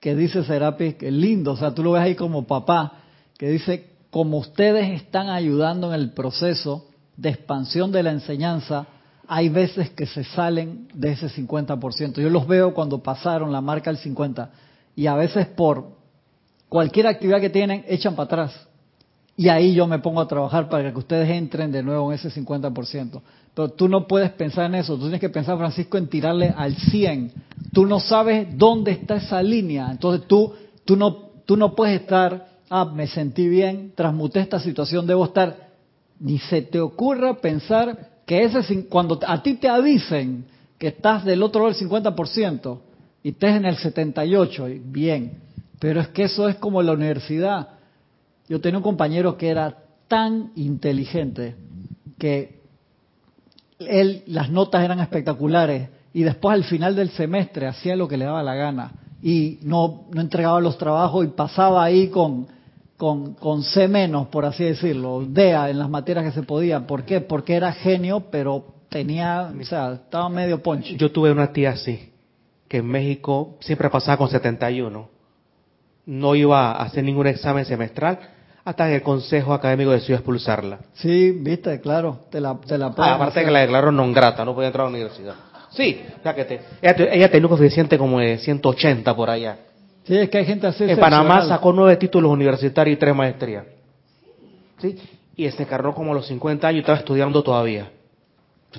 que 0.00 0.16
dice 0.16 0.42
Serapis, 0.42 0.96
que 0.96 1.06
es 1.06 1.12
lindo, 1.12 1.52
o 1.52 1.56
sea, 1.56 1.72
tú 1.72 1.84
lo 1.84 1.92
ves 1.92 2.02
ahí 2.02 2.16
como 2.16 2.48
papá, 2.48 2.94
que 3.38 3.48
dice, 3.48 3.90
como 4.10 4.38
ustedes 4.38 4.90
están 5.00 5.28
ayudando 5.28 5.94
en 5.94 6.00
el 6.00 6.10
proceso 6.10 6.88
de 7.16 7.28
expansión 7.28 7.92
de 7.92 8.02
la 8.02 8.10
enseñanza, 8.10 8.88
hay 9.28 9.50
veces 9.50 9.90
que 9.90 10.06
se 10.06 10.24
salen 10.24 10.88
de 10.94 11.12
ese 11.12 11.28
50%. 11.28 12.20
Yo 12.20 12.28
los 12.28 12.48
veo 12.48 12.74
cuando 12.74 13.04
pasaron 13.04 13.52
la 13.52 13.60
marca 13.60 13.92
del 13.92 14.02
50% 14.02 14.48
y 14.96 15.06
a 15.06 15.14
veces 15.14 15.46
por 15.46 15.99
cualquier 16.70 17.06
actividad 17.06 17.42
que 17.42 17.50
tienen 17.50 17.84
echan 17.86 18.16
para 18.16 18.24
atrás. 18.24 18.66
Y 19.36 19.50
ahí 19.50 19.74
yo 19.74 19.86
me 19.86 19.98
pongo 19.98 20.22
a 20.22 20.28
trabajar 20.28 20.70
para 20.70 20.90
que 20.90 20.98
ustedes 20.98 21.28
entren 21.28 21.70
de 21.70 21.82
nuevo 21.82 22.10
en 22.10 22.18
ese 22.18 22.30
50%. 22.30 23.20
Pero 23.54 23.68
tú 23.68 23.88
no 23.88 24.06
puedes 24.06 24.30
pensar 24.30 24.64
en 24.64 24.76
eso, 24.76 24.94
tú 24.94 25.02
tienes 25.02 25.20
que 25.20 25.28
pensar, 25.28 25.58
Francisco, 25.58 25.98
en 25.98 26.08
tirarle 26.08 26.54
al 26.56 26.74
100. 26.74 27.32
Tú 27.74 27.84
no 27.84 28.00
sabes 28.00 28.48
dónde 28.56 28.92
está 28.92 29.16
esa 29.16 29.42
línea, 29.42 29.90
entonces 29.90 30.26
tú, 30.26 30.54
tú, 30.86 30.96
no, 30.96 31.16
tú 31.44 31.58
no 31.58 31.74
puedes 31.74 32.00
estar 32.00 32.48
ah, 32.70 32.84
me 32.84 33.08
sentí 33.08 33.48
bien, 33.48 33.92
transmuté 33.94 34.40
esta 34.40 34.60
situación, 34.60 35.06
debo 35.06 35.26
estar. 35.26 35.68
Ni 36.20 36.38
se 36.38 36.62
te 36.62 36.80
ocurra 36.80 37.40
pensar 37.40 38.22
que 38.24 38.44
ese, 38.44 38.86
cuando 38.86 39.18
a 39.26 39.42
ti 39.42 39.54
te 39.54 39.68
avisen 39.68 40.44
que 40.78 40.88
estás 40.88 41.24
del 41.24 41.42
otro 41.42 41.62
lado 41.62 41.74
del 41.74 41.88
50% 41.88 42.78
y 43.22 43.30
estés 43.30 43.56
en 43.56 43.64
el 43.66 43.76
78%, 43.76 44.80
bien, 44.84 45.42
pero 45.80 46.00
es 46.00 46.08
que 46.08 46.24
eso 46.24 46.48
es 46.48 46.54
como 46.56 46.80
la 46.82 46.92
universidad. 46.92 47.70
Yo 48.48 48.60
tenía 48.60 48.78
un 48.78 48.84
compañero 48.84 49.36
que 49.36 49.48
era 49.48 49.78
tan 50.06 50.52
inteligente 50.54 51.56
que 52.18 52.60
él, 53.80 54.22
las 54.26 54.50
notas 54.50 54.84
eran 54.84 55.00
espectaculares 55.00 55.88
y 56.12 56.22
después 56.22 56.54
al 56.54 56.64
final 56.64 56.94
del 56.94 57.10
semestre 57.10 57.66
hacía 57.66 57.96
lo 57.96 58.06
que 58.06 58.16
le 58.16 58.26
daba 58.26 58.42
la 58.42 58.54
gana 58.54 58.92
y 59.22 59.58
no, 59.62 60.04
no 60.12 60.20
entregaba 60.20 60.60
los 60.60 60.78
trabajos 60.78 61.24
y 61.24 61.28
pasaba 61.28 61.82
ahí 61.82 62.08
con 62.08 62.46
con, 63.00 63.32
con 63.32 63.62
C 63.62 63.88
menos, 63.88 64.26
por 64.26 64.44
así 64.44 64.62
decirlo, 64.62 65.24
DEA 65.26 65.70
en 65.70 65.78
las 65.78 65.88
materias 65.88 66.22
que 66.22 66.32
se 66.32 66.42
podían. 66.42 66.86
¿Por 66.86 67.04
qué? 67.04 67.22
Porque 67.22 67.54
era 67.54 67.72
genio, 67.72 68.24
pero 68.30 68.74
tenía, 68.90 69.50
o 69.58 69.64
sea, 69.64 69.94
estaba 69.94 70.28
medio 70.28 70.62
poncho. 70.62 70.94
Yo 70.96 71.10
tuve 71.10 71.32
una 71.32 71.50
tía 71.50 71.70
así, 71.70 72.12
que 72.68 72.76
en 72.76 72.86
México 72.86 73.56
siempre 73.60 73.88
pasaba 73.88 74.18
con 74.18 74.28
71. 74.28 75.19
No 76.10 76.34
iba 76.34 76.72
a 76.72 76.82
hacer 76.82 77.04
ningún 77.04 77.28
examen 77.28 77.64
semestral 77.64 78.18
hasta 78.64 78.88
que 78.88 78.96
el 78.96 79.02
Consejo 79.02 79.54
Académico 79.54 79.92
decidió 79.92 80.16
expulsarla. 80.16 80.80
Sí, 80.94 81.30
viste, 81.30 81.80
claro, 81.80 82.26
te 82.30 82.40
la, 82.40 82.58
te 82.66 82.76
la 82.76 82.92
ah, 82.96 83.14
Aparte 83.14 83.44
que 83.44 83.50
la 83.50 83.60
declararon 83.60 83.94
non 83.94 84.10
grata, 84.10 84.42
no 84.42 84.50
podía 84.50 84.74
entrar 84.74 84.86
a 84.86 84.90
la 84.90 84.96
universidad. 84.98 85.34
Sí, 85.70 86.02
o 86.18 86.22
sea 86.22 86.34
que 86.34 86.44
te, 86.44 86.60
ella, 86.82 87.14
ella 87.14 87.30
tenía 87.30 87.46
un 87.46 87.54
coeficiente 87.54 87.96
como 87.96 88.18
de 88.18 88.38
180 88.38 89.14
por 89.14 89.30
allá. 89.30 89.70
Sí, 90.02 90.16
es 90.16 90.28
que 90.28 90.38
hay 90.38 90.46
gente 90.46 90.66
así. 90.66 90.82
En 90.82 90.98
Panamá 90.98 91.46
sacó 91.46 91.72
nueve 91.72 91.94
títulos 91.96 92.32
universitarios 92.32 92.96
y 92.96 92.98
tres 92.98 93.14
maestrías. 93.14 93.64
¿Sí? 94.82 94.98
Y 95.36 95.48
se 95.48 95.62
encarnó 95.62 95.94
como 95.94 96.10
a 96.10 96.14
los 96.16 96.26
50 96.26 96.66
años 96.66 96.78
y 96.78 96.80
estaba 96.80 96.98
estudiando 96.98 97.40
todavía. 97.44 97.88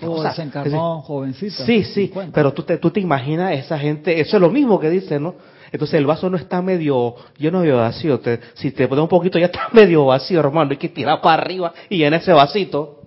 Oh, 0.03 0.29
se 0.32 0.41
encarnó 0.41 1.01
jovencita. 1.01 1.65
Sí, 1.65 1.84
sí, 1.84 2.11
pero 2.34 2.51
tú 2.51 2.63
te, 2.63 2.77
tú 2.77 2.91
te 2.91 2.99
imaginas 2.99 3.53
esa 3.53 3.79
gente, 3.79 4.19
eso 4.19 4.36
es 4.36 4.41
lo 4.41 4.49
mismo 4.49 4.79
que 4.82 4.89
dice, 4.89 5.17
¿no? 5.17 5.36
Entonces 5.72 5.97
el 5.99 6.05
vaso 6.05 6.30
no 6.30 6.38
está 6.38 6.61
medio 6.61 7.15
lleno 7.38 7.61
de 7.61 7.72
vacío. 7.72 8.19
si 8.55 8.72
te 8.72 8.88
pones 8.88 9.03
un 9.03 9.09
poquito 9.09 9.39
ya 9.39 9.45
está 9.45 9.69
medio 9.74 10.05
vacío, 10.05 10.39
hermano. 10.39 10.72
Hay 10.72 10.78
que 10.78 10.89
tirar 10.89 11.22
para 11.22 11.41
arriba 11.41 11.74
y 11.89 12.03
en 12.03 12.13
ese 12.13 12.34
vasito. 12.34 12.97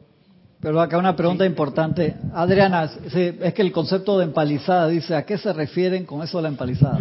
Pero 0.60 0.80
acá 0.80 0.96
una 0.96 1.14
pregunta 1.14 1.44
importante. 1.44 2.14
Adriana, 2.32 2.88
es 3.04 3.52
que 3.52 3.62
el 3.62 3.70
concepto 3.70 4.18
de 4.18 4.24
empalizada 4.24 4.88
dice, 4.88 5.14
¿a 5.14 5.26
qué 5.26 5.36
se 5.36 5.52
refieren 5.52 6.06
con 6.06 6.22
eso 6.22 6.38
de 6.38 6.44
la 6.44 6.48
empalizada? 6.48 6.98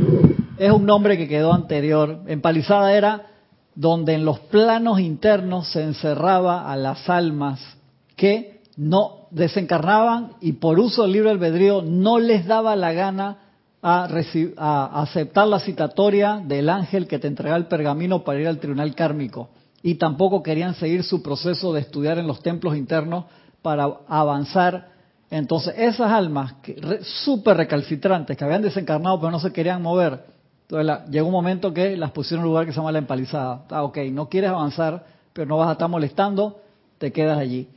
Es 0.58 0.70
un 0.70 0.86
nombre 0.86 1.18
que 1.18 1.30
quedó 1.30 1.54
anterior. 1.54 2.24
Empalizada 2.28 2.94
era 2.94 3.28
donde 3.74 4.16
en 4.16 4.26
los 4.26 4.40
planos 4.40 5.00
internos 5.00 5.70
se 5.70 5.82
encerraba 5.82 6.70
a 6.70 6.76
las 6.76 7.10
almas 7.10 7.62
que 8.18 8.60
no 8.76 9.28
desencarnaban 9.32 10.34
y 10.42 10.54
por 10.54 10.80
uso 10.80 11.04
del 11.04 11.14
libre 11.14 11.32
albedrío 11.32 11.82
no 11.82 12.20
les 12.20 12.46
daba 12.46 12.76
la 12.76 12.92
gana 12.92 13.38
a, 13.84 14.08
a, 14.58 15.02
aceptar 15.02 15.48
la 15.48 15.60
citatoria 15.60 16.42
del 16.44 16.70
ángel 16.70 17.06
que 17.06 17.20
te 17.20 17.28
entrega 17.28 17.58
el 17.58 17.68
pergamino 17.68 18.24
para 18.24 18.40
ir 18.40 18.48
al 18.48 18.60
tribunal 18.60 18.96
kármico. 18.96 19.50
Y 19.84 19.96
tampoco 19.96 20.42
querían 20.42 20.74
seguir 20.76 21.04
su 21.04 21.22
proceso 21.22 21.74
de 21.74 21.82
estudiar 21.82 22.18
en 22.18 22.26
los 22.26 22.42
templos 22.42 22.78
internos 22.78 23.26
para 23.62 23.84
avanzar. 24.08 24.88
Entonces, 25.30 25.76
esas 25.78 26.10
almas 26.12 26.56
súper 27.02 27.58
recalcitrantes 27.58 28.38
que 28.38 28.44
habían 28.46 28.62
desencarnado 28.62 29.20
pero 29.20 29.32
no 29.32 29.40
se 29.40 29.52
querían 29.52 29.82
mover, 29.82 30.24
entonces 30.62 31.10
llegó 31.10 31.28
un 31.28 31.34
momento 31.34 31.74
que 31.74 31.98
las 31.98 32.12
pusieron 32.12 32.44
en 32.44 32.46
un 32.46 32.52
lugar 32.52 32.66
que 32.66 32.72
se 32.72 32.78
llama 32.78 32.92
la 32.92 33.00
empalizada. 33.00 33.66
Ah, 33.70 33.84
ok, 33.84 33.98
no 34.12 34.30
quieres 34.30 34.52
avanzar, 34.52 35.06
pero 35.34 35.46
no 35.48 35.58
vas 35.58 35.70
a 35.70 35.74
estar 35.74 35.90
molestando, 35.90 36.62
te 37.00 37.12
quedas 37.12 37.38
allí. 37.38 37.68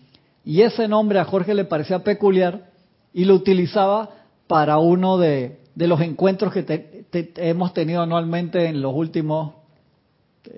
Y 0.45 0.63
ese 0.63 0.87
nombre 0.87 1.19
a 1.19 1.25
Jorge 1.25 1.55
le 1.55 1.65
parecía 1.65 2.05
peculiar 2.05 2.71
y 3.13 3.25
lo 3.25 3.35
utilizaba 3.35 4.11
para 4.47 4.79
uno 4.79 5.19
de, 5.19 5.59
de 5.77 5.87
los 5.87 6.01
encuentros 6.01 6.53
que 6.55 7.05
hemos 7.37 7.74
tenido 7.74 8.01
anualmente 8.03 8.66
en 8.66 8.81
los 8.81 8.95
últimos 8.95 9.53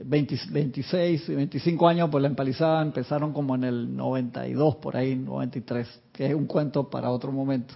26 0.05 1.29
y 1.29 1.35
25 1.35 1.89
años, 1.89 2.09
pues 2.09 2.23
la 2.23 2.29
empalizada 2.29 2.81
empezaron 2.83 3.33
como 3.33 3.57
en 3.57 3.65
el 3.65 3.97
92, 3.97 4.77
por 4.77 4.97
ahí, 4.97 5.17
93, 5.17 5.89
que 6.13 6.27
es 6.27 6.35
un 6.35 6.47
cuento 6.47 6.89
para 6.89 7.11
otro 7.11 7.33
momento. 7.33 7.75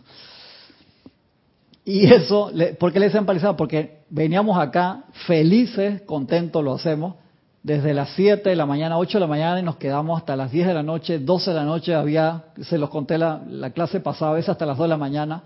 Y 1.84 2.06
eso, 2.12 2.52
¿por 2.78 2.92
qué 2.92 3.00
le 3.00 3.06
decía 3.06 3.18
empalizada? 3.18 3.56
Porque 3.56 4.02
veníamos 4.08 4.56
acá 4.56 5.04
felices, 5.26 6.02
contentos, 6.02 6.62
lo 6.62 6.74
hacemos, 6.74 7.16
desde 7.64 7.92
las 7.92 8.10
7 8.10 8.50
de 8.50 8.56
la 8.56 8.66
mañana, 8.66 8.98
8 8.98 9.18
de 9.18 9.20
la 9.20 9.26
mañana 9.26 9.58
y 9.58 9.64
nos 9.64 9.76
quedamos 9.76 10.16
hasta 10.20 10.36
las 10.36 10.52
10 10.52 10.68
de 10.68 10.74
la 10.74 10.84
noche, 10.84 11.18
12 11.18 11.50
de 11.50 11.56
la 11.56 11.64
noche 11.64 11.92
había, 11.92 12.44
se 12.60 12.78
los 12.78 12.88
conté 12.88 13.18
la, 13.18 13.42
la 13.48 13.70
clase 13.70 13.98
pasada, 13.98 14.30
a 14.30 14.34
veces 14.34 14.50
hasta 14.50 14.64
las 14.64 14.78
2 14.78 14.84
de 14.84 14.88
la 14.88 14.96
mañana, 14.96 15.42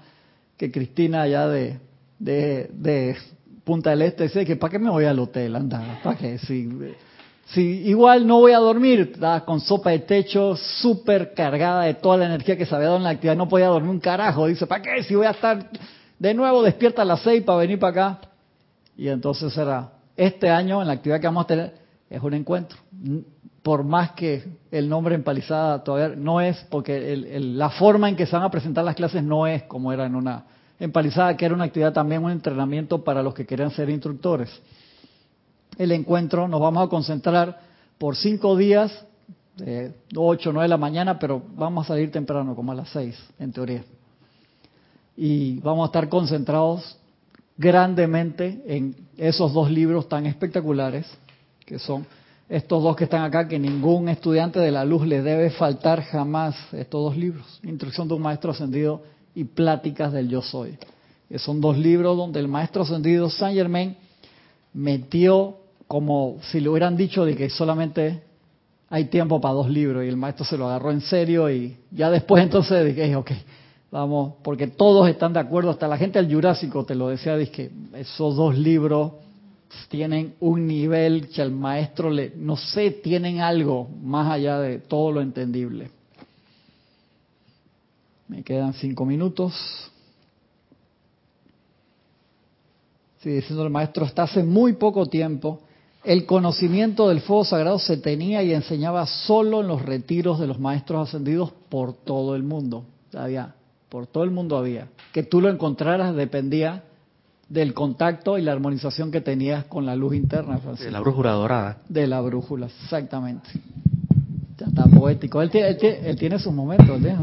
que 0.57 0.71
Cristina 0.71 1.23
allá 1.23 1.49
de, 1.49 1.79
de, 2.19 3.17
Punta 3.65 3.91
del 3.91 4.03
Este 4.03 4.25
dice 4.25 4.45
que 4.45 4.57
¿para 4.57 4.71
qué 4.71 4.79
me 4.79 4.91
voy 4.91 5.05
al 5.05 5.19
hotel? 5.19 5.57
Anda, 5.57 6.01
¿para 6.03 6.17
qué? 6.17 6.39
Si, 6.39 6.69
si 7.47 7.61
igual 7.61 8.27
no 8.27 8.39
voy 8.39 8.53
a 8.53 8.59
dormir, 8.59 9.13
estaba 9.13 9.45
con 9.45 9.61
sopa 9.61 9.91
de 9.91 10.01
techo, 10.01 10.57
súper 10.57 11.35
cargada 11.35 11.83
de 11.83 11.95
toda 11.95 12.17
la 12.17 12.27
energía 12.27 12.57
que 12.57 12.65
se 12.65 12.75
había 12.75 12.87
dado 12.87 12.99
en 12.99 13.05
la 13.05 13.11
actividad, 13.11 13.37
no 13.37 13.49
podía 13.49 13.67
dormir 13.67 13.91
un 13.91 14.01
carajo. 14.01 14.47
Dice, 14.47 14.67
¿para 14.67 14.83
qué? 14.83 15.03
Si 15.03 15.15
voy 15.15 15.27
a 15.27 15.31
estar 15.31 15.69
de 16.19 16.35
nuevo 16.35 16.63
despierta 16.63 17.03
a 17.03 17.05
las 17.05 17.21
6 17.23 17.43
para 17.43 17.59
venir 17.59 17.79
para 17.79 17.91
acá. 17.91 18.21
Y 18.97 19.09
entonces 19.09 19.53
será, 19.53 19.93
este 20.17 20.49
año 20.49 20.81
en 20.81 20.89
la 20.89 20.95
actividad 20.95 21.21
que 21.21 21.27
vamos 21.27 21.45
a 21.45 21.47
tener 21.49 21.75
es 22.09 22.23
un 22.23 22.35
encuentro. 22.35 22.79
Por 23.67 23.83
más 23.83 24.13
que 24.13 24.45
el 24.71 24.89
nombre 24.89 25.17
empalizada 25.17 25.83
todavía 25.83 26.15
no 26.17 26.41
es, 26.41 26.57
porque 26.71 27.17
la 27.41 27.69
forma 27.71 28.09
en 28.09 28.15
que 28.15 28.25
se 28.25 28.37
van 28.37 28.45
a 28.45 28.51
presentar 28.53 28.85
las 28.85 28.95
clases 28.95 29.25
no 29.25 29.45
es 29.49 29.65
como 29.65 29.93
era 29.93 30.07
en 30.07 30.15
una 30.15 30.45
empalizada, 30.79 31.37
que 31.37 31.47
era 31.47 31.53
una 31.53 31.65
actividad 31.65 31.93
también, 31.93 32.23
un 32.23 32.31
entrenamiento 32.31 33.03
para 33.03 33.25
los 33.25 33.35
que 33.35 33.45
querían 33.45 33.73
ser 33.73 33.91
instructores. 33.91 34.57
El 35.77 35.91
encuentro 35.91 36.47
nos 36.47 36.61
vamos 36.61 36.87
a 36.87 36.89
concentrar 36.89 37.59
por 37.99 38.15
cinco 38.15 38.57
días, 38.57 39.05
de 39.57 39.93
8 40.15 40.49
o 40.49 40.53
9 40.53 40.63
de 40.63 40.69
la 40.69 40.77
mañana, 40.77 41.19
pero 41.19 41.43
vamos 41.57 41.87
a 41.87 41.89
salir 41.89 42.13
temprano, 42.13 42.55
como 42.55 42.71
a 42.71 42.77
las 42.77 42.91
6, 42.91 43.21
en 43.41 43.51
teoría. 43.51 43.83
Y 45.17 45.59
vamos 45.59 45.83
a 45.83 45.87
estar 45.87 46.09
concentrados 46.09 47.01
grandemente 47.59 48.63
en 48.65 48.95
esos 49.17 49.53
dos 49.53 49.69
libros 49.73 50.09
tan 50.09 50.25
espectaculares, 50.25 51.05
que 51.65 51.81
son 51.81 52.07
estos 52.49 52.83
dos 52.83 52.97
que 52.97 53.05
están 53.05 53.23
acá, 53.23 53.49
que 53.49 53.59
ningún 53.59 54.09
estudiante 54.09 54.61
de 54.61 54.71
la 54.71 54.85
luz 54.85 55.07
le 55.07 55.23
debe 55.23 55.51
faltar 55.51 56.03
jamás, 56.03 56.55
estos 56.73 57.03
dos 57.03 57.17
libros, 57.17 57.61
Instrucción 57.65 58.07
de 58.09 58.15
un 58.15 58.23
Maestro 58.23 58.53
Ascendido 58.53 59.03
y 59.35 59.45
Pláticas 59.45 60.13
del 60.13 60.29
Yo 60.29 60.43
Soy. 60.43 60.79
Que 61.29 61.39
son 61.39 61.61
dos 61.61 61.77
libros 61.77 62.17
donde 62.17 62.39
el 62.39 62.49
Maestro 62.49 62.83
Ascendido 62.83 63.29
Saint 63.31 63.57
Germain 63.57 63.97
metió 64.73 65.57
como 65.89 66.37
si 66.51 66.61
le 66.61 66.69
hubieran 66.69 66.97
dicho 66.97 67.25
de 67.25 67.37
que 67.37 67.51
solamente 67.51 68.23
hay 68.89 69.07
tiempo 69.07 69.41
para 69.41 69.55
dos 69.55 69.69
libros 69.69 70.05
y 70.05 70.09
el 70.09 70.17
maestro 70.17 70.45
se 70.45 70.57
lo 70.57 70.67
agarró 70.67 70.91
en 70.91 71.01
serio 71.01 71.51
y 71.51 71.77
ya 71.91 72.11
después 72.11 72.43
entonces 72.43 72.85
dije, 72.85 73.17
ok, 73.17 73.33
vamos, 73.91 74.35
porque 74.43 74.67
todos 74.69 75.09
están 75.09 75.33
de 75.33 75.41
acuerdo, 75.41 75.71
hasta 75.71 75.89
la 75.89 75.97
gente 75.97 76.21
del 76.23 76.33
Jurásico 76.33 76.85
te 76.85 76.95
lo 76.95 77.09
decía, 77.09 77.37
dije, 77.37 77.71
esos 77.95 78.37
dos 78.37 78.57
libros 78.57 79.13
tienen 79.89 80.35
un 80.41 80.67
nivel 80.67 81.29
que 81.29 81.43
el 81.43 81.51
maestro 81.51 82.11
le, 82.11 82.33
no 82.37 82.57
sé, 82.57 82.91
tienen 82.91 83.41
algo 83.41 83.89
más 84.03 84.31
allá 84.31 84.59
de 84.61 84.79
todo 84.79 85.13
lo 85.13 85.21
entendible. 85.21 85.91
Me 88.29 88.43
quedan 88.43 88.75
cinco 88.75 89.05
minutos. 89.05 89.55
Sigue 93.19 93.37
diciendo 93.37 93.65
el 93.65 93.71
maestro, 93.71 94.05
hasta 94.05 94.25
hace 94.25 94.43
muy 94.43 94.75
poco 94.75 95.07
tiempo, 95.07 95.61
el 96.05 96.27
conocimiento 96.27 97.09
del 97.09 97.21
fuego 97.21 97.45
sagrado 97.45 97.79
se 97.79 97.97
tenía 97.97 98.43
y 98.43 98.53
enseñaba 98.53 99.07
solo 99.07 99.63
en 99.63 99.69
los 99.69 99.83
retiros 99.83 100.39
de 100.39 100.47
los 100.47 100.61
maestros 100.61 101.09
ascendidos 101.09 101.53
por 101.69 101.93
todo 101.93 102.37
el 102.37 102.45
mundo. 102.45 102.85
Había, 103.13 103.55
por 103.89 104.07
todo 104.07 104.23
el 104.23 104.31
mundo 104.31 104.57
había. 104.57 104.89
Que 105.13 105.25
tú 105.25 105.41
lo 105.41 105.51
encontraras 105.51 106.15
dependía 106.15 106.85
del 107.49 107.75
contacto 107.75 108.39
y 108.39 108.43
la 108.43 108.53
armonización 108.53 109.11
que 109.11 109.21
tenías 109.21 109.65
con 109.67 109.87
la 109.87 109.95
luz 109.95 110.15
interna. 110.15 110.59
De 110.79 110.91
la 110.91 111.01
brújula 111.01 111.33
dorada. 111.33 111.79
De 111.89 112.07
la 112.07 112.21
brújula, 112.21 112.67
exactamente. 112.67 113.49
Ya 114.59 114.67
está 114.67 114.85
poético. 114.87 115.43
Él, 115.43 115.51
tiene, 115.51 116.39
sus 116.39 116.53
momentos, 116.53 117.01
¿eh? 117.05 117.17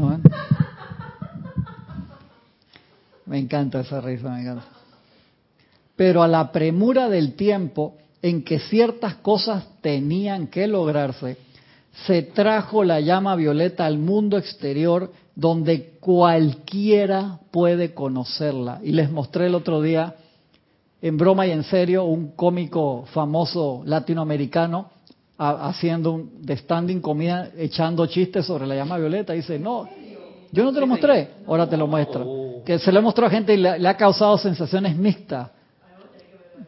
Me 3.26 3.38
encanta 3.38 3.80
esa 3.80 4.00
risa, 4.00 4.30
me 4.30 4.42
encanta. 4.42 4.64
Pero 5.96 6.22
a 6.22 6.28
la 6.28 6.52
premura 6.52 7.08
del 7.08 7.34
tiempo 7.34 7.96
en 8.22 8.42
que 8.42 8.58
ciertas 8.58 9.16
cosas 9.16 9.64
tenían 9.80 10.46
que 10.46 10.66
lograrse, 10.66 11.36
se 12.06 12.22
trajo 12.22 12.82
la 12.84 13.00
llama 13.00 13.36
violeta 13.36 13.86
al 13.86 13.98
mundo 13.98 14.36
exterior 14.36 15.12
donde 15.34 15.96
cualquiera 16.00 17.38
puede 17.50 17.94
conocerla. 17.94 18.80
Y 18.82 18.92
les 18.92 19.10
mostré 19.10 19.46
el 19.46 19.54
otro 19.54 19.80
día, 19.80 20.16
en 21.00 21.16
broma 21.16 21.46
y 21.46 21.52
en 21.52 21.64
serio, 21.64 22.04
un 22.04 22.32
cómico 22.32 23.04
famoso 23.12 23.82
latinoamericano 23.84 24.90
haciendo 25.36 26.12
un 26.12 26.42
de 26.42 26.56
standing 26.56 27.00
comida, 27.00 27.50
echando 27.56 28.06
chistes 28.06 28.46
sobre 28.46 28.66
la 28.66 28.76
llama 28.76 28.98
violeta. 28.98 29.32
dice, 29.32 29.58
no, 29.58 29.88
yo 30.52 30.64
no 30.64 30.72
te 30.72 30.80
lo 30.80 30.86
mostré, 30.86 31.30
ahora 31.46 31.68
te 31.68 31.76
lo 31.76 31.86
muestro. 31.86 32.24
Oh. 32.26 32.64
Que 32.64 32.78
se 32.78 32.92
lo 32.92 33.00
he 33.00 33.02
mostrado 33.02 33.28
a 33.28 33.30
gente 33.30 33.54
y 33.54 33.56
le, 33.56 33.88
ha 33.88 33.96
causado 33.96 34.38
sensaciones 34.38 34.96
mixtas. 34.96 35.50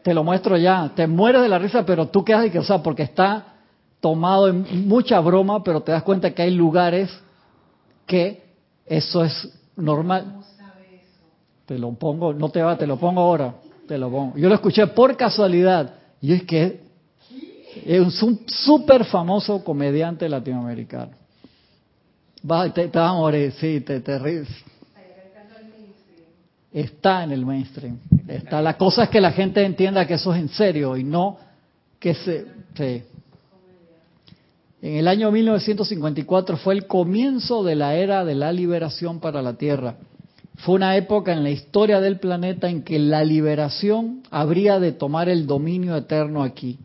Te 0.03 0.13
lo 0.13 0.23
muestro 0.23 0.57
ya. 0.57 0.91
Te 0.95 1.07
mueres 1.07 1.41
de 1.41 1.49
la 1.49 1.57
risa, 1.57 1.85
pero 1.85 2.07
tú 2.07 2.23
quedas 2.23 2.45
y 2.45 2.49
que, 2.49 2.59
o 2.59 2.63
sea, 2.63 2.83
porque 2.83 3.03
está 3.03 3.56
tomado 3.99 4.47
en 4.47 4.87
mucha 4.87 5.19
broma, 5.19 5.63
pero 5.63 5.81
te 5.81 5.91
das 5.91 6.03
cuenta 6.03 6.31
que 6.31 6.41
hay 6.43 6.51
lugares 6.51 7.09
que 8.05 8.43
eso 8.85 9.23
es 9.23 9.49
normal. 9.75 10.41
Te 11.65 11.77
lo 11.77 11.91
pongo, 11.93 12.33
no 12.33 12.49
te 12.49 12.61
va, 12.61 12.77
te 12.77 12.87
lo 12.87 12.97
pongo 12.97 13.21
ahora. 13.21 13.55
Te 13.87 13.97
lo 13.97 14.09
pongo. 14.09 14.37
Yo 14.37 14.47
lo 14.49 14.55
escuché 14.55 14.87
por 14.87 15.15
casualidad. 15.17 15.93
Y 16.21 16.33
es 16.33 16.43
que 16.43 16.81
Es 17.85 18.23
un 18.23 18.39
súper 18.47 19.05
famoso 19.05 19.63
comediante 19.63 20.27
latinoamericano. 20.27 21.11
Va, 22.49 22.71
te, 22.73 22.87
te 22.87 22.97
vamos 22.97 23.33
a 23.33 23.51
sí, 23.51 23.81
te, 23.81 23.99
te 23.99 24.17
ríes. 24.17 24.47
Está 26.71 27.23
en 27.23 27.31
el 27.31 27.45
mainstream. 27.45 27.97
Está. 28.27 28.61
La 28.61 28.77
cosa 28.77 29.03
es 29.03 29.09
que 29.09 29.21
la 29.21 29.31
gente 29.31 29.63
entienda 29.63 30.05
que 30.05 30.15
eso 30.15 30.33
es 30.33 30.39
en 30.39 30.49
serio 30.49 30.95
y 30.95 31.03
no 31.03 31.37
que 31.99 32.13
se... 32.13 32.45
En 34.87 34.95
el 34.95 35.09
año 35.09 35.33
1954 35.33 36.55
fue 36.55 36.73
el 36.73 36.87
comienzo 36.87 37.61
de 37.61 37.75
la 37.75 37.95
era 37.95 38.23
de 38.23 38.35
la 38.35 38.53
liberación 38.53 39.19
para 39.19 39.41
la 39.41 39.55
Tierra. 39.55 39.97
Fue 40.59 40.75
una 40.75 40.95
época 40.95 41.33
en 41.33 41.43
la 41.43 41.49
historia 41.49 41.99
del 41.99 42.19
planeta 42.19 42.69
en 42.69 42.83
que 42.83 42.97
la 42.97 43.25
liberación 43.25 44.23
habría 44.31 44.79
de 44.79 44.93
tomar 44.93 45.27
el 45.27 45.45
dominio 45.45 45.97
eterno 45.97 46.41
aquí. 46.41 46.79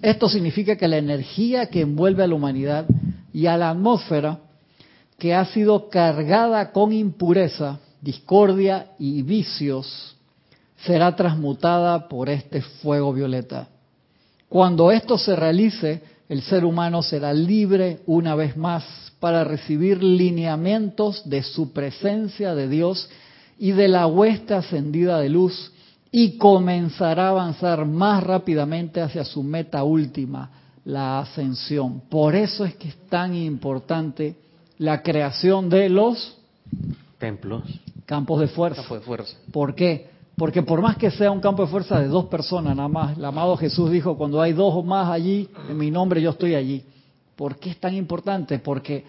Esto 0.00 0.30
significa 0.30 0.76
que 0.76 0.88
la 0.88 0.96
energía 0.96 1.66
que 1.66 1.82
envuelve 1.82 2.22
a 2.22 2.26
la 2.26 2.36
humanidad 2.36 2.86
y 3.34 3.48
a 3.48 3.58
la 3.58 3.68
atmósfera, 3.68 4.38
que 5.18 5.34
ha 5.34 5.44
sido 5.44 5.90
cargada 5.90 6.72
con 6.72 6.90
impureza, 6.90 7.80
discordia 8.00 8.92
y 8.98 9.20
vicios, 9.20 10.16
será 10.86 11.14
transmutada 11.14 12.08
por 12.08 12.30
este 12.30 12.62
fuego 12.62 13.12
violeta. 13.12 13.68
Cuando 14.48 14.90
esto 14.90 15.18
se 15.18 15.36
realice, 15.36 16.13
el 16.28 16.42
ser 16.42 16.64
humano 16.64 17.02
será 17.02 17.32
libre 17.32 18.00
una 18.06 18.34
vez 18.34 18.56
más 18.56 18.84
para 19.20 19.44
recibir 19.44 20.02
lineamientos 20.02 21.28
de 21.28 21.42
su 21.42 21.72
presencia 21.72 22.54
de 22.54 22.68
Dios 22.68 23.08
y 23.58 23.72
de 23.72 23.88
la 23.88 24.06
huesta 24.06 24.58
ascendida 24.58 25.20
de 25.20 25.28
luz 25.28 25.72
y 26.10 26.38
comenzará 26.38 27.26
a 27.26 27.30
avanzar 27.30 27.86
más 27.86 28.22
rápidamente 28.22 29.00
hacia 29.00 29.24
su 29.24 29.42
meta 29.42 29.82
última, 29.82 30.50
la 30.84 31.20
ascensión. 31.20 32.02
Por 32.08 32.34
eso 32.36 32.64
es 32.64 32.76
que 32.76 32.88
es 32.88 32.96
tan 33.08 33.34
importante 33.34 34.36
la 34.78 35.02
creación 35.02 35.68
de 35.68 35.88
los 35.88 36.38
templos, 37.18 37.62
campos 38.06 38.40
de 38.40 38.48
fuerza. 38.48 38.82
Campo 38.82 38.94
de 38.94 39.00
fuerza. 39.00 39.36
¿Por 39.50 39.74
qué? 39.74 40.13
Porque 40.36 40.62
por 40.62 40.80
más 40.82 40.96
que 40.96 41.10
sea 41.10 41.30
un 41.30 41.40
campo 41.40 41.62
de 41.62 41.68
fuerza 41.68 42.00
de 42.00 42.08
dos 42.08 42.26
personas 42.26 42.74
nada 42.76 42.88
más, 42.88 43.16
el 43.16 43.24
amado 43.24 43.56
Jesús 43.56 43.90
dijo, 43.90 44.16
cuando 44.16 44.40
hay 44.40 44.52
dos 44.52 44.74
o 44.74 44.82
más 44.82 45.08
allí, 45.10 45.48
en 45.68 45.78
mi 45.78 45.90
nombre 45.90 46.20
yo 46.20 46.30
estoy 46.30 46.54
allí. 46.54 46.84
¿Por 47.36 47.56
qué 47.56 47.70
es 47.70 47.78
tan 47.78 47.94
importante? 47.94 48.58
Porque 48.58 49.04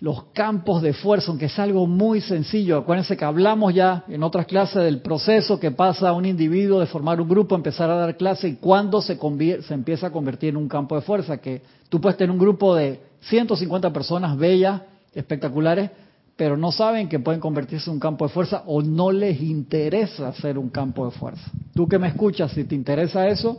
los 0.00 0.24
campos 0.34 0.82
de 0.82 0.92
fuerza, 0.92 1.30
aunque 1.30 1.46
es 1.46 1.58
algo 1.58 1.86
muy 1.86 2.20
sencillo, 2.20 2.78
acuérdense 2.78 3.16
que 3.16 3.24
hablamos 3.24 3.74
ya 3.74 4.04
en 4.08 4.22
otras 4.22 4.46
clases 4.46 4.82
del 4.82 5.00
proceso 5.00 5.58
que 5.58 5.70
pasa 5.70 6.10
a 6.10 6.12
un 6.12 6.26
individuo 6.26 6.80
de 6.80 6.86
formar 6.86 7.20
un 7.20 7.28
grupo, 7.28 7.54
empezar 7.54 7.90
a 7.90 7.96
dar 7.96 8.16
clase 8.16 8.48
y 8.48 8.56
cuándo 8.56 9.00
se, 9.00 9.18
se 9.62 9.74
empieza 9.74 10.08
a 10.08 10.12
convertir 10.12 10.50
en 10.50 10.58
un 10.58 10.68
campo 10.68 10.94
de 10.94 11.00
fuerza, 11.00 11.38
que 11.38 11.62
tú 11.88 12.00
puedes 12.00 12.18
tener 12.18 12.30
un 12.30 12.38
grupo 12.38 12.74
de 12.74 13.00
150 13.22 13.92
personas 13.92 14.36
bellas, 14.36 14.82
espectaculares, 15.14 15.90
pero 16.36 16.56
no 16.56 16.70
saben 16.70 17.08
que 17.08 17.18
pueden 17.18 17.40
convertirse 17.40 17.88
en 17.88 17.94
un 17.94 18.00
campo 18.00 18.26
de 18.26 18.32
fuerza 18.32 18.62
o 18.66 18.82
no 18.82 19.10
les 19.10 19.40
interesa 19.40 20.32
ser 20.34 20.58
un 20.58 20.68
campo 20.68 21.06
de 21.06 21.12
fuerza. 21.12 21.50
Tú 21.74 21.88
que 21.88 21.98
me 21.98 22.08
escuchas, 22.08 22.52
si 22.52 22.64
te 22.64 22.74
interesa 22.74 23.26
eso, 23.26 23.58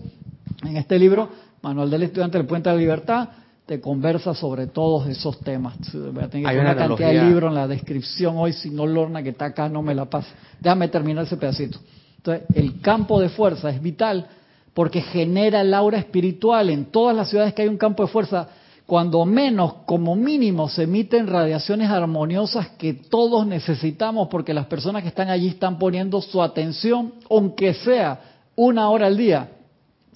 en 0.63 0.77
este 0.77 0.99
libro, 0.99 1.29
Manual 1.63 1.89
del 1.89 2.03
Estudiante 2.03 2.37
del 2.37 2.45
Puente 2.45 2.69
de 2.69 2.75
la 2.75 2.81
Libertad, 2.81 3.29
te 3.65 3.81
conversa 3.81 4.33
sobre 4.33 4.67
todos 4.67 5.07
esos 5.07 5.39
temas. 5.39 5.75
Voy 5.91 6.23
a 6.23 6.29
tener 6.29 6.59
una, 6.59 6.75
cantidad 6.75 7.09
de 7.09 7.23
libros 7.25 7.49
en 7.49 7.55
la 7.55 7.67
descripción 7.67 8.37
hoy, 8.37 8.53
si 8.53 8.69
no 8.69 8.85
Lorna 8.85 9.23
que 9.23 9.29
está 9.29 9.45
acá 9.45 9.67
no 9.67 9.81
me 9.81 9.95
la 9.95 10.05
pasa. 10.05 10.29
Déjame 10.59 10.87
terminar 10.87 11.25
ese 11.25 11.35
pedacito. 11.35 11.79
Entonces, 12.17 12.43
el 12.55 12.79
campo 12.79 13.19
de 13.19 13.29
fuerza 13.29 13.69
es 13.69 13.81
vital 13.81 14.27
porque 14.73 15.01
genera 15.01 15.61
el 15.61 15.73
aura 15.73 15.97
espiritual. 15.97 16.69
En 16.69 16.85
todas 16.85 17.15
las 17.15 17.29
ciudades 17.29 17.53
que 17.53 17.63
hay 17.63 17.67
un 17.67 17.77
campo 17.77 18.03
de 18.03 18.09
fuerza, 18.09 18.47
cuando 18.87 19.25
menos, 19.25 19.73
como 19.85 20.15
mínimo, 20.15 20.69
se 20.69 20.83
emiten 20.83 21.27
radiaciones 21.27 21.89
armoniosas 21.89 22.69
que 22.77 22.93
todos 22.93 23.45
necesitamos 23.45 24.29
porque 24.29 24.53
las 24.53 24.67
personas 24.67 25.01
que 25.03 25.09
están 25.09 25.29
allí 25.29 25.49
están 25.49 25.77
poniendo 25.77 26.21
su 26.21 26.41
atención, 26.41 27.13
aunque 27.29 27.73
sea 27.73 28.21
una 28.55 28.89
hora 28.89 29.07
al 29.07 29.17
día, 29.17 29.49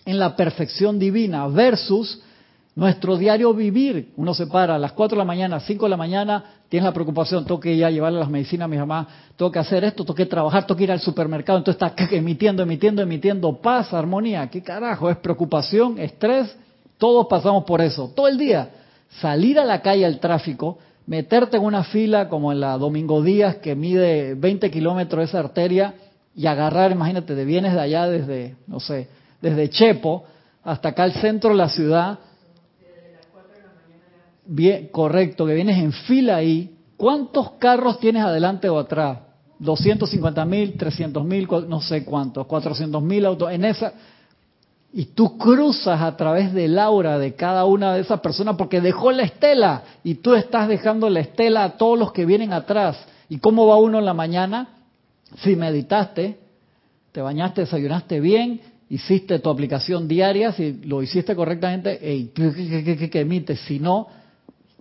en 0.06 0.18
la 0.18 0.38
perfección 0.38 0.98
divina 1.00 1.46
versus 1.48 2.22
nuestro 2.74 3.18
diario 3.18 3.54
vivir. 3.54 4.14
Uno 4.16 4.34
se 4.34 4.48
para 4.48 4.76
a 4.76 4.80
las 4.80 4.94
4 4.94 5.18
de 5.18 5.20
la 5.20 5.26
mañana, 5.26 5.60
5 5.60 5.86
de 5.86 5.90
la 5.90 5.98
mañana, 5.98 6.44
tienes 6.70 6.86
la 6.86 6.94
preocupación, 6.94 7.44
tengo 7.44 7.60
que 7.60 7.74
ir 7.74 7.84
a 7.84 7.92
llevarle 7.92 8.20
las 8.20 8.30
medicinas 8.30 8.66
a 8.66 8.70
mi 8.70 8.78
mamá, 8.78 9.06
tengo 9.36 9.52
que 9.52 9.60
hacer 9.60 9.84
esto, 9.84 10.06
tengo 10.06 10.16
que 10.16 10.26
trabajar, 10.28 10.66
tengo 10.66 10.78
que 10.78 10.86
ir 10.86 10.92
al 10.94 11.02
supermercado, 11.02 11.58
entonces 11.58 11.82
está 11.82 11.94
emitiendo, 12.16 12.64
emitiendo, 12.64 13.02
emitiendo 13.02 13.62
paz, 13.62 13.94
armonía. 13.94 14.50
¿Qué 14.50 14.64
carajo? 14.64 15.10
Es 15.10 15.18
preocupación, 15.18 16.00
estrés 16.00 16.56
todos 17.02 17.26
pasamos 17.26 17.64
por 17.64 17.82
eso, 17.82 18.12
todo 18.16 18.28
el 18.28 18.38
día. 18.38 18.70
Salir 19.20 19.58
a 19.58 19.66
la 19.66 19.82
calle 19.82 20.06
al 20.06 20.20
tráfico, 20.20 20.78
meterte 21.08 21.58
en 21.58 21.64
una 21.64 21.84
fila 21.84 22.30
como 22.30 22.52
en 22.52 22.60
la 22.60 22.78
Domingo 22.78 23.24
Díaz 23.24 23.56
que 23.56 23.74
mide 23.74 24.36
20 24.36 24.70
kilómetros 24.70 25.28
esa 25.28 25.40
arteria 25.40 25.96
y 26.36 26.46
agarrar, 26.46 26.92
imagínate, 26.92 27.34
de 27.34 27.44
vienes 27.44 27.74
de 27.74 27.80
allá 27.80 28.08
desde, 28.08 28.56
no 28.68 28.80
sé, 28.80 29.08
desde 29.42 29.72
Chepo 29.72 30.26
hasta 30.64 30.90
acá 30.90 31.02
al 31.02 31.14
centro 31.14 31.50
de 31.50 31.56
la 31.56 31.70
ciudad. 31.70 32.20
Bien, 34.46 34.88
correcto, 34.90 35.48
que 35.48 35.56
vienes 35.56 35.80
en 35.80 35.94
fila 35.94 36.36
ahí. 36.36 36.78
¿Cuántos 36.98 37.54
carros 37.54 38.00
tienes 38.00 38.24
adelante 38.24 38.70
o 38.70 38.78
atrás? 38.78 39.18
250 39.58 40.46
mil, 40.46 40.78
300 40.78 41.26
mil, 41.26 41.48
no 41.68 41.82
sé 41.82 42.06
cuántos, 42.06 42.46
400 42.46 43.02
mil 43.02 43.26
autos. 43.26 43.52
En 43.52 43.66
esa, 43.66 43.92
y 44.94 45.06
tú 45.06 45.38
cruzas 45.38 46.02
a 46.02 46.18
través 46.18 46.54
del 46.54 46.78
aura 46.78 47.18
de 47.18 47.34
cada 47.36 47.66
una 47.66 47.94
de 47.94 48.02
esas 48.02 48.20
personas 48.20 48.56
porque 48.58 48.82
dejó 48.82 49.12
la 49.12 49.24
estela 49.24 49.84
y 50.04 50.16
tú 50.16 50.36
estás 50.36 50.68
dejando 50.68 51.10
la 51.10 51.22
estela 51.22 51.64
a 51.64 51.78
todos 51.78 51.98
los 51.98 52.12
que 52.12 52.26
vienen 52.26 52.52
atrás. 52.52 52.98
¿Y 53.30 53.38
cómo 53.38 53.68
va 53.68 53.78
uno 53.78 54.00
en 54.00 54.06
la 54.06 54.14
mañana? 54.14 54.68
Si 55.38 55.56
meditaste, 55.56 56.40
te 57.14 57.22
bañaste, 57.22 57.62
desayunaste 57.62 58.20
bien, 58.20 58.60
hiciste 58.90 59.40
tu 59.40 59.50
aplicación 59.50 60.10
diaria, 60.10 60.52
si 60.52 60.74
lo 60.84 61.02
hiciste 61.02 61.34
correctamente, 61.36 61.98
¿qué, 62.36 63.10
qué, 63.10 63.22
emites? 63.22 63.62
Si 63.62 63.80
no, 63.80 64.08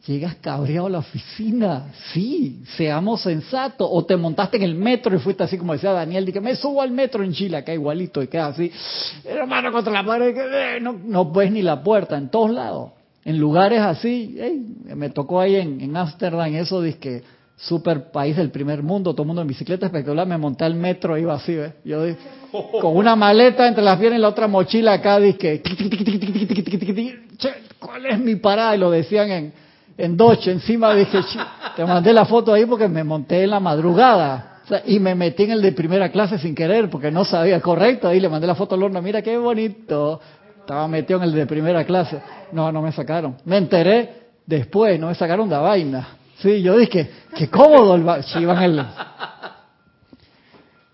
Llegas 0.06 0.36
cabreado 0.36 0.86
a 0.86 0.90
la 0.90 0.98
oficina, 0.98 1.92
sí, 2.12 2.62
seamos 2.76 3.22
sensatos. 3.22 3.86
O 3.90 4.04
te 4.04 4.16
montaste 4.16 4.56
en 4.56 4.62
el 4.62 4.74
metro 4.74 5.14
y 5.14 5.18
fuiste 5.18 5.42
así 5.42 5.58
como 5.58 5.74
decía 5.74 5.92
Daniel, 5.92 6.24
dije, 6.24 6.40
me 6.40 6.56
subo 6.56 6.80
al 6.80 6.90
metro 6.90 7.22
en 7.22 7.32
Chile, 7.32 7.58
acá 7.58 7.74
igualito, 7.74 8.22
y 8.22 8.28
queda 8.28 8.46
así, 8.46 8.72
hermano 9.24 9.70
contra 9.70 9.92
la 9.92 10.04
pared, 10.04 10.34
eh, 10.36 10.80
no, 10.80 10.92
no 11.04 11.30
ves 11.30 11.52
ni 11.52 11.60
la 11.60 11.82
puerta, 11.82 12.16
en 12.16 12.30
todos 12.30 12.50
lados. 12.50 12.92
En 13.24 13.38
lugares 13.38 13.80
así, 13.80 14.38
me 14.86 15.10
tocó 15.10 15.40
ahí 15.40 15.56
en 15.56 15.94
Ámsterdam, 15.94 16.54
eso 16.54 16.82
que 16.98 17.22
super 17.60 18.10
país 18.10 18.36
del 18.36 18.50
primer 18.50 18.82
mundo, 18.82 19.12
todo 19.12 19.22
el 19.22 19.26
mundo 19.26 19.42
en 19.42 19.48
bicicleta 19.48 19.86
espectacular, 19.86 20.26
me 20.26 20.38
monté 20.38 20.64
al 20.64 20.74
metro, 20.74 21.18
iba 21.18 21.34
así, 21.34 21.54
¿ves? 21.54 21.74
Yo 21.84 22.02
con 22.80 22.96
una 22.96 23.14
maleta 23.14 23.68
entre 23.68 23.84
las 23.84 23.98
piernas 23.98 24.18
y 24.18 24.22
la 24.22 24.28
otra 24.28 24.48
mochila 24.48 24.94
acá, 24.94 25.20
dije, 25.20 25.62
¿cuál 27.78 28.06
es 28.06 28.18
mi 28.18 28.36
parada? 28.36 28.74
Y 28.74 28.78
lo 28.78 28.90
decían 28.90 29.30
en 29.30 29.52
en 29.96 30.16
Doche, 30.16 30.52
encima 30.52 30.94
dije, 30.94 31.20
te 31.76 31.84
mandé 31.84 32.12
la 32.12 32.24
foto 32.24 32.52
ahí 32.52 32.64
porque 32.66 32.88
me 32.88 33.04
monté 33.04 33.44
en 33.44 33.50
la 33.50 33.60
madrugada. 33.60 34.62
y 34.86 35.00
me 35.00 35.14
metí 35.14 35.44
en 35.44 35.52
el 35.52 35.62
de 35.62 35.72
primera 35.72 36.10
clase 36.10 36.38
sin 36.38 36.54
querer 36.54 36.88
porque 36.88 37.10
no 37.10 37.24
sabía 37.24 37.60
correcto. 37.60 38.08
Ahí 38.08 38.20
le 38.20 38.28
mandé 38.28 38.46
la 38.46 38.54
foto 38.54 38.74
a 38.74 38.78
Lorna, 38.78 39.00
mira 39.00 39.22
qué 39.22 39.36
bonito. 39.36 40.20
Estaba 40.60 40.86
metido 40.88 41.18
en 41.18 41.24
el 41.24 41.32
de 41.34 41.46
primera 41.46 41.84
clase. 41.84 42.20
No, 42.52 42.70
no 42.70 42.80
me 42.82 42.92
sacaron. 42.92 43.36
Me 43.44 43.56
enteré 43.56 44.20
después, 44.46 44.98
no 45.00 45.08
me 45.08 45.14
sacaron 45.14 45.48
de 45.48 45.56
vaina. 45.56 46.08
Sí, 46.38 46.62
yo 46.62 46.76
dije, 46.76 47.10
qué 47.36 47.48
cómodo 47.48 47.94
el 47.94 48.06
el... 48.62 48.86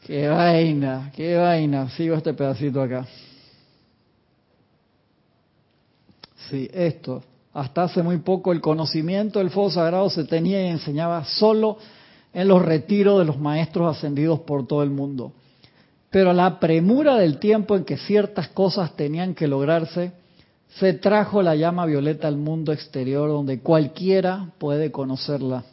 Qué 0.07 0.29
vaina, 0.29 1.11
qué 1.15 1.37
vaina. 1.37 1.89
Sigo 1.91 2.17
este 2.17 2.33
pedacito 2.33 2.81
acá. 2.81 3.07
Sí, 6.49 6.71
esto. 6.73 7.23
Hasta 7.57 7.85
hace 7.85 8.03
muy 8.03 8.19
poco 8.19 8.53
el 8.53 8.61
conocimiento 8.61 9.39
del 9.39 9.49
fuego 9.49 9.71
sagrado 9.71 10.11
se 10.11 10.25
tenía 10.25 10.63
y 10.63 10.69
enseñaba 10.69 11.25
solo 11.25 11.79
en 12.35 12.49
los 12.49 12.61
retiros 12.61 13.19
de 13.19 13.25
los 13.25 13.39
maestros 13.39 13.97
ascendidos 13.97 14.41
por 14.41 14.67
todo 14.67 14.83
el 14.83 14.91
mundo. 14.91 15.33
Pero 16.11 16.35
la 16.35 16.61
premura 16.61 17.17
del 17.17 17.39
tiempo 17.39 17.75
en 17.75 17.87
que 17.87 17.97
ciertas 17.97 18.49
cosas 18.49 18.95
tenían 18.95 19.35
que 19.35 19.49
lograrse, 19.49 20.13
se 20.79 20.93
trajo 20.93 21.41
la 21.41 21.57
llama 21.57 21.87
violeta 21.87 22.29
al 22.29 22.37
mundo 22.37 22.75
exterior 22.75 23.31
donde 23.31 23.61
cualquiera 23.61 24.51
puede 24.59 24.93
conocerla, 24.93 25.65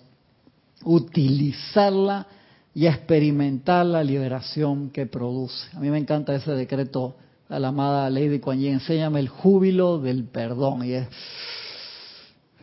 utilizarla 0.86 2.27
y 2.73 2.88
experimentar 2.88 3.86
la 3.86 4.05
liberación 4.05 4.89
que 4.89 5.05
produce. 5.05 5.67
A 5.75 5.81
mí 5.81 5.89
me 5.89 5.97
encanta 5.97 6.34
ese 6.34 6.53
decreto 6.53 7.17
a 7.49 7.59
la 7.59 7.67
amada 7.67 8.09
Lady 8.09 8.39
Kuan 8.39 8.59
Yin, 8.59 8.75
enséñame 8.75 9.19
el 9.19 9.27
júbilo 9.27 9.99
del 9.99 10.23
perdón. 10.23 10.86
Y 10.86 10.93
es, 10.93 11.07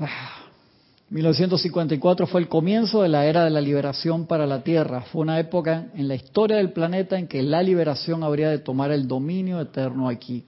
1954 1.11 2.27
fue 2.27 2.41
el 2.41 2.49
comienzo 2.49 3.03
de 3.03 3.09
la 3.09 3.27
era 3.27 3.45
de 3.45 3.51
la 3.51 3.61
liberación 3.61 4.27
para 4.27 4.47
la 4.47 4.63
Tierra. 4.63 5.03
Fue 5.13 5.23
una 5.23 5.39
época 5.39 5.89
en 5.95 6.09
la 6.09 6.15
historia 6.15 6.59
del 6.59 6.73
planeta 6.73 7.19
en 7.19 7.27
que 7.27 7.43
la 7.43 7.63
liberación 7.63 8.23
habría 8.23 8.51
de 8.51 8.59
tomar 8.59 8.93
el 8.93 9.09
dominio 9.09 9.61
eterno 9.61 10.09
aquí. 10.09 10.45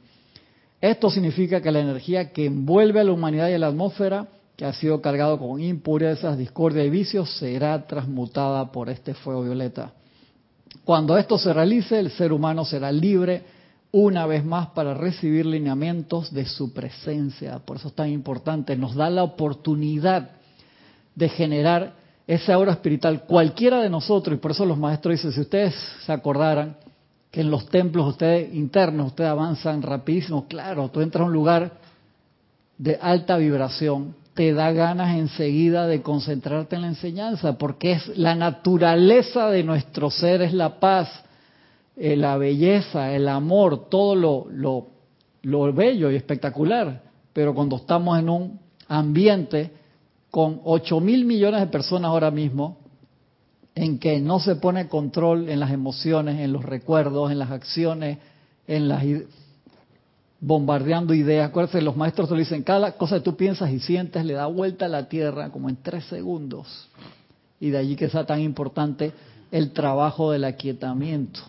Esto 0.81 1.11
significa 1.11 1.61
que 1.61 1.71
la 1.71 1.81
energía 1.81 2.33
que 2.33 2.47
envuelve 2.47 3.01
a 3.01 3.05
la 3.05 3.13
humanidad 3.13 3.49
y 3.49 3.55
a 3.55 3.59
la 3.59 3.69
atmósfera, 3.69 4.29
que 4.57 4.65
ha 4.65 4.73
sido 4.73 5.01
cargado 5.01 5.39
con 5.39 5.61
impurezas, 5.61 6.39
discordia 6.39 6.85
y 6.85 6.91
vicios, 6.91 7.31
será 7.39 7.87
transmutada 7.87 8.71
por 8.71 8.89
este 8.89 9.15
fuego 9.15 9.43
violeta. 9.43 9.93
Cuando 10.85 11.17
esto 11.17 11.39
se 11.39 11.53
realice, 11.53 11.99
el 11.99 12.11
ser 12.11 12.33
humano 12.33 12.65
será 12.65 12.91
libre 12.91 13.43
una 13.93 14.27
vez 14.27 14.45
más 14.45 14.69
para 14.69 14.95
recibir 14.95 15.45
lineamientos 15.45 16.33
de 16.33 16.47
su 16.47 16.73
presencia. 16.73 17.59
Por 17.59 17.77
eso 17.77 17.89
es 17.89 17.95
tan 17.95 18.09
importante. 18.09 18.75
Nos 18.75 18.95
da 18.95 19.11
la 19.11 19.23
oportunidad 19.23 20.31
de 21.15 21.29
generar 21.29 21.93
esa 22.27 22.55
aura 22.55 22.73
espiritual. 22.73 23.25
Cualquiera 23.25 23.81
de 23.81 23.91
nosotros, 23.91 24.37
y 24.37 24.41
por 24.41 24.53
eso 24.53 24.65
los 24.65 24.79
maestros 24.79 25.17
dicen, 25.17 25.33
si 25.33 25.41
ustedes 25.41 25.75
se 26.07 26.13
acordaran 26.13 26.77
que 27.31 27.43
en 27.43 27.51
los 27.51 27.67
templos 27.69 28.09
ustedes 28.09 28.55
internos, 28.55 29.09
ustedes 29.09 29.31
avanzan 29.31 29.83
rapidísimo, 29.83 30.47
claro, 30.49 30.89
tú 30.89 31.01
entras 31.01 31.23
a 31.23 31.27
un 31.27 31.33
lugar 31.33 31.73
de 32.79 32.99
alta 33.01 33.37
vibración, 33.37 34.15
te 34.35 34.55
da 34.55 34.73
ganas 34.73 35.17
enseguida 35.17 35.87
de 35.87 36.01
concentrarte 36.01 36.77
en 36.77 36.83
la 36.83 36.89
enseñanza, 36.89 37.59
porque 37.59 37.93
es 37.93 38.19
la 38.19 38.35
naturaleza 38.35 39.51
de 39.51 39.63
nuestro 39.63 40.11
ser, 40.11 40.41
es 40.43 40.55
la 40.55 40.81
paz 40.81 41.09
eh, 41.97 42.17
la 42.17 42.37
belleza, 42.37 43.13
el 43.13 43.29
amor, 43.29 43.89
todo 43.89 44.15
lo, 44.15 44.47
lo, 44.51 44.87
lo 45.43 45.73
bello 45.73 46.11
y 46.11 46.17
espectacular. 46.17 47.03
Pero 47.33 47.55
cuando 47.55 47.77
estamos 47.77 48.19
en 48.19 48.29
un 48.29 48.61
ambiente 48.89 49.71
con 50.31 50.61
8 50.65 51.01
mil 51.01 51.25
millones 51.25 51.61
de 51.61 51.67
personas 51.67 52.09
ahora 52.09 52.31
mismo, 52.31 52.79
en 53.75 53.99
que 53.99 54.21
no 54.21 54.39
se 54.39 54.57
pone 54.57 54.89
control 54.89 55.49
en 55.49 55.61
las 55.61 55.71
emociones, 55.71 56.41
en 56.41 56.53
los 56.53 56.65
recuerdos, 56.65 57.31
en 57.31 57.39
las 57.39 57.51
acciones, 57.51 58.19
en 58.67 58.89
las 58.89 59.03
bombardeando 60.43 61.15
ideas. 61.15 61.49
Acuérdense, 61.49 61.81
los 61.81 61.97
maestros 61.97 62.29
te 62.29 62.35
dicen, 62.35 62.63
cada 62.63 62.93
cosa 62.93 63.17
que 63.17 63.23
tú 63.23 63.37
piensas 63.37 63.71
y 63.71 63.79
sientes 63.79 64.25
le 64.25 64.35
da 64.35 64.47
vuelta 64.47 64.87
a 64.87 64.89
la 64.89 65.09
tierra 65.09 65.51
como 65.51 65.69
en 65.69 65.77
tres 65.77 66.05
segundos. 66.07 66.89
Y 67.61 67.71
de 67.71 67.79
allí 67.79 67.97
que 67.97 68.11
sea 68.11 68.27
tan 68.27 68.41
importante 68.41 69.13
el 69.53 69.73
trabajo 69.73 70.33
del 70.33 70.45
aquietamiento. 70.45 71.41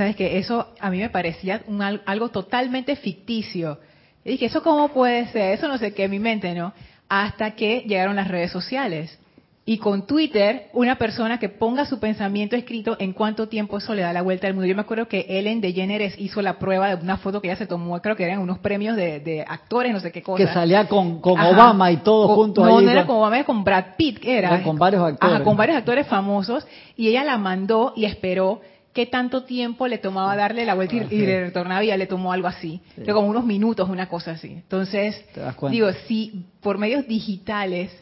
Sabes 0.00 0.16
que 0.16 0.38
eso 0.38 0.66
a 0.80 0.88
mí 0.88 0.96
me 0.96 1.10
parecía 1.10 1.60
algo 2.06 2.30
totalmente 2.30 2.96
ficticio. 2.96 3.80
Y 4.24 4.30
dije, 4.30 4.46
¿eso 4.46 4.62
cómo 4.62 4.88
puede 4.88 5.26
ser? 5.26 5.52
Eso 5.52 5.68
no 5.68 5.76
sé 5.76 5.92
qué, 5.92 6.04
en 6.04 6.10
mi 6.10 6.18
mente, 6.18 6.54
¿no? 6.54 6.72
Hasta 7.10 7.50
que 7.50 7.84
llegaron 7.86 8.16
las 8.16 8.28
redes 8.28 8.50
sociales. 8.50 9.18
Y 9.66 9.76
con 9.76 10.06
Twitter, 10.06 10.68
una 10.72 10.96
persona 10.96 11.38
que 11.38 11.50
ponga 11.50 11.84
su 11.84 12.00
pensamiento 12.00 12.56
escrito 12.56 12.96
en 12.98 13.12
cuánto 13.12 13.48
tiempo 13.48 13.76
eso 13.76 13.94
le 13.94 14.00
da 14.00 14.14
la 14.14 14.22
vuelta 14.22 14.46
al 14.46 14.54
mundo. 14.54 14.66
Yo 14.66 14.74
me 14.74 14.80
acuerdo 14.80 15.06
que 15.06 15.26
Ellen 15.28 15.60
DeGeneres 15.60 16.18
hizo 16.18 16.40
la 16.40 16.58
prueba 16.58 16.96
de 16.96 17.02
una 17.02 17.18
foto 17.18 17.42
que 17.42 17.48
ella 17.48 17.58
se 17.58 17.66
tomó, 17.66 18.00
creo 18.00 18.16
que 18.16 18.24
eran 18.24 18.38
unos 18.38 18.58
premios 18.58 18.96
de, 18.96 19.44
actores, 19.46 19.92
no 19.92 20.00
sé 20.00 20.10
qué 20.10 20.22
cosa. 20.22 20.42
Que 20.42 20.50
salía 20.50 20.88
con, 20.88 21.20
Obama 21.22 21.92
y 21.92 21.98
todo 21.98 22.34
junto 22.36 22.64
ahí. 22.64 22.72
No, 22.72 22.80
no 22.80 22.90
era 22.90 23.04
con 23.04 23.16
Obama, 23.16 23.36
era 23.36 23.44
con 23.44 23.62
Brad 23.62 23.84
Pitt, 23.98 24.20
era. 24.24 24.62
con 24.62 24.78
varios 24.78 25.02
actores. 25.02 25.34
Ajá, 25.34 25.44
con 25.44 25.58
varios 25.58 25.76
actores 25.76 26.06
famosos. 26.06 26.66
Y 26.96 27.08
ella 27.08 27.22
la 27.22 27.36
mandó 27.36 27.92
y 27.94 28.06
esperó 28.06 28.62
qué 28.92 29.06
tanto 29.06 29.44
tiempo 29.44 29.86
le 29.86 29.98
tomaba 29.98 30.36
darle 30.36 30.64
la 30.64 30.74
vuelta 30.74 30.96
y, 30.96 31.18
le 31.18 31.44
retornaba 31.44 31.84
y 31.84 31.88
ya 31.88 31.96
le 31.96 32.06
tomó 32.06 32.32
algo 32.32 32.48
así. 32.48 32.80
como 33.06 33.28
unos 33.28 33.44
minutos, 33.44 33.88
una 33.88 34.08
cosa 34.08 34.32
así. 34.32 34.48
Entonces, 34.52 35.24
digo, 35.70 35.88
si 36.06 36.46
por 36.60 36.78
medios 36.78 37.06
digitales 37.06 37.92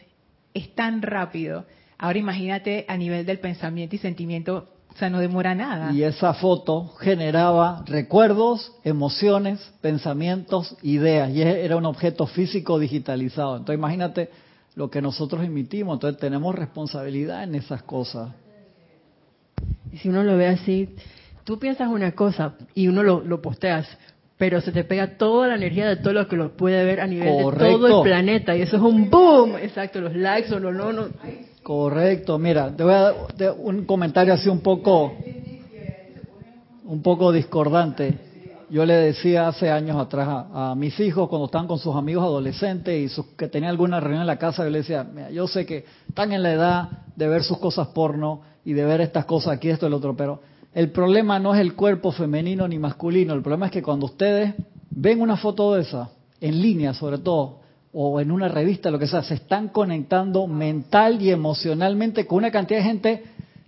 es 0.55 0.75
tan 0.75 1.03
rápido, 1.03 1.65
ahora 1.99 2.19
imagínate 2.19 2.85
a 2.89 2.97
nivel 2.97 3.27
del 3.27 3.39
pensamiento 3.39 3.97
y 3.97 3.99
sentimiento, 3.99 4.69
o 4.93 4.97
sea, 4.97 5.11
no 5.11 5.21
demora 5.21 5.55
nada. 5.55 5.93
Y 5.93 6.03
esa 6.03 6.35
foto 6.35 6.89
generaba 6.99 7.85
recuerdos, 7.87 8.73
emociones, 8.83 9.61
pensamientos, 9.81 10.77
ideas, 10.83 11.31
y 11.31 11.43
era 11.43 11.77
un 11.77 11.87
objeto 11.87 12.27
físico 12.27 12.79
digitalizado. 12.79 13.59
Entonces, 13.59 13.79
imagínate 13.79 14.31
lo 14.75 14.91
que 14.91 15.03
nosotros 15.03 15.45
emitimos, 15.45 15.97
entonces 15.97 16.21
tenemos 16.21 16.55
responsabilidad 16.55 17.45
en 17.45 17.57
esas 17.57 17.83
cosas. 17.83 18.31
Y 19.93 19.99
si 19.99 20.09
uno 20.09 20.23
lo 20.23 20.37
ve 20.37 20.47
así, 20.47 20.89
tú 21.45 21.59
piensas 21.59 21.89
una 21.89 22.13
cosa 22.13 22.55
y 22.75 22.89
uno 22.89 23.03
lo, 23.03 23.43
posteas, 23.43 23.87
pero 24.37 24.61
se 24.61 24.73
te 24.73 24.85
pega 24.85 25.17
toda 25.17 25.49
la 25.49 25.57
energía 25.57 25.89
de 25.89 25.97
todo 25.97 26.13
lo 26.13 26.29
que 26.29 26.37
lo 26.37 26.57
puede 26.57 26.85
ver 26.85 27.01
a 27.01 27.07
nivel 27.07 27.37
de 27.37 27.43
todo 27.59 28.01
el 28.01 28.09
planeta 28.09 28.57
y 28.57 28.63
eso 28.63 28.77
es 28.77 28.83
un 28.83 29.11
boom. 29.11 29.57
Exacto, 29.57 30.01
los 30.01 30.15
likes 30.15 30.53
o 30.55 30.61
no, 30.61 30.73
no, 30.73 30.93
no. 30.93 31.09
Correcto, 31.63 32.39
mira, 32.39 32.75
te 32.75 32.83
voy 32.83 32.95
a 32.95 33.13
dar 33.37 33.55
un 33.59 33.85
comentario 33.85 34.33
así 34.33 34.49
un 34.49 34.61
poco, 34.61 35.17
un 36.85 37.03
poco 37.03 37.33
discordante. 37.33 38.28
Yo 38.71 38.85
le 38.85 38.95
decía 38.95 39.49
hace 39.49 39.71
años 39.71 39.97
atrás 39.97 40.29
a, 40.29 40.75
mis 40.77 40.99
hijos 41.01 41.29
cuando 41.29 41.47
estaban 41.47 41.67
con 41.67 41.79
sus 41.79 41.97
amigos 41.97 42.25
adolescentes 42.25 43.19
y 43.19 43.23
que 43.37 43.49
tenían 43.49 43.71
alguna 43.71 43.99
reunión 43.99 44.21
en 44.23 44.27
la 44.27 44.39
casa, 44.39 44.65
yo 44.65 44.71
les 44.71 44.83
decía, 44.83 45.05
mira, 45.05 45.31
yo 45.31 45.47
sé 45.47 45.65
que 45.65 45.85
están 46.09 46.33
en 46.33 46.43
la 46.43 46.53
edad 46.53 46.89
de 47.17 47.29
ver 47.29 47.43
sus 47.43 47.59
cosas 47.59 47.89
porno, 47.89 48.43
y 48.69 48.75
de 48.75 48.85
ver 48.85 49.01
estas 49.01 49.25
cosas 49.25 49.55
aquí, 49.55 49.71
esto, 49.71 49.87
el 49.87 49.95
otro, 49.95 50.15
pero 50.15 50.43
el 50.75 50.91
problema 50.91 51.39
no 51.39 51.55
es 51.55 51.61
el 51.63 51.75
cuerpo 51.75 52.13
femenino 52.13 52.69
ni 52.69 52.79
masculino, 52.79 53.33
el 53.33 53.41
problema 53.41 53.65
es 53.65 53.73
que 53.73 53.83
cuando 53.83 54.05
ustedes 54.05 54.53
ven 54.91 55.23
una 55.23 55.39
foto 55.39 55.73
de 55.73 55.81
esa, 55.81 56.11
en 56.39 56.61
línea 56.61 56.93
sobre 56.93 57.17
todo, 57.17 57.61
o 57.95 58.21
en 58.21 58.31
una 58.31 58.47
revista, 58.49 58.91
lo 58.91 58.99
que 58.99 59.07
sea, 59.07 59.23
se 59.23 59.33
están 59.33 59.69
conectando 59.69 60.47
mental 60.47 61.23
y 61.23 61.31
emocionalmente 61.31 62.27
con 62.27 62.37
una 62.37 62.51
cantidad 62.51 62.81
de 62.81 62.85
gente 62.85 63.25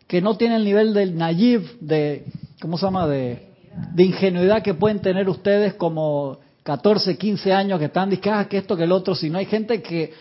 que 0.07 0.21
no 0.21 0.37
tiene 0.37 0.57
el 0.57 0.65
nivel 0.67 0.93
del 0.93 1.17
naive, 1.17 1.65
de, 1.81 2.27
¿cómo 2.61 2.77
se 2.77 2.85
llama?, 2.85 3.07
de, 3.07 3.50
de 3.95 4.03
ingenuidad 4.05 4.63
que 4.63 4.75
pueden 4.75 5.01
tener 5.01 5.29
ustedes 5.29 5.75
como 5.75 6.39
14, 6.63 7.17
15 7.17 7.53
años 7.53 7.79
que 7.79 7.87
están 7.87 8.11
diciendo 8.11 8.41
ah, 8.41 8.49
que 8.49 8.59
esto, 8.59 8.77
que 8.77 8.85
el 8.85 8.93
otro, 8.93 9.15
si 9.15 9.31
no 9.31 9.39
hay 9.39 9.47
gente 9.47 9.81
que 9.83 10.13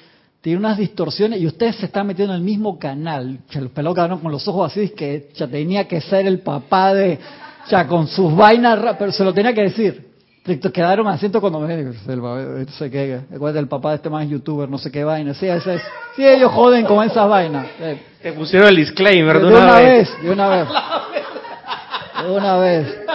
tiene 0.42 0.60
unas 0.60 0.78
distorsiones 0.78 1.42
y 1.42 1.48
ustedes 1.48 1.76
se 1.76 1.88
están 1.88 2.08
metiendo 2.08 2.34
en 2.34 2.40
el 2.40 2.46
mismo 2.46 2.80
canal. 2.80 3.40
Los 3.54 3.72
pelados 3.72 3.96
quedaron 3.96 4.20
con 4.20 4.32
los 4.32 4.48
ojos 4.48 4.72
así, 4.72 4.90
que 4.90 5.30
ya 5.36 5.48
tenía 5.48 5.88
que 5.88 6.00
ser 6.00 6.28
el 6.28 6.40
papá 6.40 6.94
de, 6.94 7.20
ya 7.70 7.86
con 7.88 8.08
sus 8.08 8.36
vainas, 8.36 8.96
pero 8.98 9.12
se 9.12 9.24
lo 9.24 9.34
tenía 9.34 9.54
que 9.54 9.64
decir. 9.64 10.10
Quedaron 10.74 11.08
asientos 11.08 11.42
cuando 11.42 11.60
me 11.60 11.94
sé 11.94 12.90
qué, 12.90 13.22
el 13.30 13.68
papá 13.68 13.90
de 13.90 13.96
este 13.98 14.10
más 14.10 14.28
youtuber, 14.28 14.68
no 14.68 14.78
sé 14.80 14.90
qué 14.90 15.04
vaina. 15.04 15.34
Sí, 15.34 15.46
ese 15.46 15.76
es, 15.76 15.82
sí, 16.16 16.26
ellos 16.26 16.52
joden 16.52 16.86
con 16.86 17.06
esas 17.06 17.28
vainas. 17.30 17.68
Eh. 17.80 18.02
Te 18.22 18.34
pusieron 18.34 18.70
el 18.70 18.78
disclaimer 18.78 19.40
de, 19.40 19.46
una, 19.46 19.76
vez. 19.76 20.10
De 20.24 20.30
una 20.32 20.48
vez. 20.48 20.68
De 22.24 22.32
una 22.32 22.58
vez. 22.58 22.88
Eh, 22.88 23.06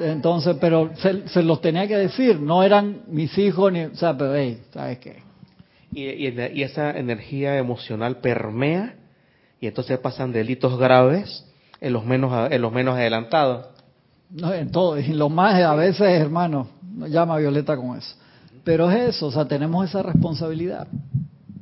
entonces, 0.00 0.56
pero 0.60 0.90
se, 0.96 1.42
los 1.42 1.60
tenía 1.60 1.86
que 1.86 1.96
decir, 1.96 2.40
no 2.40 2.62
eran 2.62 3.02
mis 3.08 3.36
hijos, 3.38 3.72
ni, 3.72 3.84
o 3.84 3.94
sea, 3.94 4.16
pero 4.16 4.34
hey, 4.34 4.62
¿sabes 4.72 4.98
qué? 4.98 5.22
Y, 5.92 6.04
y, 6.04 6.62
esa 6.62 6.90
energía 6.96 7.56
emocional 7.58 8.18
permea 8.18 8.94
y 9.60 9.66
entonces 9.66 9.98
pasan 9.98 10.32
delitos 10.32 10.78
graves 10.78 11.44
en 11.80 11.92
los 11.92 12.04
menos 12.04 12.50
en 12.50 12.62
los 12.62 12.72
menos 12.72 12.96
adelantados. 12.96 13.66
No, 14.30 14.52
en 14.52 14.70
todo, 14.70 14.98
y 14.98 15.08
lo 15.08 15.28
más 15.28 15.60
a 15.60 15.74
veces, 15.74 16.06
hermano, 16.20 16.68
llama 17.08 17.34
a 17.34 17.38
Violeta 17.38 17.76
con 17.76 17.98
eso. 17.98 18.14
Pero 18.62 18.90
es 18.90 19.16
eso, 19.16 19.26
o 19.26 19.32
sea, 19.32 19.46
tenemos 19.46 19.88
esa 19.88 20.02
responsabilidad 20.02 20.86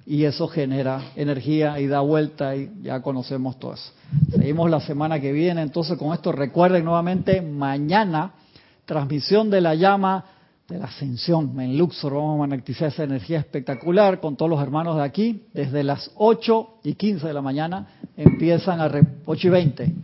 y 0.08 0.24
eso 0.24 0.48
genera 0.48 1.12
energía 1.16 1.78
y 1.78 1.86
da 1.86 2.00
vuelta 2.00 2.56
y 2.56 2.70
ya 2.80 3.02
conocemos 3.02 3.58
todo 3.58 3.74
eso. 3.74 3.92
Seguimos 4.30 4.70
la 4.70 4.80
semana 4.80 5.20
que 5.20 5.32
viene, 5.32 5.60
entonces 5.60 5.98
con 5.98 6.14
esto 6.14 6.32
recuerden 6.32 6.86
nuevamente, 6.86 7.42
mañana 7.42 8.32
transmisión 8.86 9.50
de 9.50 9.60
la 9.60 9.74
llama 9.74 10.24
de 10.66 10.78
la 10.78 10.86
ascensión 10.86 11.60
en 11.60 11.76
Luxor, 11.76 12.14
vamos 12.14 12.36
a 12.36 12.38
magnetizar 12.38 12.88
esa 12.88 13.04
energía 13.04 13.38
espectacular 13.38 14.18
con 14.18 14.34
todos 14.34 14.50
los 14.50 14.62
hermanos 14.62 14.96
de 14.96 15.02
aquí, 15.02 15.44
desde 15.52 15.84
las 15.84 16.10
8 16.16 16.80
y 16.84 16.94
15 16.94 17.26
de 17.26 17.34
la 17.34 17.42
mañana 17.42 17.88
empiezan 18.16 18.80
a, 18.80 18.90
8 19.26 19.46
y 19.46 19.50
20, 19.50 19.94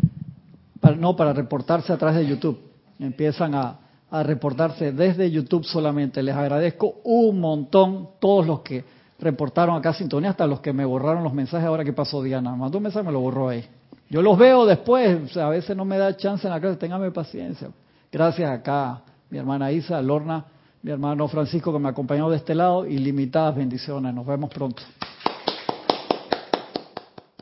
para, 0.81 0.97
no 0.97 1.17
para 1.17 1.33
reportarse 1.33 1.95
a 1.95 1.97
través 1.97 2.19
de 2.19 2.27
YouTube, 2.27 2.61
empiezan 2.99 3.55
a, 3.55 3.79
a 4.11 4.23
reportarse 4.23 4.93
desde 4.93 5.31
YouTube 5.31 5.65
solamente. 5.65 6.23
Les 6.23 6.37
agradezco 6.37 7.01
un 7.05 7.41
montón 7.41 8.11
todos 8.21 8.47
los 8.47 8.61
que 8.61 8.85
reportaron 9.25 9.75
acá 9.75 9.95
sintonía, 9.95 10.31
hasta 10.31 10.47
los 10.47 10.61
que 10.61 10.73
me 10.73 10.85
borraron 10.85 11.25
los 11.25 11.33
mensajes 11.33 11.67
ahora 11.67 11.83
que 11.83 11.93
pasó 11.93 12.23
Diana. 12.23 12.55
Mandó 12.55 12.79
un 12.79 12.85
mensaje 12.85 13.05
me 13.05 13.11
lo 13.11 13.21
borró 13.21 13.49
ahí. 13.49 13.65
Yo 14.11 14.23
los 14.23 14.39
veo 14.39 14.67
después, 14.67 15.37
a 15.37 15.49
veces 15.49 15.75
no 15.77 15.85
me 15.85 15.99
da 15.99 16.17
chance 16.17 16.47
en 16.47 16.53
la 16.53 16.61
clase, 16.61 16.77
téngame 16.77 17.11
paciencia. 17.11 17.71
Gracias 18.13 18.49
acá, 18.51 19.01
mi 19.31 19.39
hermana 19.39 19.73
Isa, 19.73 20.01
Lorna, 20.03 20.45
mi 20.83 20.93
hermano 20.93 21.27
Francisco 21.27 21.73
que 21.73 21.79
me 21.79 21.89
acompañó 21.89 22.29
de 22.29 22.37
este 22.37 22.55
lado, 22.55 22.87
y 22.87 22.99
limitadas 22.99 23.57
bendiciones. 23.57 24.15
Nos 24.15 24.27
vemos 24.27 24.51
pronto. 24.51 24.83